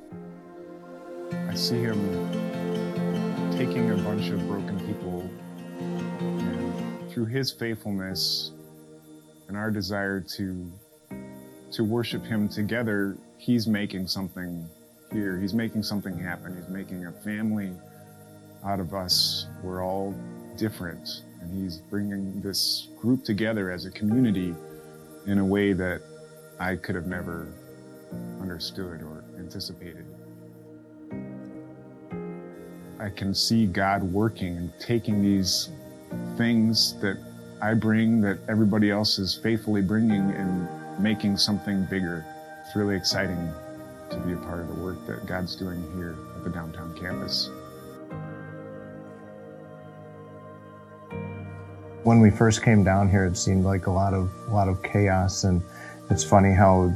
I 1.48 1.54
see 1.54 1.78
him 1.78 1.98
taking 3.52 3.90
a 3.90 3.96
bunch 3.96 4.28
of 4.28 4.46
broken 4.46 4.78
people 4.86 5.28
through 7.18 7.26
his 7.26 7.50
faithfulness 7.50 8.52
and 9.48 9.56
our 9.56 9.72
desire 9.72 10.20
to 10.20 10.70
to 11.72 11.82
worship 11.82 12.24
him 12.24 12.48
together, 12.48 13.18
he's 13.38 13.66
making 13.66 14.06
something 14.06 14.64
here. 15.10 15.36
He's 15.36 15.52
making 15.52 15.82
something 15.82 16.16
happen. 16.16 16.54
He's 16.54 16.68
making 16.68 17.06
a 17.06 17.12
family 17.12 17.72
out 18.64 18.78
of 18.78 18.94
us. 18.94 19.48
We're 19.64 19.84
all 19.84 20.14
different. 20.56 21.22
And 21.40 21.60
he's 21.60 21.78
bringing 21.78 22.40
this 22.40 22.86
group 22.96 23.24
together 23.24 23.72
as 23.72 23.84
a 23.84 23.90
community 23.90 24.54
in 25.26 25.38
a 25.38 25.44
way 25.44 25.72
that 25.72 26.00
I 26.60 26.76
could 26.76 26.94
have 26.94 27.08
never 27.08 27.52
understood 28.40 29.02
or 29.02 29.24
anticipated. 29.40 30.06
I 33.00 33.10
can 33.10 33.34
see 33.34 33.66
God 33.66 34.04
working 34.04 34.56
and 34.56 34.72
taking 34.78 35.20
these 35.20 35.70
things 36.36 36.98
that 37.00 37.18
I 37.60 37.74
bring 37.74 38.20
that 38.20 38.38
everybody 38.48 38.90
else 38.90 39.18
is 39.18 39.34
faithfully 39.34 39.82
bringing 39.82 40.30
and 40.30 40.68
making 41.00 41.36
something 41.36 41.84
bigger. 41.86 42.24
It's 42.64 42.76
really 42.76 42.96
exciting 42.96 43.52
to 44.10 44.16
be 44.18 44.32
a 44.32 44.36
part 44.36 44.60
of 44.60 44.68
the 44.68 44.82
work 44.82 45.04
that 45.06 45.26
God's 45.26 45.56
doing 45.56 45.82
here 45.96 46.16
at 46.36 46.44
the 46.44 46.50
downtown 46.50 46.96
campus. 46.96 47.50
When 52.04 52.20
we 52.20 52.30
first 52.30 52.62
came 52.62 52.84
down 52.84 53.10
here, 53.10 53.26
it 53.26 53.36
seemed 53.36 53.64
like 53.64 53.86
a 53.86 53.90
lot 53.90 54.14
of 54.14 54.30
a 54.48 54.54
lot 54.54 54.68
of 54.68 54.82
chaos, 54.82 55.44
and 55.44 55.60
it's 56.10 56.24
funny 56.24 56.52
how 56.52 56.92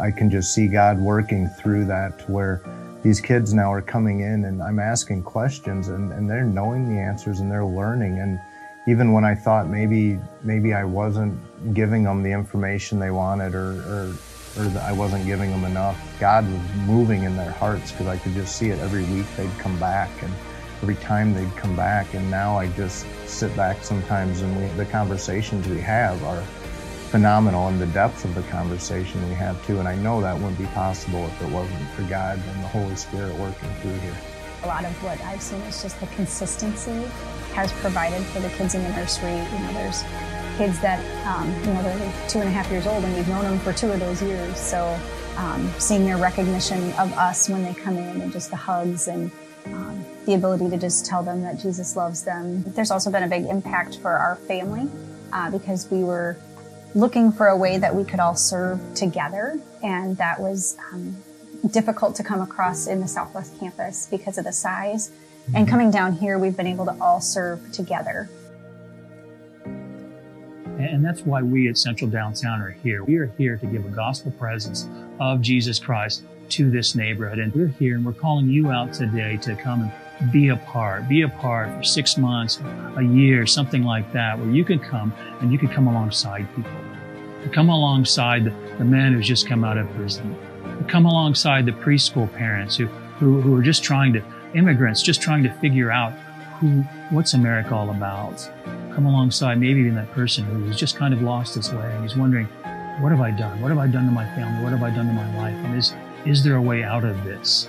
I 0.00 0.10
can 0.10 0.30
just 0.30 0.54
see 0.54 0.68
God 0.68 1.00
working 1.00 1.48
through 1.48 1.86
that, 1.86 2.28
where 2.28 2.62
these 3.02 3.20
kids 3.20 3.52
now 3.52 3.72
are 3.72 3.82
coming 3.82 4.20
in, 4.20 4.44
and 4.44 4.62
I'm 4.62 4.78
asking 4.78 5.24
questions, 5.24 5.88
and, 5.88 6.12
and 6.12 6.30
they're 6.30 6.44
knowing 6.44 6.94
the 6.94 7.00
answers, 7.00 7.40
and 7.40 7.50
they're 7.50 7.64
learning, 7.64 8.20
and 8.20 8.38
even 8.86 9.12
when 9.12 9.24
I 9.24 9.34
thought 9.34 9.68
maybe 9.68 10.18
maybe 10.42 10.74
I 10.74 10.84
wasn't 10.84 11.38
giving 11.74 12.02
them 12.02 12.22
the 12.22 12.32
information 12.32 12.98
they 12.98 13.10
wanted 13.10 13.54
or, 13.54 13.80
or, 13.82 14.14
or 14.58 14.78
I 14.80 14.92
wasn't 14.92 15.24
giving 15.24 15.50
them 15.50 15.64
enough, 15.64 15.98
God 16.18 16.50
was 16.50 16.60
moving 16.86 17.22
in 17.22 17.36
their 17.36 17.52
hearts 17.52 17.92
because 17.92 18.08
I 18.08 18.16
could 18.16 18.34
just 18.34 18.56
see 18.56 18.70
it 18.70 18.78
every 18.80 19.04
week 19.04 19.26
they'd 19.36 19.50
come 19.58 19.78
back 19.78 20.10
and 20.22 20.32
every 20.82 20.96
time 20.96 21.32
they'd 21.32 21.54
come 21.56 21.76
back. 21.76 22.14
And 22.14 22.28
now 22.30 22.58
I 22.58 22.66
just 22.68 23.06
sit 23.26 23.54
back 23.56 23.84
sometimes 23.84 24.42
and 24.42 24.56
we, 24.56 24.66
the 24.76 24.86
conversations 24.86 25.68
we 25.68 25.80
have 25.80 26.22
are 26.24 26.42
phenomenal 27.12 27.68
and 27.68 27.80
the 27.80 27.86
depth 27.88 28.24
of 28.24 28.34
the 28.34 28.42
conversation 28.44 29.26
we 29.28 29.34
have 29.36 29.64
too. 29.64 29.78
And 29.78 29.86
I 29.86 29.94
know 29.94 30.20
that 30.20 30.34
wouldn't 30.34 30.58
be 30.58 30.66
possible 30.66 31.24
if 31.26 31.42
it 31.42 31.50
wasn't 31.50 31.88
for 31.90 32.02
God 32.02 32.36
and 32.36 32.64
the 32.64 32.68
Holy 32.68 32.96
Spirit 32.96 33.34
working 33.36 33.68
through 33.80 33.98
here. 33.98 34.16
A 34.62 34.66
lot 34.66 34.84
of 34.84 34.92
what 35.02 35.20
I've 35.22 35.42
seen 35.42 35.60
is 35.62 35.82
just 35.82 35.98
the 36.00 36.06
consistency 36.08 37.08
has 37.54 37.72
provided 37.74 38.22
for 38.26 38.40
the 38.40 38.48
kids 38.50 38.74
in 38.74 38.82
the 38.82 38.90
nursery. 38.90 39.30
You 39.32 39.58
know, 39.58 39.72
there's 39.74 40.02
kids 40.56 40.80
that, 40.80 41.00
um, 41.26 41.50
you 41.60 41.72
know, 41.74 41.82
they're 41.82 42.28
two 42.28 42.38
and 42.38 42.48
a 42.48 42.52
half 42.52 42.70
years 42.70 42.86
old 42.86 43.04
and 43.04 43.14
we've 43.14 43.28
known 43.28 43.44
them 43.44 43.58
for 43.58 43.72
two 43.72 43.90
of 43.90 44.00
those 44.00 44.22
years. 44.22 44.58
So 44.58 44.98
um, 45.36 45.70
seeing 45.78 46.04
their 46.04 46.18
recognition 46.18 46.92
of 46.92 47.12
us 47.14 47.48
when 47.48 47.64
they 47.64 47.74
come 47.74 47.96
in 47.96 48.20
and 48.20 48.32
just 48.32 48.50
the 48.50 48.56
hugs 48.56 49.08
and 49.08 49.30
um, 49.66 50.04
the 50.26 50.34
ability 50.34 50.70
to 50.70 50.76
just 50.76 51.06
tell 51.06 51.22
them 51.22 51.42
that 51.42 51.58
Jesus 51.58 51.96
loves 51.96 52.22
them. 52.22 52.62
There's 52.62 52.90
also 52.90 53.10
been 53.10 53.22
a 53.22 53.28
big 53.28 53.46
impact 53.46 53.98
for 53.98 54.12
our 54.12 54.36
family 54.36 54.88
uh, 55.32 55.50
because 55.50 55.90
we 55.90 56.04
were 56.04 56.36
looking 56.94 57.32
for 57.32 57.48
a 57.48 57.56
way 57.56 57.78
that 57.78 57.94
we 57.94 58.04
could 58.04 58.20
all 58.20 58.34
serve 58.34 58.80
together, 58.94 59.58
and 59.82 60.16
that 60.18 60.38
was 60.40 60.76
um, 60.92 61.16
difficult 61.70 62.16
to 62.16 62.24
come 62.24 62.40
across 62.40 62.86
in 62.86 63.00
the 63.00 63.08
Southwest 63.08 63.58
campus 63.60 64.08
because 64.10 64.38
of 64.38 64.44
the 64.44 64.52
size. 64.52 65.10
And 65.46 65.54
mm-hmm. 65.54 65.64
coming 65.66 65.90
down 65.90 66.12
here, 66.12 66.38
we've 66.38 66.56
been 66.56 66.66
able 66.66 66.84
to 66.86 66.96
all 67.00 67.20
serve 67.20 67.72
together. 67.72 68.28
And 70.78 71.04
that's 71.04 71.20
why 71.22 71.42
we 71.42 71.68
at 71.68 71.78
Central 71.78 72.10
Downtown 72.10 72.60
are 72.60 72.70
here. 72.82 73.04
We 73.04 73.16
are 73.16 73.32
here 73.38 73.56
to 73.56 73.66
give 73.66 73.84
a 73.84 73.90
gospel 73.90 74.32
presence 74.32 74.88
of 75.20 75.40
Jesus 75.40 75.78
Christ 75.78 76.24
to 76.50 76.70
this 76.70 76.94
neighborhood. 76.94 77.38
And 77.38 77.54
we're 77.54 77.68
here 77.68 77.96
and 77.96 78.04
we're 78.04 78.12
calling 78.12 78.48
you 78.48 78.70
out 78.70 78.92
today 78.92 79.36
to 79.38 79.54
come 79.54 79.82
and 79.82 80.32
be 80.32 80.48
a 80.48 80.56
part, 80.56 81.08
be 81.08 81.22
a 81.22 81.28
part 81.28 81.74
for 81.76 81.82
six 81.82 82.16
months, 82.16 82.60
a 82.96 83.02
year, 83.02 83.46
something 83.46 83.84
like 83.84 84.12
that, 84.12 84.38
where 84.38 84.50
you 84.50 84.64
can 84.64 84.78
come 84.78 85.12
and 85.40 85.52
you 85.52 85.58
can 85.58 85.68
come 85.68 85.86
alongside 85.86 86.46
people. 86.54 86.72
Come 87.52 87.68
alongside 87.68 88.44
the, 88.44 88.50
the 88.78 88.84
man 88.84 89.12
who's 89.12 89.26
just 89.26 89.48
come 89.48 89.64
out 89.64 89.78
of 89.78 89.92
prison. 89.94 90.36
Come 90.88 91.06
alongside 91.06 91.66
the 91.66 91.72
preschool 91.72 92.32
parents 92.32 92.76
who, 92.76 92.86
who, 92.86 93.40
who 93.40 93.56
are 93.56 93.62
just 93.62 93.82
trying 93.82 94.12
to, 94.14 94.22
immigrants 94.54 95.02
just 95.02 95.22
trying 95.22 95.42
to 95.42 95.52
figure 95.54 95.90
out 95.90 96.12
who, 96.58 96.82
what's 97.10 97.34
America 97.34 97.74
all 97.74 97.90
about. 97.90 98.48
Come 98.94 99.06
alongside 99.06 99.58
maybe 99.58 99.80
even 99.80 99.94
that 99.94 100.10
person 100.12 100.44
who's 100.44 100.76
just 100.76 100.96
kind 100.96 101.14
of 101.14 101.22
lost 101.22 101.54
his 101.54 101.72
way 101.72 101.90
and 101.94 102.02
he's 102.02 102.16
wondering, 102.16 102.46
what 103.00 103.10
have 103.10 103.20
I 103.20 103.30
done? 103.30 103.60
What 103.60 103.70
have 103.70 103.78
I 103.78 103.86
done 103.86 104.06
to 104.06 104.12
my 104.12 104.24
family? 104.34 104.62
What 104.62 104.72
have 104.72 104.82
I 104.82 104.90
done 104.90 105.06
to 105.06 105.12
my 105.12 105.36
life? 105.36 105.54
And 105.64 105.76
is, 105.76 105.94
is 106.26 106.44
there 106.44 106.56
a 106.56 106.62
way 106.62 106.82
out 106.82 107.04
of 107.04 107.24
this? 107.24 107.68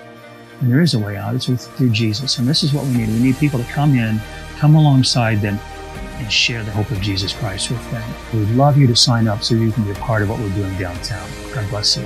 And 0.60 0.72
there 0.72 0.82
is 0.82 0.94
a 0.94 1.00
way 1.00 1.18
out. 1.18 1.34
It's 1.34 1.48
with, 1.48 1.66
through 1.76 1.92
Jesus. 1.92 2.38
And 2.38 2.48
this 2.48 2.64
is 2.64 2.74
what 2.74 2.86
we 2.86 2.94
need. 2.94 3.08
We 3.10 3.20
need 3.20 3.38
people 3.38 3.60
to 3.60 3.66
come 3.72 3.96
in, 3.96 4.20
come 4.58 4.76
alongside 4.76 5.42
them, 5.42 5.60
and 5.96 6.32
share 6.32 6.64
the 6.64 6.72
hope 6.72 6.92
of 6.92 7.02
Jesus 7.02 7.34
Christ 7.34 7.72
with 7.72 7.92
them. 7.92 8.08
We'd 8.34 8.50
love 8.50 8.78
you 8.78 8.88
to 8.88 8.96
sign 8.96 9.28
up 9.28 9.44
so 9.44 9.56
you 9.56 9.72
can 9.72 9.84
be 9.84 9.92
a 9.92 9.96
part 9.96 10.22
of 10.22 10.30
what 10.30 10.40
we're 10.40 10.54
doing 10.56 10.78
downtown. 10.78 11.28
God 11.54 11.70
bless 11.70 11.98
you. 11.98 12.06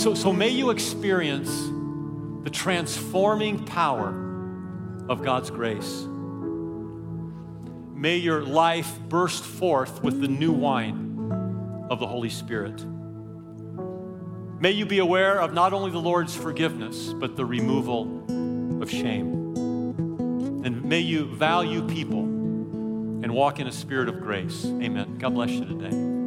So, 0.00 0.14
so 0.14 0.32
may 0.32 0.48
you 0.48 0.70
experience 0.70 1.50
the 2.42 2.50
transforming 2.50 3.64
power 3.66 4.08
of 5.08 5.22
God's 5.22 5.50
grace 5.50 6.06
may 8.00 8.16
your 8.16 8.42
life 8.42 8.98
burst 9.10 9.44
forth 9.44 10.02
with 10.02 10.22
the 10.22 10.28
new 10.28 10.52
wine 10.52 11.86
of 11.90 12.00
the 12.00 12.06
Holy 12.06 12.30
Spirit. 12.30 12.82
May 14.58 14.70
you 14.70 14.86
be 14.86 15.00
aware 15.00 15.38
of 15.38 15.52
not 15.52 15.74
only 15.74 15.90
the 15.90 16.00
Lord's 16.00 16.34
forgiveness, 16.34 17.12
but 17.12 17.36
the 17.36 17.44
removal 17.44 18.24
of 18.82 18.90
shame. 18.90 19.54
And 20.64 20.82
may 20.82 21.00
you 21.00 21.26
value 21.26 21.86
people 21.86 22.22
and 22.22 23.34
walk 23.34 23.60
in 23.60 23.66
a 23.66 23.72
spirit 23.72 24.08
of 24.08 24.22
grace. 24.22 24.64
Amen. 24.64 25.18
God 25.18 25.34
bless 25.34 25.50
you 25.50 25.66
today. 25.66 26.19